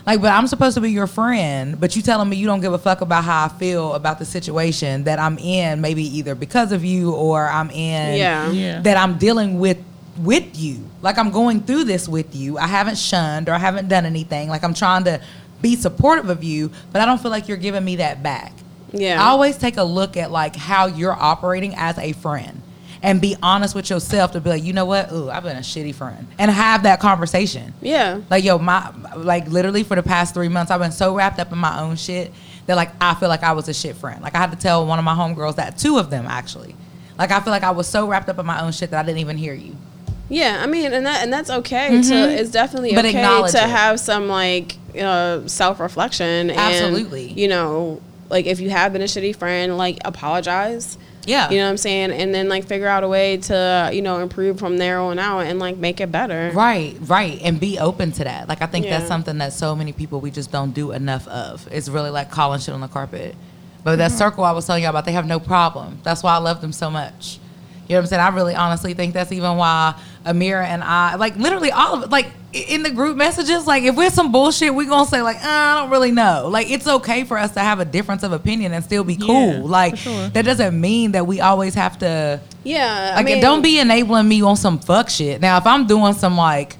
Like, 0.06 0.22
but 0.22 0.32
I'm 0.32 0.46
supposed 0.46 0.74
to 0.76 0.80
be 0.80 0.90
your 0.90 1.06
friend, 1.06 1.78
but 1.78 1.94
you 1.94 2.00
telling 2.00 2.30
me 2.30 2.36
you 2.38 2.46
don't 2.46 2.62
give 2.62 2.72
a 2.72 2.78
fuck 2.78 3.02
about 3.02 3.24
how 3.24 3.44
I 3.44 3.48
feel 3.48 3.92
about 3.92 4.18
the 4.18 4.24
situation 4.24 5.04
that 5.04 5.18
I'm 5.18 5.36
in, 5.36 5.82
maybe 5.82 6.02
either 6.16 6.34
because 6.34 6.72
of 6.72 6.82
you 6.82 7.12
or 7.12 7.46
I'm 7.46 7.68
in 7.70 8.16
Yeah. 8.16 8.50
Yeah. 8.50 8.80
that 8.80 8.96
I'm 8.96 9.18
dealing 9.18 9.58
with 9.58 9.76
with 10.18 10.58
you. 10.58 10.84
Like 11.02 11.18
I'm 11.18 11.30
going 11.30 11.62
through 11.62 11.84
this 11.84 12.08
with 12.08 12.34
you. 12.34 12.58
I 12.58 12.66
haven't 12.66 12.98
shunned 12.98 13.48
or 13.48 13.52
I 13.52 13.58
haven't 13.58 13.88
done 13.88 14.04
anything. 14.04 14.48
Like 14.48 14.64
I'm 14.64 14.74
trying 14.74 15.04
to 15.04 15.20
be 15.62 15.76
supportive 15.76 16.28
of 16.28 16.44
you, 16.44 16.70
but 16.92 17.00
I 17.00 17.06
don't 17.06 17.20
feel 17.20 17.30
like 17.30 17.48
you're 17.48 17.56
giving 17.56 17.84
me 17.84 17.96
that 17.96 18.22
back. 18.22 18.52
Yeah. 18.92 19.22
I 19.22 19.28
always 19.28 19.56
take 19.56 19.76
a 19.76 19.82
look 19.82 20.16
at 20.16 20.30
like 20.30 20.56
how 20.56 20.86
you're 20.86 21.12
operating 21.12 21.74
as 21.76 21.98
a 21.98 22.12
friend 22.12 22.62
and 23.02 23.20
be 23.20 23.36
honest 23.42 23.74
with 23.74 23.90
yourself 23.90 24.32
to 24.32 24.40
be 24.40 24.50
like, 24.50 24.64
you 24.64 24.72
know 24.72 24.84
what? 24.84 25.12
Ooh, 25.12 25.30
I've 25.30 25.42
been 25.42 25.56
a 25.56 25.60
shitty 25.60 25.94
friend. 25.94 26.26
And 26.38 26.50
have 26.50 26.82
that 26.82 27.00
conversation. 27.00 27.74
Yeah. 27.80 28.20
Like 28.30 28.44
yo, 28.44 28.58
my 28.58 28.92
like 29.16 29.46
literally 29.48 29.82
for 29.82 29.94
the 29.94 30.02
past 30.02 30.34
three 30.34 30.48
months, 30.48 30.70
I've 30.70 30.80
been 30.80 30.92
so 30.92 31.14
wrapped 31.14 31.38
up 31.38 31.52
in 31.52 31.58
my 31.58 31.80
own 31.80 31.96
shit 31.96 32.32
that 32.66 32.76
like 32.76 32.90
I 33.00 33.14
feel 33.14 33.28
like 33.28 33.42
I 33.42 33.52
was 33.52 33.68
a 33.68 33.74
shit 33.74 33.96
friend. 33.96 34.22
Like 34.22 34.34
I 34.34 34.38
had 34.38 34.50
to 34.50 34.56
tell 34.56 34.86
one 34.86 34.98
of 34.98 35.04
my 35.04 35.14
homegirls 35.14 35.56
that, 35.56 35.78
two 35.78 35.98
of 35.98 36.10
them 36.10 36.26
actually. 36.26 36.74
Like 37.18 37.30
I 37.30 37.40
feel 37.40 37.50
like 37.50 37.64
I 37.64 37.72
was 37.72 37.86
so 37.86 38.06
wrapped 38.06 38.28
up 38.28 38.38
in 38.38 38.46
my 38.46 38.62
own 38.62 38.72
shit 38.72 38.90
that 38.90 39.00
I 39.00 39.06
didn't 39.06 39.18
even 39.18 39.36
hear 39.36 39.54
you. 39.54 39.76
Yeah, 40.28 40.60
I 40.62 40.66
mean, 40.66 40.92
and 40.92 41.06
that 41.06 41.22
and 41.22 41.32
that's 41.32 41.50
okay. 41.50 42.02
To 42.02 42.14
it's 42.14 42.50
definitely 42.50 42.88
Mm-hmm. 42.90 42.96
But 42.96 43.04
okay 43.06 43.58
to 43.58 43.64
it. 43.64 43.70
have 43.70 44.00
some 44.00 44.28
like 44.28 44.76
uh, 44.98 45.46
self 45.46 45.80
reflection. 45.80 46.50
Absolutely. 46.50 47.32
You 47.32 47.48
know, 47.48 48.00
like 48.28 48.46
if 48.46 48.60
you 48.60 48.70
have 48.70 48.92
been 48.92 49.02
a 49.02 49.06
shitty 49.06 49.36
friend, 49.36 49.76
like 49.76 49.98
apologize. 50.04 50.98
Yeah. 51.24 51.50
You 51.50 51.58
know 51.58 51.64
what 51.64 51.70
I'm 51.70 51.76
saying, 51.76 52.10
and 52.12 52.34
then 52.34 52.48
like 52.48 52.66
figure 52.66 52.86
out 52.86 53.04
a 53.04 53.08
way 53.08 53.36
to 53.36 53.90
you 53.92 54.00
know 54.00 54.20
improve 54.20 54.58
from 54.58 54.78
there 54.78 54.98
on 54.98 55.18
out 55.18 55.40
and 55.40 55.58
like 55.58 55.76
make 55.76 56.00
it 56.00 56.10
better. 56.10 56.50
Right, 56.54 56.96
right, 57.02 57.38
and 57.42 57.60
be 57.60 57.78
open 57.78 58.12
to 58.12 58.24
that. 58.24 58.48
Like 58.48 58.62
I 58.62 58.66
think 58.66 58.86
that's 58.86 59.06
something 59.06 59.36
that 59.38 59.52
so 59.52 59.76
many 59.76 59.92
people 59.92 60.20
we 60.20 60.30
just 60.30 60.50
don't 60.50 60.72
do 60.72 60.92
enough 60.92 61.28
of. 61.28 61.68
It's 61.70 61.88
really 61.90 62.10
like 62.10 62.30
calling 62.30 62.60
shit 62.60 62.74
on 62.74 62.80
the 62.80 62.88
carpet. 62.88 63.34
But 63.84 63.96
that 63.96 64.12
circle 64.12 64.44
I 64.44 64.52
was 64.52 64.66
telling 64.66 64.82
y'all 64.82 64.90
about, 64.90 65.04
they 65.04 65.12
have 65.12 65.26
no 65.26 65.38
problem. 65.38 66.00
That's 66.02 66.22
why 66.22 66.34
I 66.34 66.38
love 66.38 66.60
them 66.60 66.72
so 66.72 66.90
much. 66.90 67.38
You 67.88 67.94
know 67.94 68.00
what 68.00 68.04
I'm 68.04 68.06
saying? 68.08 68.20
I 68.20 68.28
really 68.28 68.54
honestly 68.54 68.92
think 68.92 69.14
that's 69.14 69.32
even 69.32 69.56
why 69.56 69.94
Amira 70.26 70.64
and 70.64 70.84
I, 70.84 71.14
like 71.14 71.36
literally 71.36 71.72
all 71.72 71.94
of 71.94 72.02
it, 72.02 72.10
like 72.10 72.26
in 72.52 72.82
the 72.82 72.90
group 72.90 73.16
messages, 73.16 73.66
like 73.66 73.82
if 73.82 73.96
we're 73.96 74.10
some 74.10 74.30
bullshit, 74.30 74.74
we're 74.74 74.88
gonna 74.88 75.08
say 75.08 75.22
like, 75.22 75.36
uh, 75.36 75.48
I 75.48 75.80
don't 75.80 75.90
really 75.90 76.10
know. 76.10 76.48
Like 76.50 76.70
it's 76.70 76.86
okay 76.86 77.24
for 77.24 77.38
us 77.38 77.52
to 77.52 77.60
have 77.60 77.80
a 77.80 77.86
difference 77.86 78.24
of 78.24 78.32
opinion 78.32 78.74
and 78.74 78.84
still 78.84 79.04
be 79.04 79.16
cool. 79.16 79.52
Yeah, 79.54 79.60
like 79.62 79.96
sure. 79.96 80.28
that 80.28 80.44
doesn't 80.44 80.78
mean 80.78 81.12
that 81.12 81.26
we 81.26 81.40
always 81.40 81.74
have 81.74 81.98
to. 82.00 82.40
Yeah. 82.62 83.12
Like, 83.16 83.20
I 83.20 83.22
mean, 83.24 83.40
don't 83.40 83.62
be 83.62 83.78
enabling 83.78 84.28
me 84.28 84.42
on 84.42 84.56
some 84.56 84.78
fuck 84.78 85.08
shit. 85.08 85.40
Now, 85.40 85.56
if 85.56 85.66
I'm 85.66 85.86
doing 85.86 86.12
some 86.12 86.36
like 86.36 86.76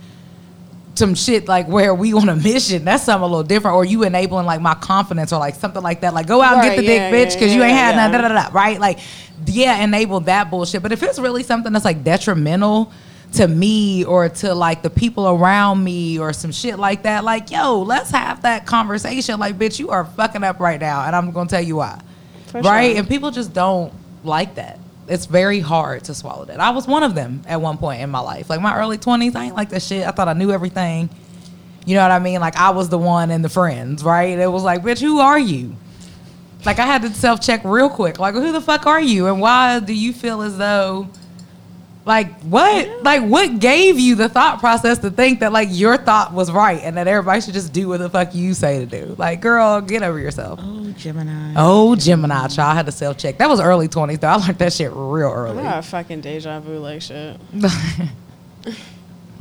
some 0.99 1.15
shit 1.15 1.49
like 1.49 1.69
where 1.69 1.95
we 1.95 2.13
on 2.13 2.29
a 2.29 2.37
mission, 2.37 2.85
that's 2.85 3.05
something 3.05 3.23
a 3.23 3.27
little 3.27 3.45
different. 3.45 3.77
Or 3.77 3.85
you 3.85 4.03
enabling 4.03 4.45
like 4.47 4.61
my 4.61 4.75
confidence 4.75 5.33
or 5.33 5.39
like 5.39 5.55
something 5.55 5.83
like 5.83 6.01
that. 6.03 6.13
Like 6.13 6.27
go 6.27 6.43
out 6.43 6.55
and 6.55 6.63
get 6.63 6.69
Right, 6.71 6.77
the 6.77 6.83
dick, 6.83 6.99
yeah, 6.99 7.11
bitch, 7.13 7.31
yeah, 7.31 7.35
because 7.35 7.55
you 7.55 7.63
ain't 7.63 7.73
yeah, 7.73 7.79
had 7.79 7.97
none. 7.97 8.13
yeah. 8.13 8.19
Da, 8.19 8.29
da, 8.29 8.35
da, 8.35 8.49
da, 8.49 8.55
right? 8.55 8.79
Like, 8.81 8.99
yeah, 9.47 9.83
enable 9.83 10.21
that 10.21 10.51
bullshit. 10.51 10.83
But 10.83 10.93
if 10.93 11.03
it's 11.03 11.19
really 11.19 11.43
something 11.43 11.73
that's 11.73 11.85
like 11.85 12.05
detrimental 12.05 12.93
to 13.35 13.47
me 13.47 14.05
or 14.05 14.29
to 14.29 14.55
like 14.55 14.83
the 14.83 14.91
people 14.91 15.29
around 15.29 15.85
me 15.85 16.19
or 16.19 16.33
some 16.33 16.51
shit 16.53 16.79
like 16.79 17.05
that, 17.05 17.25
like 17.25 17.51
yo, 17.51 17.81
let's 17.83 18.11
have 18.11 18.43
that 18.43 18.67
conversation. 18.67 19.39
Like, 19.39 19.57
bitch, 19.57 19.79
you 19.79 19.91
are 19.91 20.05
fucking 20.05 20.43
up 20.43 20.61
right 20.61 20.81
now, 20.81 21.05
and 21.07 21.15
I'm 21.15 21.31
gonna 21.31 21.49
tell 21.49 21.63
you 21.63 21.77
why. 21.77 22.01
For 22.47 22.61
right? 22.61 22.91
sure. 22.91 22.99
And 22.99 23.09
people 23.09 23.31
just 23.31 23.53
don't 23.53 23.93
like 24.25 24.57
that. 24.57 24.79
It's 25.09 25.27
very 25.27 25.61
hard 25.61 26.05
to 26.05 26.15
swallow 26.15 26.45
that. 26.47 26.61
I 26.61 26.71
was 26.71 26.87
one 26.87 27.03
of 27.03 27.15
them 27.15 27.43
at 27.47 27.61
one 27.61 27.79
point 27.79 28.03
in 28.03 28.11
my 28.11 28.21
life. 28.21 28.51
Like 28.51 28.61
my 28.61 28.77
early 28.79 28.99
20s, 28.99 29.35
I 29.35 29.47
ain't 29.47 29.57
like 29.57 29.71
that 29.71 29.83
shit. 29.83 30.07
I 30.07 30.11
thought 30.11 30.29
I 30.29 30.35
knew 30.35 30.51
everything. 30.53 31.09
You 31.87 31.95
know 31.95 32.03
what 32.03 32.11
I 32.11 32.19
mean? 32.19 32.41
Like 32.41 32.57
I 32.57 32.71
was 32.71 32.89
the 32.91 32.99
one 32.99 33.31
and 33.31 33.45
the 33.45 33.49
friends, 33.49 34.05
right? 34.05 34.39
It 34.39 34.53
was 34.53 34.63
like, 34.63 34.83
bitch, 34.83 35.01
who 35.01 35.21
are 35.21 35.39
you? 35.39 35.75
Like 36.67 36.79
I 36.79 36.87
had 36.87 37.03
to 37.03 37.11
self 37.15 37.41
check 37.41 37.63
real 37.65 37.89
quick. 37.89 38.19
Like, 38.19 38.35
who 38.35 38.53
the 38.53 38.61
fuck 38.61 38.87
are 38.87 39.01
you? 39.01 39.27
And 39.27 39.41
why 39.41 39.81
do 39.81 39.95
you 39.95 40.13
feel 40.13 40.43
as 40.43 40.59
though 40.59 41.09
like 42.09 42.41
what? 42.41 43.05
Like 43.05 43.23
what 43.23 43.61
gave 43.61 43.99
you 44.01 44.17
the 44.17 44.29
thought 44.29 44.59
process 44.59 44.99
to 44.99 45.11
think 45.11 45.41
that 45.41 45.53
like 45.53 45.69
your 45.71 45.97
thought 45.99 46.33
was 46.33 46.51
right 46.51 46.81
and 46.83 46.97
that 46.97 47.07
everybody 47.07 47.41
should 47.43 47.55
just 47.55 47.73
do 47.73 47.87
what 47.89 47.99
the 48.01 48.09
fuck 48.11 48.35
you 48.35 48.55
say 48.55 48.79
to 48.81 48.87
do? 48.87 49.15
Like, 49.19 49.41
girl, 49.41 49.81
get 49.81 50.03
over 50.03 50.19
yourself. 50.19 50.59
Oh, 50.63 50.91
Gemini. 50.97 51.55
Oh, 51.57 51.95
Gemini, 51.95 52.49
child. 52.49 52.59
I 52.73 52.75
had 52.75 52.87
to 52.87 52.93
self 52.93 53.19
check. 53.19 53.39
That 53.39 53.49
was 53.49 53.61
early 53.61 53.87
20s, 53.89 54.21
though. 54.21 54.29
I 54.29 54.35
learned 54.37 54.59
that 54.59 54.73
shit 54.73 54.91
real 54.93 55.29
I 55.29 55.33
early. 55.33 55.63
got 55.63 55.85
fucking 55.85 56.23
deja 56.23 56.59
vu 56.61 56.79
like 56.79 57.03
shit. 57.03 57.39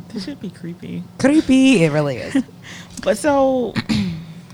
This 0.09 0.24
should 0.24 0.39
be 0.39 0.49
creepy. 0.49 1.03
Creepy. 1.20 1.84
It 1.84 1.91
really 1.91 2.18
is. 2.18 2.43
But 3.03 3.18
so, 3.20 3.74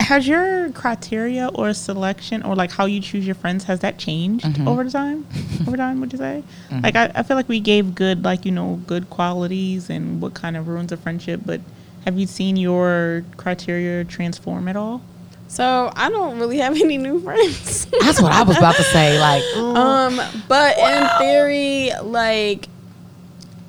has 0.03 0.27
your 0.27 0.69
criteria 0.71 1.47
or 1.53 1.73
selection 1.73 2.43
or 2.43 2.55
like 2.55 2.71
how 2.71 2.85
you 2.85 2.99
choose 2.99 3.25
your 3.25 3.35
friends 3.35 3.63
has 3.65 3.79
that 3.79 3.97
changed 3.97 4.45
Mm-hmm. 4.45 4.67
over 4.67 4.83
the 4.83 4.91
time? 4.91 5.25
over 5.67 5.77
time, 5.77 5.99
would 6.01 6.11
you 6.11 6.17
say? 6.19 6.43
Like 6.81 6.95
I, 6.95 7.11
I 7.15 7.23
feel 7.23 7.37
like 7.37 7.47
we 7.49 7.59
gave 7.59 7.95
good 7.95 8.23
like 8.23 8.45
you 8.45 8.51
know 8.51 8.81
good 8.87 9.09
qualities 9.09 9.89
and 9.89 10.21
what 10.21 10.33
kind 10.33 10.55
of 10.57 10.67
ruins 10.67 10.91
a 10.91 10.97
friendship, 10.97 11.41
but 11.45 11.61
have 12.05 12.17
you 12.19 12.27
seen 12.27 12.57
your 12.57 13.23
criteria 13.37 14.03
transform 14.03 14.67
at 14.67 14.75
all? 14.75 15.01
So 15.47 15.91
I 15.95 16.09
don't 16.09 16.39
really 16.39 16.57
have 16.57 16.75
any 16.81 16.97
new 16.97 17.19
friends. 17.21 17.85
That's 17.85 18.21
what 18.21 18.31
I 18.31 18.43
was 18.43 18.57
about 18.57 18.75
to 18.75 18.83
say. 18.83 19.19
Like, 19.19 19.43
Um, 19.55 20.19
but 20.47 20.77
in 20.77 21.07
theory, 21.19 21.91
like 22.03 22.67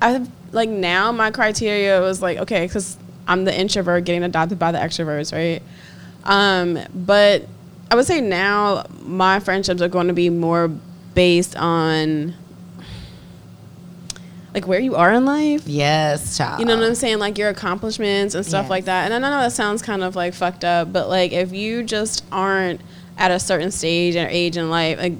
I 0.01 0.25
like 0.51 0.69
now 0.69 1.11
my 1.11 1.31
criteria 1.31 2.01
was 2.01 2.21
like 2.21 2.37
okay, 2.39 2.65
because 2.67 2.97
I'm 3.27 3.45
the 3.45 3.57
introvert 3.57 4.03
getting 4.05 4.23
adopted 4.23 4.59
by 4.59 4.71
the 4.71 4.77
extroverts, 4.79 5.33
right? 5.33 5.61
Um, 6.25 6.79
but 6.93 7.47
I 7.91 7.95
would 7.95 8.05
say 8.05 8.19
now 8.21 8.85
my 9.01 9.39
friendships 9.39 9.81
are 9.81 9.87
going 9.87 10.07
to 10.07 10.13
be 10.13 10.29
more 10.29 10.67
based 11.13 11.55
on 11.55 12.33
like 14.53 14.67
where 14.67 14.79
you 14.79 14.95
are 14.95 15.11
in 15.11 15.25
life. 15.25 15.63
yes, 15.67 16.37
child. 16.37 16.59
You 16.61 16.65
know 16.65 16.77
what 16.77 16.85
I'm 16.85 16.95
saying? 16.95 17.19
Like 17.19 17.37
your 17.37 17.49
accomplishments 17.49 18.35
and 18.35 18.45
stuff 18.45 18.63
Yes. 18.65 18.69
like 18.69 18.85
that. 18.85 19.11
And 19.11 19.25
I 19.25 19.29
know 19.29 19.41
that 19.41 19.51
sounds 19.51 19.81
kind 19.81 20.01
of 20.03 20.15
like 20.15 20.33
fucked 20.33 20.63
up, 20.63 20.93
but 20.93 21.09
like 21.09 21.33
if 21.33 21.51
you 21.51 21.83
just 21.83 22.23
aren't 22.31 22.79
at 23.17 23.31
a 23.31 23.39
certain 23.39 23.69
stage 23.71 24.15
or 24.15 24.25
age 24.29 24.55
in 24.55 24.69
life, 24.69 24.97
like 24.97 25.13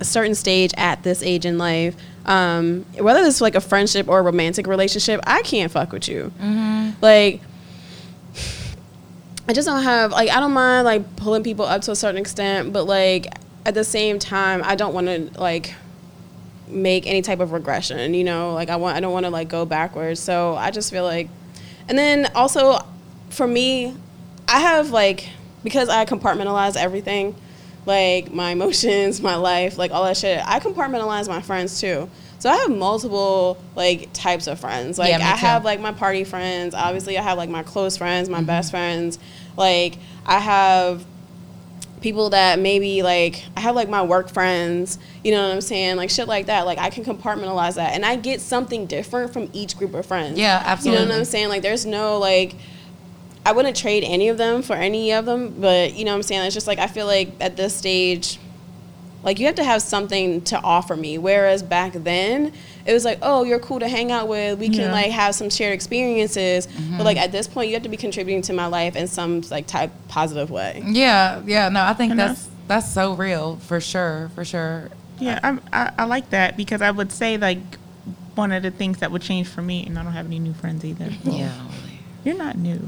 a 0.00 0.04
certain 0.04 0.34
stage 0.34 0.72
at 0.76 1.02
this 1.04 1.22
age 1.22 1.46
in 1.46 1.58
life, 1.58 1.94
um, 2.26 2.84
whether 2.98 3.20
it's 3.20 3.40
like 3.40 3.54
a 3.54 3.60
friendship 3.60 4.08
or 4.08 4.18
a 4.18 4.22
romantic 4.22 4.66
relationship, 4.66 5.20
I 5.24 5.42
can't 5.42 5.70
fuck 5.70 5.92
with 5.92 6.08
you. 6.08 6.32
Like, 7.00 7.40
I 9.46 9.52
just 9.52 9.66
don't 9.66 9.82
have 9.82 10.12
like 10.12 10.30
I 10.30 10.40
don't 10.40 10.52
mind 10.52 10.84
like 10.84 11.16
pulling 11.16 11.42
people 11.42 11.64
up 11.64 11.82
to 11.82 11.90
a 11.90 11.96
certain 11.96 12.20
extent, 12.20 12.72
but 12.72 12.84
like 12.84 13.26
at 13.66 13.74
the 13.74 13.84
same 13.84 14.18
time, 14.18 14.62
I 14.64 14.74
don't 14.74 14.94
want 14.94 15.06
to 15.06 15.30
like 15.40 15.74
make 16.66 17.06
any 17.06 17.22
type 17.22 17.40
of 17.40 17.52
regression. 17.52 18.14
You 18.14 18.24
know, 18.24 18.54
like 18.54 18.70
I 18.70 18.76
want 18.76 18.96
I 18.96 19.00
don't 19.00 19.12
want 19.12 19.26
to 19.26 19.30
like 19.30 19.48
go 19.48 19.64
backwards. 19.64 20.20
So 20.20 20.54
I 20.54 20.70
just 20.70 20.90
feel 20.90 21.04
like, 21.04 21.28
and 21.88 21.98
then 21.98 22.30
also 22.34 22.78
for 23.30 23.46
me, 23.46 23.94
I 24.48 24.60
have 24.60 24.90
like 24.90 25.28
because 25.62 25.88
I 25.88 26.04
compartmentalize 26.06 26.76
everything, 26.76 27.34
like 27.84 28.32
my 28.32 28.52
emotions, 28.52 29.20
my 29.20 29.36
life, 29.36 29.76
like 29.76 29.90
all 29.90 30.04
that 30.04 30.16
shit. 30.16 30.40
I 30.44 30.60
compartmentalize 30.60 31.28
my 31.28 31.42
friends 31.42 31.80
too. 31.80 32.08
So 32.44 32.50
I 32.50 32.56
have 32.56 32.76
multiple 32.76 33.56
like 33.74 34.10
types 34.12 34.48
of 34.48 34.60
friends. 34.60 34.98
Like 34.98 35.08
Yeah, 35.08 35.16
I 35.16 35.32
too. 35.32 35.46
have 35.46 35.64
like 35.64 35.80
my 35.80 35.92
party 35.92 36.24
friends. 36.24 36.74
Obviously, 36.74 37.16
I 37.16 37.22
have 37.22 37.38
like 37.38 37.48
my 37.48 37.62
close 37.62 37.96
friends, 37.96 38.28
my 38.28 38.36
mm-hmm. 38.36 38.46
best 38.46 38.70
friends. 38.70 39.18
Like 39.56 39.96
I 40.26 40.40
have 40.40 41.06
people 42.02 42.28
that 42.28 42.58
maybe 42.58 43.02
like 43.02 43.46
I 43.56 43.60
have 43.60 43.74
like 43.74 43.88
my 43.88 44.02
work 44.02 44.28
friends, 44.28 44.98
you 45.24 45.32
know 45.32 45.42
what 45.42 45.54
I'm 45.54 45.62
saying? 45.62 45.96
Like 45.96 46.10
shit 46.10 46.28
like 46.28 46.44
that. 46.44 46.66
Like 46.66 46.76
I 46.76 46.90
can 46.90 47.02
compartmentalize 47.02 47.76
that 47.76 47.94
and 47.94 48.04
I 48.04 48.16
get 48.16 48.42
something 48.42 48.84
different 48.84 49.32
from 49.32 49.48
each 49.54 49.78
group 49.78 49.94
of 49.94 50.04
friends. 50.04 50.38
Yeah, 50.38 50.62
absolutely. 50.66 51.00
You 51.00 51.08
know 51.08 51.14
what. 51.14 51.20
I'm 51.20 51.24
saying? 51.24 51.48
Like 51.48 51.62
there's 51.62 51.86
no 51.86 52.18
like 52.18 52.56
I 53.46 53.52
wouldn't 53.52 53.74
trade 53.74 54.04
any 54.04 54.28
of 54.28 54.36
them 54.36 54.60
for 54.60 54.74
any 54.74 55.12
of 55.12 55.24
them, 55.24 55.58
but 55.62 55.94
you 55.94 56.04
know 56.04 56.10
what 56.10 56.16
I'm 56.16 56.22
saying? 56.22 56.44
It's 56.44 56.54
just 56.54 56.66
like 56.66 56.78
I 56.78 56.88
feel 56.88 57.06
like 57.06 57.32
at 57.40 57.56
this 57.56 57.74
stage 57.74 58.38
like 59.24 59.38
you 59.40 59.46
have 59.46 59.54
to 59.56 59.64
have 59.64 59.82
something 59.82 60.40
to 60.42 60.60
offer 60.62 60.94
me 60.96 61.18
whereas 61.18 61.62
back 61.62 61.92
then 61.94 62.52
it 62.86 62.92
was 62.92 63.04
like 63.04 63.18
oh 63.22 63.42
you're 63.44 63.58
cool 63.58 63.80
to 63.80 63.88
hang 63.88 64.12
out 64.12 64.28
with 64.28 64.58
we 64.58 64.68
can 64.68 64.80
Yeah. 64.80 64.92
like 64.92 65.10
have 65.10 65.34
some 65.34 65.50
shared 65.50 65.72
experiences 65.74 66.66
Mm-hmm. 66.66 66.98
but 66.98 67.04
like 67.04 67.16
at 67.16 67.32
this 67.32 67.48
point 67.48 67.68
you 67.68 67.74
have 67.74 67.82
to 67.84 67.88
be 67.88 67.96
contributing 67.96 68.42
to 68.42 68.52
my 68.52 68.66
life 68.66 68.94
in 68.96 69.06
some 69.08 69.40
like 69.50 69.66
type 69.66 69.90
positive 70.08 70.50
way 70.50 70.82
Yeah, 70.86 71.42
yeah. 71.46 71.68
No, 71.70 71.82
I 71.82 71.94
think 71.94 72.10
And 72.12 72.20
that's 72.20 72.48
That's 72.66 72.90
so 72.92 73.14
real, 73.14 73.56
for 73.56 73.78
sure, 73.80 74.30
for 74.34 74.44
sure. 74.44 74.88
Yeah, 75.20 75.38
I, 75.42 75.58
I 75.72 75.92
I 75.98 76.04
like 76.06 76.30
that 76.30 76.56
because 76.56 76.80
I 76.82 76.90
would 76.90 77.12
say 77.12 77.36
like 77.36 77.58
one 78.34 78.52
of 78.52 78.62
the 78.62 78.70
things 78.70 78.98
that 78.98 79.10
would 79.12 79.22
change 79.22 79.46
for 79.48 79.62
me, 79.62 79.84
and 79.86 79.98
I 79.98 80.02
don't 80.02 80.12
have 80.12 80.26
any 80.26 80.38
new 80.38 80.54
friends 80.54 80.82
either. 80.84 81.10
Yeah. 81.24 81.52
You're 82.24 82.36
not 82.38 82.56
new. 82.56 82.80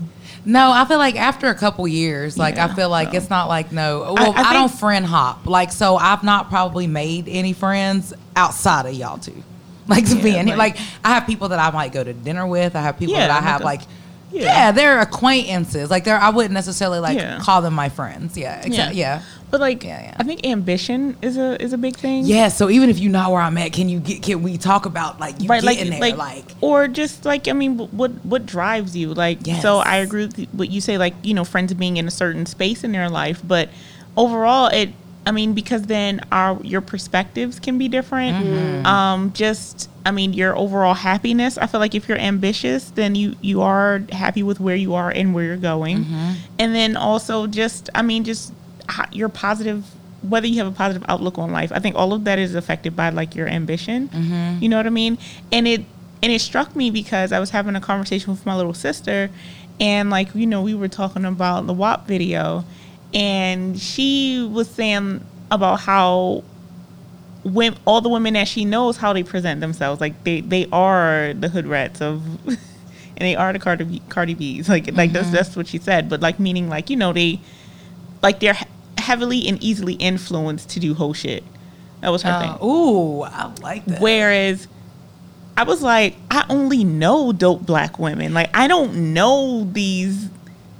No, 0.46 0.70
I 0.72 0.84
feel 0.86 0.98
like 0.98 1.16
after 1.16 1.48
a 1.48 1.54
couple 1.54 1.86
years, 1.88 2.38
like 2.38 2.56
I 2.56 2.72
feel 2.72 2.88
like 2.88 3.10
so- 3.10 3.16
it's 3.16 3.28
not 3.30 3.48
like 3.48 3.72
no. 3.72 4.14
Well, 4.16 4.32
I, 4.36 4.50
I 4.50 4.52
don't 4.52 4.70
friend 4.72 5.04
hop. 5.04 5.44
Like 5.46 5.72
so, 5.72 5.96
I've 5.96 6.22
not 6.22 6.48
probably 6.48 6.86
made 6.86 7.28
any 7.28 7.52
friends 7.52 8.14
outside 8.36 8.86
of 8.86 8.94
y'all 8.94 9.18
two. 9.18 9.42
Like 9.88 10.04
to 10.06 10.16
Yeah, 10.16 10.22
being 10.22 10.46
here, 10.48 10.56
like- 10.56 10.76
like 10.78 10.86
I 11.04 11.14
have 11.14 11.26
people 11.26 11.48
that 11.50 11.58
I 11.60 11.70
might 11.70 11.92
go 11.92 12.02
to 12.02 12.12
dinner 12.12 12.46
with. 12.46 12.74
I 12.74 12.82
have 12.82 12.98
people 12.98 13.14
Yeah, 13.14 13.28
that 13.28 13.42
I 13.42 13.44
have 13.44 13.60
like 13.60 13.80
like. 13.80 13.88
yeah. 14.32 14.42
yeah. 14.42 14.72
they're 14.72 15.00
acquaintances. 15.00 15.90
Like 15.90 16.02
they're, 16.04 16.18
I 16.18 16.30
wouldn't 16.30 16.54
necessarily 16.54 16.98
like 16.98 17.16
Yeah. 17.18 17.38
call 17.40 17.62
them 17.62 17.74
my 17.74 17.88
friends. 17.88 18.36
Yeah, 18.36 18.60
exactly. 18.64 18.98
Yeah. 19.00 19.22
But 19.50 19.60
like, 19.60 19.84
Yeah, 19.84 20.02
yeah. 20.02 20.16
I 20.18 20.24
think 20.24 20.44
ambition 20.46 21.16
is 21.22 21.36
a 21.36 21.60
is 21.62 21.72
a 21.72 21.78
big 21.78 21.96
thing. 21.96 22.24
yeah, 22.24 22.48
So 22.48 22.68
even 22.68 22.90
if 22.90 22.98
you 22.98 23.08
know 23.08 23.30
where 23.30 23.40
I'm 23.40 23.56
at, 23.58 23.72
can 23.72 23.88
you 23.88 24.00
get? 24.00 24.22
Can 24.22 24.42
we 24.42 24.58
talk 24.58 24.86
about 24.86 25.20
like 25.20 25.40
you 25.40 25.48
right 25.48 25.62
like 25.62 25.78
getting 25.78 25.92
there? 25.92 26.00
like, 26.00 26.16
Like, 26.16 26.44
or 26.60 26.88
just 26.88 27.24
like 27.24 27.46
i 27.48 27.52
mean 27.52 27.78
what 27.78 28.10
what 28.24 28.44
drives 28.46 28.96
you 28.96 29.12
like 29.14 29.38
so 29.62 29.78
i 29.78 29.96
agree 29.96 30.26
with 30.26 30.46
what 30.52 30.70
you 30.70 30.80
say 30.80 30.96
like 30.98 31.14
you 31.22 31.34
know 31.34 31.44
friends 31.44 31.72
being 31.74 31.96
in 31.96 32.06
a 32.08 32.10
certain 32.10 32.46
space 32.46 32.82
in 32.84 32.92
their 32.92 33.08
life 33.10 33.40
but 33.46 33.68
overall 34.16 34.66
it 34.68 34.90
i 35.26 35.30
mean 35.30 35.52
because 35.52 35.82
then 35.82 36.20
our 36.32 36.58
your 36.62 36.80
perspectives 36.80 37.60
can 37.60 37.78
be 37.78 37.88
different 37.88 38.36
Mm-hmm. 38.36 38.86
um 38.86 39.32
just 39.32 39.88
i 40.04 40.10
mean 40.10 40.32
your 40.32 40.56
overall 40.56 40.94
happiness 40.94 41.58
i 41.58 41.66
feel 41.66 41.80
like 41.80 41.94
if 41.94 42.08
you're 42.08 42.18
ambitious 42.18 42.90
then 42.90 43.14
you 43.14 43.36
you 43.42 43.60
are 43.62 44.02
happy 44.12 44.42
with 44.42 44.58
where 44.60 44.76
you 44.76 44.94
are 44.94 45.10
and 45.10 45.34
where 45.34 45.44
you're 45.44 45.56
going 45.56 46.04
Mm-hmm. 46.04 46.32
and 46.58 46.74
then 46.74 46.96
also 46.96 47.46
just 47.46 47.90
i 47.94 48.02
mean 48.02 48.24
just 48.24 48.52
your 49.12 49.28
positive 49.28 49.84
whether 50.22 50.46
you 50.46 50.56
have 50.58 50.66
a 50.66 50.72
positive 50.72 51.04
outlook 51.08 51.38
on 51.38 51.52
life 51.52 51.70
i 51.72 51.78
think 51.78 51.94
all 51.94 52.12
of 52.12 52.24
that 52.24 52.38
is 52.38 52.54
affected 52.54 52.96
by 52.96 53.10
like 53.10 53.34
your 53.34 53.46
ambition. 53.48 54.08
Mm-hmm. 54.08 54.62
you 54.62 54.68
know 54.68 54.76
what 54.76 54.86
i 54.86 54.90
mean? 54.90 55.18
And 55.52 55.68
it 55.68 55.82
and 56.22 56.32
it 56.32 56.40
struck 56.40 56.74
me 56.74 56.90
because 56.90 57.32
i 57.32 57.38
was 57.38 57.50
having 57.50 57.76
a 57.76 57.80
conversation 57.80 58.32
with 58.32 58.44
my 58.46 58.56
little 58.56 58.74
sister 58.74 59.30
and 59.78 60.10
like 60.10 60.34
you 60.34 60.46
know 60.46 60.62
we 60.62 60.74
were 60.74 60.88
talking 60.88 61.24
about 61.24 61.66
the 61.66 61.74
WAP 61.74 62.06
video 62.06 62.64
and 63.14 63.78
she 63.78 64.42
was 64.50 64.68
saying 64.68 65.24
about 65.50 65.80
how 65.80 66.42
when 67.44 67.76
all 67.84 68.00
the 68.00 68.08
women 68.08 68.34
that 68.34 68.48
she 68.48 68.64
knows 68.64 68.96
how 68.96 69.12
they 69.12 69.22
present 69.22 69.60
themselves. 69.60 70.00
Like 70.00 70.24
they 70.24 70.40
they 70.40 70.66
are 70.72 71.32
the 71.34 71.48
hood 71.48 71.66
rats 71.66 72.00
of 72.00 72.22
and 72.46 72.58
they 73.18 73.36
are 73.36 73.52
the 73.52 73.58
Cardi, 73.58 73.84
B, 73.84 74.02
Cardi 74.08 74.34
B's. 74.34 74.68
Like 74.68 74.92
like 74.94 75.12
that's 75.12 75.30
that's 75.30 75.54
what 75.56 75.68
she 75.68 75.78
said. 75.78 76.08
But 76.08 76.20
like 76.20 76.40
meaning 76.40 76.68
like 76.68 76.90
you 76.90 76.96
know 76.96 77.12
they 77.12 77.40
like 78.22 78.40
they're 78.40 78.54
he- 78.54 78.65
heavily 79.06 79.46
and 79.48 79.62
easily 79.62 79.94
influenced 79.94 80.68
to 80.70 80.80
do 80.80 80.94
whole 80.94 81.14
shit 81.14 81.42
that 82.00 82.10
was 82.10 82.22
her 82.22 82.30
uh, 82.30 82.40
thing 82.40 82.66
ooh, 82.68 83.22
I 83.22 83.52
like 83.62 83.84
that. 83.86 84.00
Whereas 84.00 84.68
I 85.56 85.62
was 85.64 85.80
like, 85.82 86.16
I 86.30 86.44
only 86.50 86.84
know 86.84 87.32
dope 87.32 87.64
black 87.64 87.98
women. 87.98 88.34
Like 88.34 88.50
I 88.54 88.68
don't 88.68 89.14
know 89.14 89.66
these 89.72 90.28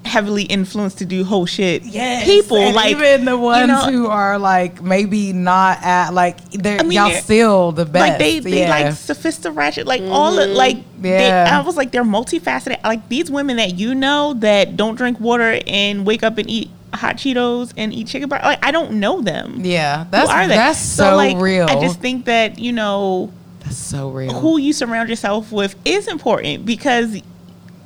heavily 0.05 0.43
influenced 0.45 0.99
to 0.99 1.05
do 1.05 1.25
whole 1.25 1.47
shit 1.47 1.83
Yes, 1.83 2.25
people. 2.27 2.59
and 2.59 2.77
like 2.77 2.91
even 2.91 3.25
the 3.25 3.37
ones 3.39 3.67
know- 3.69 3.91
who 3.91 4.07
are 4.07 4.39
like 4.39 4.81
maybe 4.83 5.33
not 5.33 5.79
at 5.83 6.11
like 6.11 6.39
they're 6.53 6.79
I 6.79 6.83
mean, 6.85 6.93
y'all 6.93 7.09
they're- 7.09 7.21
still 7.23 7.73
the 7.73 7.87
best. 7.87 8.11
like 8.11 8.19
they, 8.19 8.39
they 8.39 8.61
yeah. 8.61 8.69
like 8.71 8.93
sophisticated 8.95 9.87
like 9.87 10.03
all 10.03 10.33
the 10.37 10.47
like 10.47 10.79
they, 11.01 11.27
Yeah. 11.27 11.59
I 11.61 11.67
was 11.67 11.77
like 11.77 11.91
they're 11.91 12.05
multifaceted 12.05 12.83
like 12.85 13.09
these 13.09 13.31
women 13.31 13.57
that 13.57 13.79
you 13.79 13.95
know 13.95 14.35
that 14.35 14.77
don't 14.77 14.95
drink 14.95 15.19
water 15.19 15.59
and 15.67 16.07
wake 16.07 16.23
up 16.23 16.37
and 16.39 16.49
eat 16.49 16.71
hot 16.97 17.17
Cheetos 17.17 17.73
and 17.77 17.93
eat 17.93 18.07
chicken 18.09 18.29
bar 18.29 18.41
like 18.43 18.65
I 18.65 18.71
don't 18.71 18.95
know 19.01 19.21
them 19.21 19.61
yeah, 19.65 20.05
Who 20.05 20.11
that's 20.11 20.31
are 20.31 20.49
they? 20.49 20.55
that's 20.57 20.79
so, 20.79 21.17
like, 21.17 21.37
real. 21.37 21.67
I 21.69 21.81
just 21.81 22.01
think 22.01 22.25
that 22.27 22.59
you 22.59 22.73
know 22.73 23.33
that's 23.61 23.77
so 23.77 24.11
real. 24.11 24.33
who 24.33 24.59
you 24.59 24.73
surround 24.73 25.09
yourself 25.09 25.53
with 25.53 25.75
is 25.85 26.09
important 26.09 26.65
because 26.67 27.21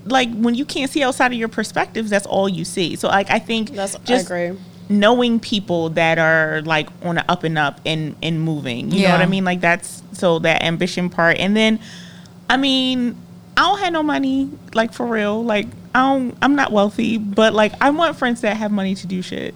like 0.04 0.32
when 0.34 0.54
you 0.54 0.64
can't 0.64 0.90
see 0.90 1.02
outside 1.02 1.26
of 1.32 1.38
your 1.38 1.48
perspectives 1.48 2.08
that's 2.10 2.26
all 2.26 2.48
you 2.48 2.64
see 2.64 2.96
so 2.96 3.06
like 3.08 3.30
i 3.30 3.38
think 3.38 3.70
That's 3.72 3.96
just 3.98 4.30
I 4.30 4.36
agree. 4.38 4.58
knowing 4.88 5.38
people 5.40 5.90
that 5.90 6.18
are 6.18 6.62
like 6.62 6.88
on 7.02 7.16
the 7.16 7.30
up 7.30 7.44
and 7.44 7.58
up 7.58 7.80
and 7.84 8.16
and 8.22 8.40
moving 8.42 8.90
you 8.90 9.04
know 9.04 9.10
what 9.12 9.20
i 9.20 9.26
mean 9.26 9.44
like 9.44 9.60
that's 9.60 10.02
so 10.12 10.38
that 10.40 10.62
ambition 10.62 11.10
part 11.10 11.36
and 11.38 11.54
then 11.54 11.78
i 12.48 12.56
mean 12.56 13.14
i 13.56 13.60
don't 13.62 13.78
have 13.80 13.92
no 13.92 14.02
money 14.02 14.48
like 14.74 14.92
for 14.92 15.06
real 15.06 15.42
like 15.44 15.66
i 15.94 16.00
don't 16.00 16.36
i'm 16.42 16.54
not 16.54 16.72
wealthy 16.72 17.18
but 17.18 17.52
like 17.52 17.72
i 17.80 17.90
want 17.90 18.16
friends 18.16 18.40
that 18.42 18.56
have 18.56 18.70
money 18.70 18.94
to 18.94 19.06
do 19.06 19.20
shit 19.22 19.54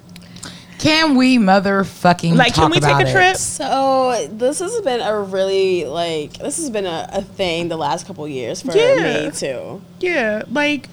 Can 0.79 1.15
we 1.17 1.39
motherfucking 1.39 2.35
like 2.37 2.53
talk 2.55 2.65
can 2.65 2.71
we 2.71 2.81
take 2.81 2.91
about 2.91 3.05
a 3.05 3.09
it? 3.09 3.13
trip 3.13 3.37
So 3.37 4.29
this 4.33 4.59
has 4.59 4.81
been 4.83 5.01
a 5.01 5.19
really 5.21 5.85
like 5.87 6.35
this 6.39 6.57
has 6.59 6.69
been 6.71 6.85
a, 6.87 7.09
a 7.13 7.23
thing 7.23 7.69
the 7.69 7.77
last 7.77 8.07
couple 8.07 8.27
years 8.29 8.61
for 8.63 8.77
Yeah. 8.77 9.25
me 9.25 9.31
too. 9.31 9.81
Yeah, 10.01 10.43
like, 10.51 10.89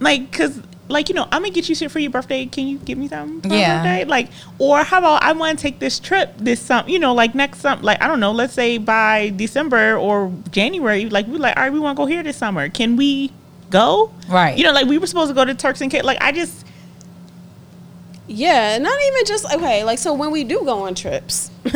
like, 0.00 0.32
cause, 0.32 0.60
like, 0.92 1.08
you 1.08 1.14
know, 1.14 1.24
I'm 1.24 1.42
gonna 1.42 1.50
get 1.50 1.68
you 1.68 1.74
shit 1.74 1.90
for 1.90 1.98
your 1.98 2.10
birthday. 2.10 2.46
Can 2.46 2.66
you 2.68 2.78
give 2.78 2.98
me 2.98 3.08
something 3.08 3.40
for 3.50 3.56
Yeah. 3.56 3.78
birthday? 3.82 4.04
Like, 4.04 4.28
or 4.58 4.84
how 4.84 4.98
about 4.98 5.22
I 5.22 5.32
want 5.32 5.58
to 5.58 5.62
take 5.62 5.78
this 5.78 5.98
trip 5.98 6.34
this 6.38 6.60
summer? 6.60 6.88
You 6.88 6.98
know, 6.98 7.14
like 7.14 7.34
next 7.34 7.60
summer. 7.60 7.82
Like, 7.82 8.02
I 8.02 8.06
don't 8.08 8.20
know. 8.20 8.32
Let's 8.32 8.52
say 8.54 8.78
by 8.78 9.32
December 9.36 9.96
or 9.96 10.32
January. 10.50 11.08
Like, 11.08 11.26
we 11.26 11.38
like, 11.38 11.56
all 11.56 11.64
right, 11.64 11.72
we 11.72 11.80
want 11.80 11.96
to 11.96 12.02
go 12.02 12.06
here 12.06 12.22
this 12.22 12.36
summer. 12.36 12.68
Can 12.68 12.96
we 12.96 13.32
go? 13.70 14.10
Right. 14.28 14.56
You 14.56 14.64
know, 14.64 14.72
like 14.72 14.86
we 14.86 14.98
were 14.98 15.06
supposed 15.06 15.30
to 15.30 15.34
go 15.34 15.44
to 15.44 15.54
Turks 15.54 15.80
and 15.80 15.90
Caicos. 15.90 16.06
Like, 16.06 16.18
I 16.20 16.32
just, 16.32 16.64
Yeah, 18.28 18.78
not 18.78 18.98
even 19.08 19.24
just 19.26 19.44
okay. 19.54 19.84
Like 19.84 19.98
so, 19.98 20.14
when 20.14 20.30
we 20.30 20.44
do 20.44 20.62
go 20.64 20.82
on 20.86 20.94
trips, 20.94 21.50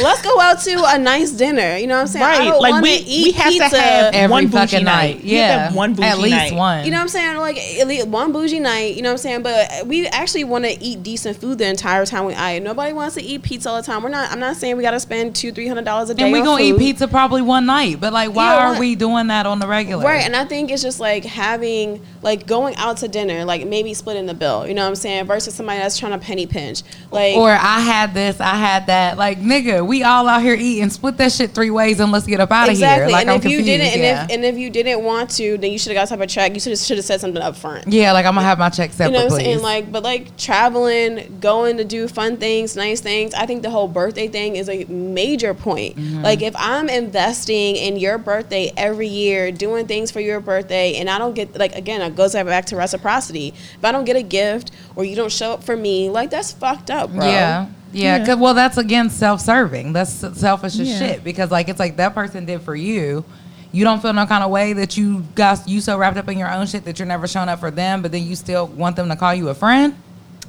let's 0.00 0.22
go 0.22 0.40
out 0.40 0.60
to 0.60 0.82
a 0.86 0.98
nice 0.98 1.32
dinner. 1.32 1.76
You 1.76 1.86
know 1.86 1.96
what 1.96 2.00
I'm 2.02 2.06
saying? 2.06 2.24
I 2.24 2.38
right? 2.38 2.44
don't 2.48 2.60
Like 2.62 2.82
we 2.82 2.90
eat 2.92 3.24
we 3.26 3.32
have 3.32 3.48
pizza. 3.52 3.70
to 3.70 3.80
have 3.80 4.14
Every 4.14 4.30
one 4.32 4.44
bougie 4.46 4.52
fucking 4.56 4.84
night. 4.84 5.16
night. 5.16 5.24
We 5.24 5.30
have 5.34 5.68
to 5.68 5.72
Yeah, 5.72 5.76
one 5.76 5.94
bougie 5.94 6.08
at 6.08 6.18
least 6.18 6.30
night. 6.36 6.54
one. 6.54 6.84
You 6.84 6.90
know 6.92 6.98
what 6.98 7.02
I'm 7.02 7.08
saying? 7.08 7.36
Like 7.38 7.58
at 7.58 7.88
least 7.88 8.08
one 8.08 8.32
bougie 8.32 8.60
night. 8.60 8.94
You 8.96 9.02
know 9.02 9.08
what 9.08 9.12
I'm 9.14 9.18
saying? 9.18 9.42
But 9.42 9.86
we 9.86 10.06
actually 10.08 10.44
want 10.44 10.64
to 10.64 10.80
eat 10.82 11.02
decent 11.02 11.38
food 11.40 11.58
the 11.58 11.66
entire 11.68 12.06
time 12.06 12.24
we 12.24 12.34
eat. 12.34 12.60
Nobody 12.60 12.92
wants 12.92 13.16
to 13.16 13.22
eat 13.22 13.42
pizza 13.42 13.68
all 13.70 13.76
the 13.76 13.82
time. 13.82 14.02
We're 14.02 14.10
not. 14.10 14.30
I'm 14.30 14.40
not 14.40 14.56
saying 14.56 14.76
we 14.76 14.82
got 14.82 14.92
to 14.92 15.00
spend 15.00 15.34
two, 15.34 15.50
three 15.52 15.66
hundred 15.66 15.84
dollars 15.84 16.10
a 16.10 16.14
day. 16.14 16.22
and 16.24 16.32
we 16.32 16.38
on 16.40 16.44
gonna 16.44 16.62
eat 16.62 16.78
pizza 16.78 17.08
probably 17.08 17.42
one 17.42 17.66
night, 17.66 18.00
but 18.00 18.12
like, 18.12 18.32
why 18.34 18.54
Yeah, 18.54 18.74
are 18.76 18.78
we 18.78 18.94
doing 18.94 19.26
that 19.28 19.46
on 19.46 19.58
the 19.58 19.66
regular? 19.66 20.04
Right, 20.04 20.24
and 20.24 20.36
I 20.36 20.44
think 20.44 20.70
it's 20.70 20.82
just 20.82 21.00
like 21.00 21.24
having 21.24 22.00
like 22.22 22.46
going 22.46 22.76
out 22.76 22.98
to 22.98 23.08
dinner, 23.08 23.44
like 23.44 23.66
maybe 23.66 23.92
splitting 23.94 24.26
the 24.26 24.34
bill. 24.34 24.66
You 24.68 24.74
know 24.74 24.82
what 24.82 24.88
I'm 24.88 24.94
saying? 24.94 25.24
Versus 25.26 25.54
somebody 25.54 25.80
that's 25.80 25.98
trying 25.98 26.12
to 26.12 26.18
penny 26.24 26.46
pinch. 26.46 26.82
Like 27.10 27.36
Or 27.36 27.50
I 27.50 27.80
had 27.80 28.14
this, 28.14 28.40
I 28.40 28.54
had 28.54 28.67
that. 28.86 29.16
Like, 29.18 29.38
nigga, 29.38 29.86
we 29.86 30.02
all 30.02 30.28
out 30.28 30.42
here 30.42 30.54
eating. 30.54 30.90
Split 30.90 31.16
that 31.18 31.32
shit 31.32 31.50
three 31.52 31.70
ways 31.70 32.00
and 32.00 32.12
let's 32.12 32.26
get 32.26 32.40
up 32.40 32.50
out 32.50 32.68
of 32.68 32.72
exactly. 32.72 33.06
here. 33.06 33.12
Like, 33.12 33.22
and 33.22 33.30
I'm 33.30 33.36
if 33.38 33.44
you 33.44 33.62
didn't, 33.62 34.00
yeah. 34.00 34.22
and 34.22 34.30
if 34.30 34.36
and 34.36 34.44
if 34.44 34.58
you 34.58 34.70
didn't 34.70 35.02
want 35.02 35.30
to, 35.30 35.58
then 35.58 35.72
you 35.72 35.78
should 35.78 35.94
have 35.94 36.02
got 36.02 36.08
type 36.08 36.22
of 36.22 36.28
check. 36.28 36.54
You 36.54 36.60
should 36.60 36.72
have 36.72 36.78
should 36.78 36.96
have 36.98 37.04
said 37.04 37.20
something 37.20 37.42
up 37.42 37.56
front. 37.56 37.88
yeah, 37.88 38.12
like 38.12 38.26
I'm 38.26 38.34
gonna 38.34 38.46
have 38.46 38.58
my 38.58 38.68
check 38.68 38.90
You 38.98 39.10
know 39.10 39.10
what 39.10 39.22
I'm 39.22 39.28
please. 39.28 39.36
saying? 39.36 39.62
Like, 39.62 39.92
but 39.92 40.02
like 40.02 40.36
traveling, 40.36 41.38
going 41.40 41.76
to 41.78 41.84
do 41.84 42.08
fun 42.08 42.36
things, 42.36 42.76
nice 42.76 43.00
things. 43.00 43.34
I 43.34 43.46
think 43.46 43.62
the 43.62 43.70
whole 43.70 43.88
birthday 43.88 44.28
thing 44.28 44.56
is 44.56 44.68
a 44.68 44.84
major 44.84 45.54
point. 45.54 45.96
Mm-hmm. 45.96 46.22
Like, 46.22 46.42
if 46.42 46.54
I'm 46.56 46.88
investing 46.88 47.76
in 47.76 47.96
your 47.96 48.18
birthday 48.18 48.72
every 48.76 49.08
year, 49.08 49.50
doing 49.52 49.86
things 49.86 50.10
for 50.10 50.20
your 50.20 50.40
birthday, 50.40 50.96
and 50.96 51.08
I 51.08 51.18
don't 51.18 51.34
get 51.34 51.58
like 51.58 51.74
again, 51.74 52.00
it 52.02 52.16
goes 52.16 52.34
back 52.34 52.66
to 52.66 52.76
reciprocity. 52.76 53.48
If 53.48 53.84
I 53.84 53.92
don't 53.92 54.04
get 54.04 54.16
a 54.16 54.22
gift 54.22 54.70
or 54.96 55.04
you 55.04 55.16
don't 55.16 55.32
show 55.32 55.52
up 55.52 55.64
for 55.64 55.76
me, 55.76 56.10
like 56.10 56.30
that's 56.30 56.52
fucked 56.52 56.90
up, 56.90 57.12
bro. 57.12 57.26
Yeah. 57.26 57.68
Yeah, 57.92 58.18
Yeah. 58.18 58.26
'cause- 58.26 58.36
well, 58.38 58.54
that's 58.54 58.76
again 58.78 59.08
self-serving. 59.10 59.92
That's 59.92 60.12
selfish 60.38 60.78
as 60.78 60.88
Yeah. 60.88 60.98
shit 60.98 61.24
because, 61.24 61.50
like, 61.50 61.68
it's 61.68 61.78
like 61.80 61.96
that 61.96 62.14
person 62.14 62.44
did 62.44 62.60
for 62.62 62.76
you. 62.76 63.24
You 63.72 63.84
don't 63.84 64.00
feel 64.00 64.12
no 64.12 64.24
kind 64.26 64.42
of 64.44 64.50
way 64.50 64.72
that 64.74 64.96
you 64.96 65.24
got 65.34 65.68
you 65.68 65.80
so 65.80 65.96
wrapped 65.98 66.16
up 66.16 66.28
in 66.28 66.38
your 66.38 66.50
own 66.50 66.66
shit 66.66 66.84
that 66.86 66.98
you're 66.98 67.08
never 67.08 67.26
showing 67.26 67.48
up 67.48 67.60
for 67.60 67.70
them, 67.70 68.00
but 68.02 68.12
then 68.12 68.26
you 68.26 68.34
still 68.36 68.66
want 68.66 68.96
them 68.96 69.08
to 69.08 69.16
call 69.16 69.34
you 69.34 69.48
a 69.48 69.54
friend. 69.54 69.94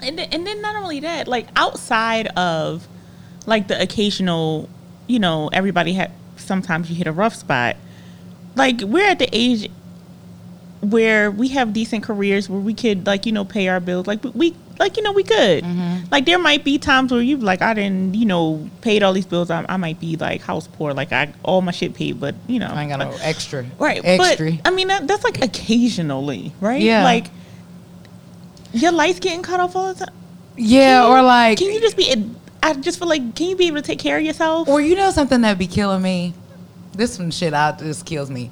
and 0.01 0.17
then, 0.17 0.29
and 0.31 0.47
then 0.47 0.61
not 0.61 0.77
only 0.77 1.01
that, 1.01 1.27
like 1.27 1.47
outside 1.57 2.27
of 2.37 2.87
like 3.45 3.67
the 3.67 3.81
occasional, 3.81 4.69
you 5.07 5.19
know, 5.19 5.49
everybody 5.51 5.91
had 5.91 6.11
sometimes 6.37 6.89
you 6.89 6.95
hit 6.95 7.05
a 7.07 7.11
rough 7.11 7.35
spot. 7.35 7.75
Like 8.55 8.79
we're 8.81 9.05
at 9.05 9.19
the 9.19 9.27
age 9.33 9.69
where 10.81 11.29
we 11.29 11.49
have 11.49 11.73
decent 11.73 12.03
careers 12.03 12.49
where 12.49 12.61
we 12.61 12.73
could 12.73 13.05
like 13.05 13.25
you 13.25 13.31
know 13.33 13.43
pay 13.43 13.67
our 13.67 13.81
bills 13.81 14.07
like 14.07 14.19
we 14.33 14.55
like 14.79 14.97
you 14.97 15.03
know 15.03 15.11
we 15.11 15.23
could 15.23 15.63
mm-hmm. 15.63 16.05
like 16.11 16.25
there 16.25 16.39
might 16.39 16.63
be 16.63 16.77
times 16.77 17.11
where 17.11 17.21
you 17.21 17.37
like 17.37 17.61
i 17.61 17.73
didn't 17.73 18.15
you 18.15 18.25
know 18.25 18.69
paid 18.81 19.03
all 19.03 19.13
these 19.13 19.25
bills 19.25 19.49
i, 19.49 19.65
I 19.67 19.77
might 19.77 19.99
be 19.99 20.15
like 20.15 20.41
house 20.41 20.67
poor 20.67 20.93
like 20.93 21.11
i 21.11 21.31
all 21.43 21.61
my 21.61 21.71
shit 21.71 21.93
paid 21.93 22.19
but 22.19 22.35
you 22.47 22.59
know 22.59 22.67
I 22.67 22.81
ain't 22.81 22.89
got 22.89 22.99
no 22.99 23.15
extra, 23.21 23.65
right 23.77 24.01
Extra. 24.03 24.51
but 24.51 24.61
i 24.65 24.71
mean 24.71 24.87
that, 24.87 25.07
that's 25.07 25.23
like 25.23 25.43
occasionally 25.43 26.53
right 26.61 26.81
Yeah. 26.81 27.03
like 27.03 27.27
your 28.71 28.91
lights 28.91 29.19
getting 29.19 29.43
cut 29.43 29.59
off 29.59 29.75
all 29.75 29.93
the 29.93 30.05
time 30.05 30.15
yeah, 30.59 31.03
Can 31.03 31.11
or 31.11 31.21
like, 31.21 31.57
can 31.57 31.71
you 31.71 31.79
just 31.79 31.95
be? 31.95 32.31
I 32.61 32.73
just 32.73 32.99
feel 32.99 33.07
like, 33.07 33.33
can 33.33 33.47
you 33.47 33.55
be 33.55 33.67
able 33.67 33.77
to 33.77 33.81
take 33.81 33.99
care 33.99 34.17
of 34.17 34.23
yourself? 34.23 34.67
or 34.67 34.81
you 34.81 34.95
know 34.95 35.09
something 35.11 35.41
that'd 35.41 35.57
be 35.57 35.67
killing 35.67 36.01
me. 36.01 36.33
This 36.91 37.17
one 37.17 37.31
shit 37.31 37.53
out 37.53 37.79
just 37.79 38.05
kills 38.05 38.29
me. 38.29 38.51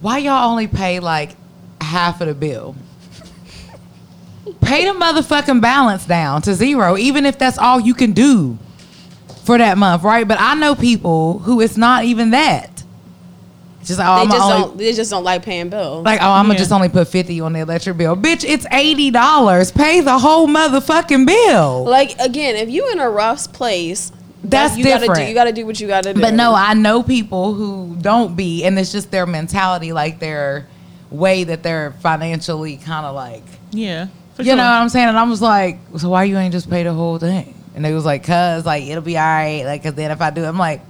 Why 0.00 0.18
y'all 0.18 0.50
only 0.50 0.66
pay 0.66 0.98
like 0.98 1.36
half 1.80 2.20
of 2.20 2.26
the 2.26 2.34
bill? 2.34 2.74
Pay 4.60 4.84
the 4.84 4.92
motherfucking 4.92 5.60
balance 5.60 6.06
down 6.06 6.42
to 6.42 6.54
zero, 6.54 6.96
even 6.96 7.26
if 7.26 7.38
that's 7.38 7.58
all 7.58 7.80
you 7.80 7.94
can 7.94 8.12
do 8.12 8.58
for 9.44 9.58
that 9.58 9.76
month, 9.78 10.02
right? 10.02 10.26
But 10.26 10.38
I 10.40 10.54
know 10.54 10.74
people 10.74 11.38
who 11.40 11.60
it's 11.60 11.76
not 11.76 12.04
even 12.04 12.30
that. 12.30 12.70
Just, 13.84 14.00
oh, 14.00 14.02
They 14.02 14.22
I'm 14.22 14.28
just 14.30 14.42
only, 14.42 14.58
don't. 14.66 14.78
They 14.78 14.92
just 14.94 15.10
don't 15.10 15.24
like 15.24 15.42
paying 15.44 15.68
bills. 15.68 16.06
like, 16.06 16.20
oh, 16.22 16.30
I'm 16.30 16.46
gonna 16.46 16.58
just 16.58 16.72
only 16.72 16.88
put 16.88 17.06
fifty 17.08 17.40
on 17.40 17.52
the 17.52 17.60
electric 17.60 17.98
bill, 17.98 18.16
bitch. 18.16 18.42
It's 18.42 18.64
eighty 18.72 19.10
dollars. 19.10 19.70
Pay 19.70 20.00
the 20.00 20.18
whole 20.18 20.46
motherfucking 20.48 21.26
bill. 21.26 21.84
Like 21.84 22.18
again, 22.18 22.56
if 22.56 22.70
you 22.70 22.90
in 22.92 22.98
a 22.98 23.10
rough 23.10 23.52
place, 23.52 24.10
That's 24.42 24.78
you 24.78 24.84
Gotta 24.84 25.00
do, 25.00 25.06
different. 25.08 25.28
you 25.28 25.34
got 25.34 25.44
to 25.44 25.52
do 25.52 25.66
what 25.66 25.78
you 25.80 25.86
got 25.86 26.04
to 26.04 26.14
do. 26.14 26.20
But 26.22 26.32
no, 26.32 26.54
I 26.54 26.72
know 26.72 27.02
people 27.02 27.52
who 27.52 27.94
don't 28.00 28.34
be, 28.36 28.64
and 28.64 28.78
it's 28.78 28.90
just 28.90 29.10
their 29.10 29.26
mentality, 29.26 29.92
like 29.92 30.18
their 30.18 30.66
way 31.10 31.44
that 31.44 31.62
they're 31.62 31.92
financially 32.00 32.78
kind 32.78 33.04
of 33.04 33.14
like, 33.14 33.44
Yeah. 33.70 34.06
For 34.34 34.42
you 34.42 34.48
sure. 34.48 34.56
know 34.56 34.64
what 34.64 34.72
I'm 34.72 34.88
saying? 34.88 35.08
And 35.08 35.18
I 35.18 35.22
was 35.24 35.40
like, 35.40 35.78
so 35.96 36.08
why 36.10 36.24
you 36.24 36.36
ain't 36.36 36.52
just 36.52 36.68
pay 36.68 36.82
the 36.82 36.92
whole 36.92 37.18
thing? 37.18 37.54
And 37.74 37.84
they 37.84 37.92
was 37.92 38.04
like, 38.04 38.24
cause 38.24 38.64
like 38.66 38.84
it'll 38.84 39.02
be 39.02 39.16
all 39.16 39.24
right. 39.24 39.64
Like, 39.64 39.82
cause 39.82 39.94
then 39.94 40.10
if 40.10 40.20
I 40.20 40.30
do, 40.30 40.44
it, 40.44 40.48
I'm 40.48 40.58
like, 40.58 40.80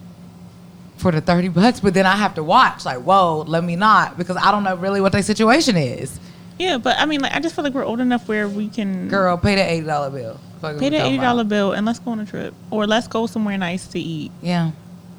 for 0.96 1.10
the 1.12 1.20
thirty 1.20 1.48
bucks, 1.48 1.80
but 1.80 1.92
then 1.94 2.06
I 2.06 2.16
have 2.16 2.34
to 2.36 2.42
watch. 2.44 2.84
Like, 2.84 2.98
whoa, 2.98 3.44
let 3.46 3.64
me 3.64 3.76
not 3.76 4.16
because 4.16 4.36
I 4.36 4.50
don't 4.50 4.62
know 4.64 4.76
really 4.76 5.00
what 5.00 5.12
their 5.12 5.22
situation 5.22 5.76
is. 5.76 6.18
Yeah, 6.58 6.78
but 6.78 6.96
I 6.98 7.06
mean, 7.06 7.20
like, 7.20 7.32
I 7.34 7.40
just 7.40 7.54
feel 7.54 7.64
like 7.64 7.74
we're 7.74 7.84
old 7.84 8.00
enough 8.00 8.28
where 8.28 8.48
we 8.48 8.68
can 8.68 9.08
Girl, 9.08 9.36
pay 9.36 9.56
the 9.56 9.62
eighty 9.70 9.86
dollar 9.86 10.08
bill. 10.10 10.38
Fuck 10.60 10.78
pay 10.78 10.88
the 10.88 11.04
eighty 11.04 11.18
dollar 11.18 11.44
bill 11.44 11.72
and 11.72 11.84
let's 11.84 11.98
go 11.98 12.12
on 12.12 12.20
a 12.20 12.26
trip 12.26 12.54
or 12.70 12.86
let's 12.86 13.08
go 13.08 13.26
somewhere 13.26 13.58
nice 13.58 13.86
to 13.88 13.98
eat. 13.98 14.30
Yeah, 14.40 14.70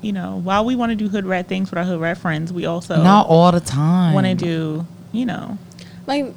You 0.01 0.13
know, 0.13 0.39
while 0.43 0.63
we 0.65 0.75
want 0.75 0.91
to 0.91 0.95
do 0.95 1.09
hood 1.09 1.25
rat 1.25 1.47
things 1.47 1.69
with 1.69 1.77
our 1.77 1.83
hood 1.83 1.99
rat 1.99 2.17
friends, 2.17 2.53
we 2.53 2.65
also 2.65 3.03
not 3.03 3.27
all 3.27 3.51
the 3.51 3.59
time. 3.59 4.13
want 4.13 4.25
to 4.27 4.33
do, 4.33 4.87
you 5.11 5.25
know, 5.25 5.57
like, 6.07 6.33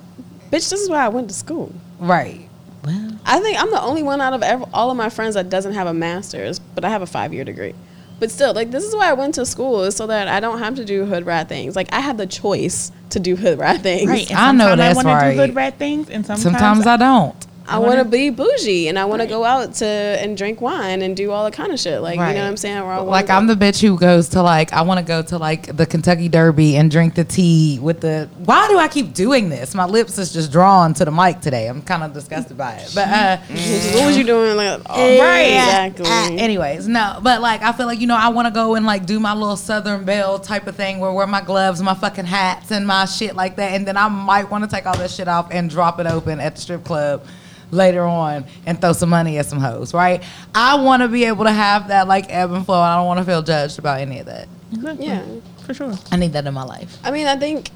bitch, 0.49 0.71
this 0.71 0.81
is 0.81 0.89
where 0.91 1.01
I 1.01 1.09
went 1.09 1.29
to 1.29 1.35
school. 1.35 1.73
right. 1.99 2.49
well, 2.85 3.13
I 3.27 3.41
think 3.41 3.61
I'm 3.61 3.71
the 3.71 3.83
only 3.83 4.03
one 4.03 4.21
out 4.21 4.33
of 4.33 4.43
ev 4.43 4.65
all 4.73 4.91
of 4.91 4.97
my 4.97 5.11
friends 5.11 5.35
that 5.35 5.51
doesn't 5.51 5.75
have 5.75 5.87
a 5.87 5.95
master's, 5.95 6.59
but 6.59 6.85
I 6.85 6.89
have 6.91 7.03
a 7.03 7.07
five 7.07 7.33
year 7.35 7.45
degree. 7.45 7.75
But 8.21 8.31
still, 8.31 8.53
like 8.53 8.71
this 8.71 8.85
is 8.85 8.95
why 8.97 9.11
I 9.11 9.13
went 9.13 9.35
to 9.37 9.47
school 9.47 9.85
is 9.85 9.95
so 9.95 10.07
that 10.09 10.27
I 10.29 10.41
don't 10.41 10.59
have 10.59 10.75
to 10.77 10.85
do 10.85 11.05
hood 11.05 11.25
rat 11.27 11.49
things. 11.49 11.77
Like 11.77 11.93
I 11.93 12.01
have 12.01 12.17
the 12.17 12.27
choice 12.27 12.91
to 13.11 13.21
do 13.21 13.37
hood 13.37 13.59
rat 13.59 13.81
things. 13.83 14.09
right. 14.09 14.29
And 14.31 14.39
I 14.39 14.53
know 14.53 14.71
sometimes 14.71 14.79
that's 14.79 14.99
I 14.99 15.03
wanna 15.05 15.33
do 15.35 15.41
hood 15.41 15.55
rat 15.55 15.79
things, 15.79 16.11
and 16.11 16.27
sometimes, 16.27 16.43
Sometimes 16.43 16.87
I 16.87 16.97
don't. 16.97 17.47
I 17.69 17.77
I 17.77 17.79
want 17.79 17.99
to 17.99 18.05
be 18.05 18.31
bougie 18.31 18.89
and 18.89 18.99
I 18.99 19.05
want 19.05 19.21
Right. 19.21 19.27
to 19.29 19.35
go 19.35 19.45
out 19.45 19.75
to 19.75 19.87
and 19.87 20.37
drink 20.37 20.61
wine 20.61 21.03
and 21.03 21.17
do 21.17 21.31
all 21.31 21.45
the 21.45 21.51
kind 21.51 21.73
of 21.73 21.79
shit. 21.79 22.01
Like 22.01 22.15
you 22.15 22.21
know 22.21 22.27
what 22.35 22.37
I'm 22.49 22.57
saying? 22.57 22.77
Where 22.83 22.93
I 22.93 22.99
Like 23.01 23.29
I'm 23.31 23.47
the 23.47 23.55
bitch 23.55 23.81
who 23.81 23.99
goes 23.99 24.31
to 24.31 24.43
like 24.43 24.73
I 24.73 24.83
want 24.83 24.99
to 25.01 25.05
go 25.05 25.23
to 25.23 25.39
like 25.39 25.77
the 25.77 25.85
Kentucky 25.87 26.29
Derby 26.29 26.77
and 26.77 26.91
drink 26.91 27.15
the 27.15 27.25
tea 27.25 27.79
with 27.81 28.01
the. 28.01 28.29
Why 28.39 28.69
do 28.69 28.79
I 28.79 28.89
keep 28.89 29.13
doing 29.13 29.49
this? 29.51 29.75
My 29.75 29.85
lips 29.85 30.19
is 30.19 30.33
just 30.33 30.51
drawn 30.51 30.95
to 30.95 31.05
the 31.05 31.11
mic 31.11 31.41
today. 31.41 31.69
I'm 31.69 31.83
kind 31.83 32.03
of 32.03 32.13
disgusted 32.15 32.57
by 32.57 32.75
it. 32.77 32.91
But 32.95 33.09
uh, 33.09 33.37
what 33.95 34.07
was 34.07 34.17
you 34.17 34.25
doing? 34.25 34.57
Like, 34.57 34.81
oh, 34.89 35.13
exactly. 35.13 36.07
Uh, 36.07 36.31
anyways, 36.43 36.89
no, 36.89 37.19
but 37.23 37.41
like 37.41 37.63
I 37.63 37.73
feel 37.73 37.87
like 37.87 38.01
you 38.01 38.07
know 38.07 38.17
I 38.17 38.29
want 38.29 38.47
to 38.47 38.55
go 38.55 38.75
and 38.77 38.87
like 38.87 39.05
do 39.07 39.21
my 39.21 39.35
little 39.35 39.57
Southern 39.57 40.05
Belle 40.05 40.39
type 40.39 40.67
of 40.67 40.77
thing 40.77 41.01
where 41.01 41.13
wear 41.13 41.27
my 41.27 41.41
gloves, 41.43 41.83
my 41.83 41.95
fucking 41.95 42.25
hats, 42.25 42.71
and 42.71 42.87
my 42.87 43.05
shit 43.05 43.37
like 43.37 43.57
that, 43.57 43.73
and 43.75 43.87
then 43.87 43.97
I 43.97 44.09
might 44.09 44.51
want 44.51 44.65
to 44.65 44.71
take 44.71 44.87
all 44.87 44.97
that 44.97 45.11
shit 45.11 45.29
off 45.29 45.49
and 45.51 45.69
drop 45.69 46.01
it 46.01 46.07
open 46.07 46.41
at 46.41 46.55
the 46.55 46.61
strip 46.61 46.85
club 46.85 47.25
later 47.71 48.03
on 48.03 48.45
and 48.67 48.81
throw 48.81 48.93
some 48.93 49.11
money 49.11 49.39
at 49.39 49.47
some 49.47 49.61
hoes, 49.61 49.93
right? 49.95 50.23
I 50.55 50.83
want 50.83 51.03
to 51.03 51.09
be 51.09 51.25
able 51.25 51.45
to 51.45 51.53
have 51.53 51.89
that 51.89 52.09
like 52.09 52.27
ebb 52.29 52.53
and 52.53 52.65
flow. 52.65 52.81
I 52.81 52.97
don't 52.97 53.07
want 53.07 53.19
to 53.19 53.25
feel 53.25 53.43
judged 53.43 53.79
about 53.79 54.01
any 54.01 54.21
of 54.21 54.27
that. 54.27 54.49
Exactly. 54.73 55.07
Yeah. 55.07 55.25
for 55.65 55.75
sure. 55.75 55.95
I 56.11 56.17
need 56.17 56.33
that 56.33 56.47
in 56.47 56.55
my 56.55 56.65
life. 56.65 56.99
I 57.05 57.11
mean, 57.11 57.27
I 57.27 57.37
think 57.37 57.71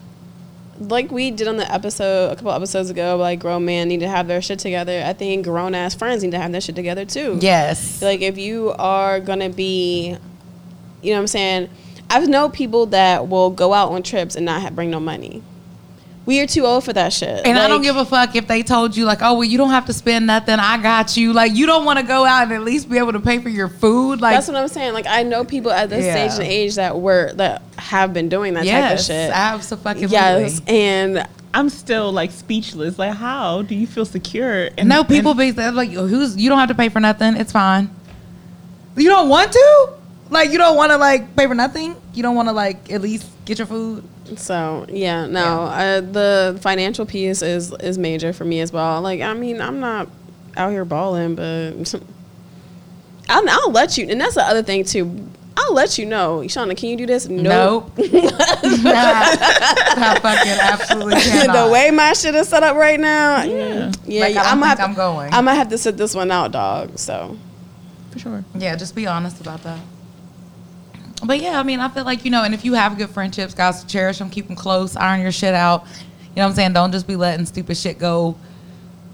like 0.79 1.11
we 1.11 1.31
did 1.31 1.49
on 1.49 1.57
the 1.57 1.71
episode 1.73 2.33
a 2.33 2.37
couple 2.37 2.53
episodes 2.53 2.91
ago, 2.91 3.17
like 3.17 3.41
grown 3.41 3.65
men 3.65 3.89
need 3.89 4.01
to 4.01 4.09
have 4.09 4.29
their 4.29 4.43
shit 4.43 4.59
together. 4.59 5.03
I 5.05 5.13
think 5.13 5.45
grown 5.45 5.75
ass 5.75 5.95
friends 5.95 6.23
need 6.23 6.33
to 6.33 6.39
have 6.39 6.53
their 6.53 6.61
shit 6.61 6.75
together 6.75 7.05
too. 7.05 7.39
Yes. 7.41 8.03
Like 8.03 8.21
if 8.21 8.39
you 8.39 8.71
are 8.79 9.21
gonna 9.21 9.51
be, 9.51 10.17
you 11.03 11.11
know 11.11 11.17
what 11.17 11.21
I'm 11.21 11.27
saying. 11.27 11.69
I've 12.11 12.29
know 12.29 12.51
people 12.51 12.87
that 12.87 13.29
will 13.29 13.49
go 13.49 13.73
out 13.73 13.91
on 13.91 14.03
trips 14.03 14.37
and 14.37 14.45
not 14.45 14.61
have, 14.61 14.77
bring 14.77 14.91
no 14.91 15.01
money. 15.01 15.43
We 16.25 16.41
are 16.41 16.47
too 16.47 16.65
old 16.65 16.85
for 16.85 16.93
that 16.93 17.13
shit. 17.13 17.45
And 17.45 17.59
I 17.59 17.67
don't 17.67 17.83
give 17.83 17.97
a 17.97 18.05
fuck 18.05 18.37
if 18.37 18.47
they 18.47 18.63
told 18.63 18.97
you 18.97 19.05
like, 19.05 19.19
oh 19.23 19.35
well, 19.35 19.45
you 19.45 19.59
don't 19.59 19.71
have 19.71 19.87
to 19.87 19.93
spend 19.93 20.27
nothing. 20.27 20.55
I 20.57 20.81
got 20.81 21.17
you. 21.17 21.33
Like 21.33 21.53
you 21.57 21.67
don't 21.67 21.85
want 21.85 21.99
to 21.99 22.05
go 22.05 22.25
out 22.25 22.45
and 22.45 22.53
at 22.53 22.63
least 22.63 22.89
be 22.89 22.99
able 22.99 23.13
to 23.13 23.19
pay 23.21 23.39
for 23.41 23.49
your 23.49 23.69
food. 23.69 24.21
Like 24.21 24.37
That's 24.37 24.47
what 24.47 24.57
I'm 24.57 24.69
saying. 24.69 24.93
Like 24.95 25.07
I 25.09 25.25
know 25.25 25.45
people 25.45 25.73
at 25.73 25.91
this 25.91 26.05
Yeah. 26.05 26.29
stage 26.29 26.41
and 26.45 26.53
age 26.53 26.77
that 26.77 27.01
were 27.01 27.33
that 27.35 27.63
have 27.77 28.13
been 28.15 28.29
doing 28.29 28.55
that 28.55 28.65
type 28.65 28.93
of 28.93 29.01
shit. 29.01 29.09
yes, 29.09 29.09
of 29.09 29.15
shit. 29.15 29.31
absolutely. 29.37 30.07
Yes, 30.07 30.61
and 30.69 31.27
I'm 31.53 31.69
still 31.69 32.13
like 32.13 32.31
speechless. 32.31 32.99
Like, 33.01 33.15
how 33.15 33.63
do 33.63 33.75
you 33.75 33.89
feel 33.89 34.05
secure? 34.05 34.71
And 34.79 34.89
No, 34.89 35.03
people 35.05 35.33
and- 35.33 35.41
be 35.41 35.51
like, 35.53 35.91
oh, 35.97 36.07
who's 36.07 36.37
you 36.37 36.49
don't 36.49 36.59
have 36.61 36.69
to 36.69 36.75
pay 36.77 36.89
for 36.89 37.01
nothing. 37.01 37.37
It's 37.37 37.51
fine. 37.53 37.91
You 38.97 39.09
don't 39.09 39.29
want 39.29 39.53
to? 39.53 39.89
Like 40.33 40.51
you 40.51 40.59
don't 40.59 40.77
want 40.77 40.91
to 40.93 40.99
like 40.99 41.37
pay 41.37 41.47
for 41.47 41.55
nothing? 41.55 41.95
You 42.15 42.23
don't 42.23 42.35
want 42.35 42.49
to 42.49 42.53
like 42.53 42.91
at 42.91 43.01
least 43.03 43.27
get 43.45 43.59
your 43.59 43.67
food? 43.67 44.03
So 44.37 44.87
yeah, 44.89 45.27
no, 45.27 45.63
Uh, 45.65 46.01
the 46.01 46.59
financial 46.63 47.05
piece 47.07 47.43
is 47.43 47.73
is 47.81 47.99
major 47.99 48.33
for 48.33 48.45
me 48.45 48.61
as 48.61 48.73
well. 48.73 49.03
Like 49.03 49.21
I 49.21 49.35
mean, 49.35 49.61
I'm 49.61 49.79
not 49.81 50.09
out 50.57 50.71
here 50.71 50.85
balling, 50.85 51.35
but 51.35 51.73
I'll, 53.29 53.49
I'll 53.49 53.71
let 53.71 53.97
you. 53.99 54.09
And 54.09 54.21
that's 54.21 54.35
the 54.35 54.43
other 54.43 54.63
thing 54.63 54.85
too. 54.85 55.29
I'll 55.55 55.75
let 55.75 55.99
you 55.99 56.07
know, 56.07 56.39
Shauna. 56.47 56.75
Can 56.77 56.89
you 56.89 56.97
do 56.97 57.05
this? 57.07 57.29
Nope. 57.29 57.93
Nope. 57.99 58.09
nah, 58.23 58.25
I 58.25 60.19
fucking 60.23 60.53
absolutely 60.53 61.15
cannot. 61.21 61.67
the 61.67 61.73
way 61.73 61.91
my 61.91 62.15
shit 62.15 62.35
is 62.35 62.49
set 62.49 62.63
up 62.63 62.75
right 62.77 62.99
now, 62.99 63.43
Yeah. 63.43 63.93
yeah, 64.07 64.21
Like, 64.23 64.35
yeah 64.35 64.43
I'm, 64.45 64.61
gonna 64.61 64.67
have 64.69 64.81
I'm 64.81 64.95
going. 64.95 65.31
I 65.33 65.43
might 65.43 65.55
have 65.57 65.69
to 65.69 65.77
sit 65.79 65.99
this 65.99 66.15
one 66.15 66.31
out, 66.31 66.53
dog. 66.53 66.99
So 66.99 67.37
for 68.13 68.19
sure. 68.19 68.45
Yeah, 68.57 68.77
just 68.77 68.95
be 68.95 69.07
honest 69.07 69.43
about 69.43 69.63
that. 69.65 69.79
But 71.25 71.41
yeah, 71.41 71.59
I 71.59 71.63
mean, 71.63 71.81
I 71.81 71.89
feel 71.89 72.05
like, 72.05 72.25
you 72.25 72.31
know, 72.31 72.43
and 72.43 72.53
if 72.55 72.65
you 72.65 72.75
have 72.75 72.99
good 72.99 73.11
friendships, 73.11 73.55
guys, 73.55 73.85
cherish 73.85 74.19
them, 74.19 74.29
keep 74.29 74.47
them 74.49 74.57
close, 74.57 74.97
iron 74.97 75.21
your 75.21 75.33
shit 75.33 75.55
out. 75.55 75.85
You 75.85 76.37
know 76.37 76.43
what 76.43 76.49
I'm 76.51 76.55
saying? 76.55 76.73
Don't 76.73 76.93
just 76.93 77.07
be 77.07 77.17
letting 77.17 77.47
stupid 77.47 77.77
shit 77.77 77.99
go 77.99 78.37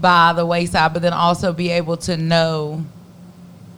by 0.00 0.32
the 0.32 0.46
wayside, 0.46 0.92
but 0.92 1.02
then 1.02 1.12
also 1.12 1.52
be 1.52 1.70
able 1.70 1.96
to 1.98 2.16
know 2.16 2.84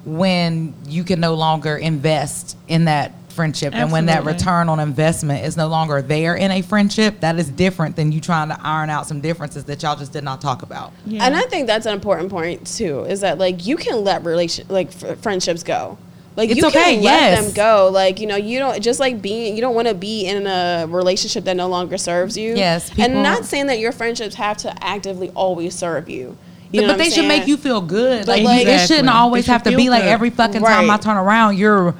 when 0.04 0.74
you 0.86 1.04
can 1.04 1.20
no 1.20 1.34
longer 1.34 1.76
invest 1.76 2.56
in 2.68 2.86
that 2.86 3.12
friendship 3.30 3.74
and 3.74 3.92
when 3.92 4.06
that 4.06 4.24
return 4.24 4.68
on 4.68 4.80
investment 4.80 5.44
is 5.44 5.56
no 5.56 5.68
longer 5.68 6.02
there 6.02 6.34
in 6.34 6.50
a 6.50 6.62
friendship 6.62 7.20
that 7.20 7.38
is 7.38 7.48
different 7.48 7.96
than 7.96 8.10
you 8.12 8.20
trying 8.20 8.48
to 8.48 8.58
iron 8.60 8.90
out 8.90 9.06
some 9.06 9.20
differences 9.20 9.64
that 9.64 9.82
y'all 9.82 9.96
just 9.96 10.12
did 10.12 10.24
not 10.24 10.40
talk 10.40 10.62
about 10.62 10.92
Yeah. 11.06 11.24
And 11.24 11.36
I 11.36 11.42
think 11.42 11.66
that's 11.66 11.86
an 11.86 11.94
important 11.94 12.30
point 12.30 12.66
too. 12.66 13.04
Is 13.04 13.20
that 13.20 13.38
like 13.38 13.66
you 13.66 13.76
can 13.76 14.04
let 14.04 14.24
relation 14.24 14.66
like 14.68 14.88
f- 14.88 15.18
friendships 15.20 15.62
go. 15.62 15.96
Like 16.36 16.50
It's 16.50 16.60
you 16.60 16.66
okay, 16.68 16.94
can 16.94 17.02
let 17.02 17.42
them 17.42 17.52
go. 17.52 17.90
Like 17.92 18.20
you 18.20 18.26
know 18.26 18.36
you 18.36 18.58
don't 18.58 18.80
just 18.80 19.00
like 19.00 19.20
being 19.20 19.56
you 19.56 19.60
don't 19.60 19.74
want 19.74 19.88
to 19.88 19.94
be 19.94 20.26
in 20.26 20.46
a 20.46 20.86
relationship 20.88 21.44
that 21.44 21.56
no 21.56 21.68
longer 21.68 21.98
serves 21.98 22.36
you. 22.36 22.54
Yes, 22.54 22.90
people- 22.90 23.04
and 23.04 23.22
not 23.22 23.44
saying 23.44 23.66
that 23.66 23.78
your 23.78 23.92
friendships 23.92 24.36
have 24.36 24.56
to 24.58 24.84
actively 24.84 25.30
always 25.30 25.74
serve 25.74 26.08
you. 26.08 26.36
You 26.72 26.82
know 26.82 26.88
but 26.88 26.98
they 26.98 27.06
I'm 27.06 27.10
should 27.10 27.26
make 27.26 27.48
you 27.48 27.56
feel 27.56 27.80
good. 27.80 28.26
But 28.26 28.38
Like, 28.38 28.44
like- 28.44 28.66
it 28.66 28.86
shouldn't 28.86 29.08
always 29.08 29.46
They 29.46 29.52
have 29.52 29.64
to 29.64 29.70
be 29.70 29.84
feel 29.84 29.90
like 29.90 30.04
every 30.04 30.30
fucking 30.30 30.62
time 30.62 30.88
I 30.88 30.96
turn 30.98 31.16
around, 31.16 31.58
you're 31.58 31.94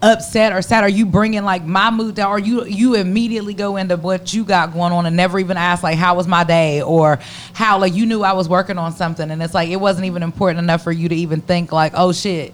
upset 0.00 0.52
or 0.52 0.62
sad, 0.62 0.82
Are 0.82 0.88
you 0.88 1.06
bringing 1.06 1.44
like 1.44 1.64
my 1.64 1.90
mood 1.90 2.14
down, 2.14 2.30
or 2.30 2.38
you 2.38 2.64
you 2.64 2.94
immediately 2.94 3.54
go 3.54 3.76
into 3.76 3.96
what 3.96 4.32
you 4.32 4.44
got 4.44 4.72
going 4.72 4.92
on 4.92 5.06
and 5.06 5.16
never 5.16 5.38
even 5.38 5.56
ask 5.56 5.82
like 5.82 5.96
how 5.98 6.14
was 6.14 6.26
my 6.26 6.42
day 6.44 6.82
or 6.82 7.18
how 7.52 7.78
like 7.78 7.94
you 7.94 8.06
knew 8.06 8.22
I 8.22 8.32
was 8.32 8.48
working 8.48 8.78
on 8.78 8.92
something 8.92 9.30
and 9.30 9.42
it's 9.42 9.54
like 9.54 9.68
it 9.68 9.76
wasn't 9.76 10.06
even 10.06 10.22
important 10.22 10.58
enough 10.58 10.82
for 10.82 10.92
you 10.92 11.08
to 11.08 11.14
even 11.14 11.40
think 11.40 11.70
like 11.72 11.92
oh 11.94 12.12
shit. 12.12 12.52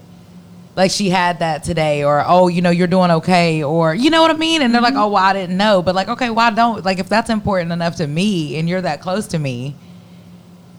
Like 0.75 0.91
she 0.91 1.09
had 1.09 1.39
that 1.39 1.63
today, 1.63 2.03
or 2.03 2.23
oh, 2.25 2.47
you 2.47 2.61
know, 2.61 2.69
you're 2.69 2.87
doing 2.87 3.11
okay, 3.11 3.61
or 3.61 3.93
you 3.93 4.09
know 4.09 4.21
what 4.21 4.31
I 4.31 4.35
mean, 4.35 4.61
and 4.61 4.73
they're 4.73 4.81
like, 4.81 4.93
mm-hmm. 4.93 5.03
oh, 5.03 5.07
well, 5.09 5.23
I 5.23 5.33
didn't 5.33 5.57
know, 5.57 5.81
but 5.81 5.95
like, 5.95 6.07
okay, 6.07 6.29
why 6.29 6.49
don't 6.49 6.85
like 6.85 6.99
if 6.99 7.09
that's 7.09 7.29
important 7.29 7.73
enough 7.73 7.97
to 7.97 8.07
me, 8.07 8.57
and 8.57 8.69
you're 8.69 8.81
that 8.81 9.01
close 9.01 9.27
to 9.27 9.39
me, 9.39 9.75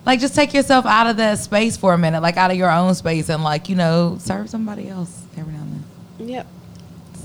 like 0.07 0.19
just 0.19 0.35
take 0.35 0.55
yourself 0.55 0.87
out 0.87 1.09
of 1.09 1.19
that 1.19 1.39
space 1.39 1.77
for 1.77 1.93
a 1.93 1.99
minute, 1.99 2.23
like 2.23 2.39
out 2.39 2.51
of 2.51 2.57
your 2.57 2.71
own 2.71 2.95
space, 2.95 3.29
and 3.29 3.45
like 3.45 3.69
you 3.69 3.77
know 3.77 4.17
serve 4.19 4.49
somebody 4.49 4.89
else 4.89 5.25
every 5.37 5.53
now 5.53 5.61
and 5.61 5.85
then. 6.19 6.29
Yep. 6.29 6.47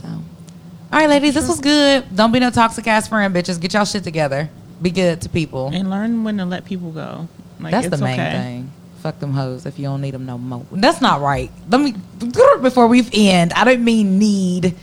So, 0.02 0.08
all 0.08 0.24
right, 0.92 1.10
ladies, 1.10 1.36
this 1.36 1.48
was 1.48 1.62
good. 1.62 2.14
Don't 2.14 2.34
be 2.34 2.40
no 2.40 2.50
toxic 2.50 2.86
ass 2.88 3.08
friend, 3.08 3.34
bitches. 3.34 3.62
Get 3.62 3.74
y'all 3.74 3.86
shit 3.86 4.04
together. 4.04 4.50
Be 4.82 4.92
good 4.92 5.22
to 5.22 5.30
people. 5.30 5.72
and 5.74 5.90
learn 5.90 6.24
when 6.24 6.38
to 6.38 6.46
let 6.46 6.66
people 6.66 6.92
go. 6.92 7.30
Like, 7.60 7.72
That's 7.72 7.90
the 7.90 7.98
main 7.98 8.20
okay. 8.20 8.32
thing. 8.32 8.72
Fuck 9.08 9.20
them 9.20 9.32
hoes 9.32 9.66
if 9.66 9.80
you 9.80 9.86
don't 9.86 10.02
need 10.02 10.14
them 10.14 10.26
no 10.26 10.38
more. 10.38 10.66
That's 10.70 11.00
not 11.00 11.22
right. 11.22 11.50
Let 11.70 11.80
me 11.80 11.96
before 12.62 12.88
we 12.88 13.08
end. 13.14 13.54
I 13.54 13.64
don't 13.64 13.82
mean 13.86 14.20
need 14.20 14.76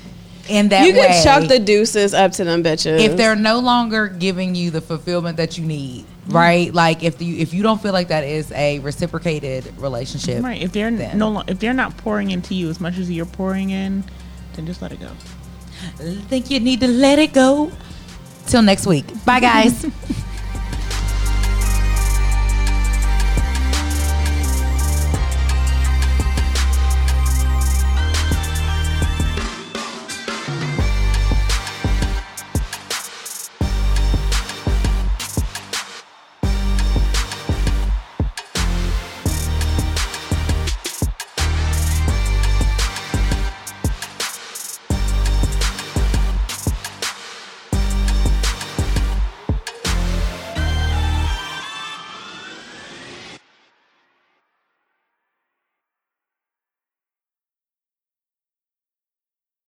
in 0.49 0.70
that 0.70 0.87
you 0.87 0.95
way. 0.95 1.09
can 1.09 1.22
chuck 1.22 1.47
the 1.47 1.59
deuces 1.59 2.14
up 2.14 2.33
to 2.33 2.45
them 2.45 2.62
bitches. 2.62 3.01
if 3.01 3.18
they're 3.18 3.37
no 3.37 3.59
longer 3.59 4.09
giving 4.09 4.55
you 4.55 4.70
the 4.70 4.81
fulfillment 4.81 5.37
that 5.37 5.59
you 5.59 5.66
need, 5.66 6.07
mm-hmm. 6.07 6.33
right? 6.33 6.72
Like 6.72 7.03
if 7.03 7.20
you 7.20 7.37
if 7.37 7.53
you 7.53 7.62
don't 7.62 7.83
feel 7.83 7.93
like 7.93 8.09
that 8.09 8.25
is 8.25 8.51
a 8.53 8.79
reciprocated 8.79 9.77
relationship, 9.79 10.43
Right. 10.43 10.62
If 10.62 10.72
they're 10.72 10.91
then. 10.91 11.18
no, 11.18 11.29
lo- 11.29 11.45
if 11.47 11.59
they're 11.59 11.75
not 11.75 11.95
pouring 11.99 12.31
into 12.31 12.55
you 12.55 12.70
as 12.70 12.81
much 12.81 12.97
as 12.97 13.11
you're 13.11 13.27
pouring 13.27 13.68
in, 13.68 14.05
then 14.55 14.64
just 14.64 14.81
let 14.81 14.91
it 14.91 15.01
go. 15.01 15.11
I 16.01 16.14
think 16.31 16.51
you 16.51 16.61
need 16.61 16.81
to 16.81 16.89
let 16.89 17.18
it 17.18 17.35
go. 17.35 17.70
Till 18.47 18.62
next 18.62 18.87
week. 18.87 19.05
Bye, 19.27 19.41
guys. 19.41 19.85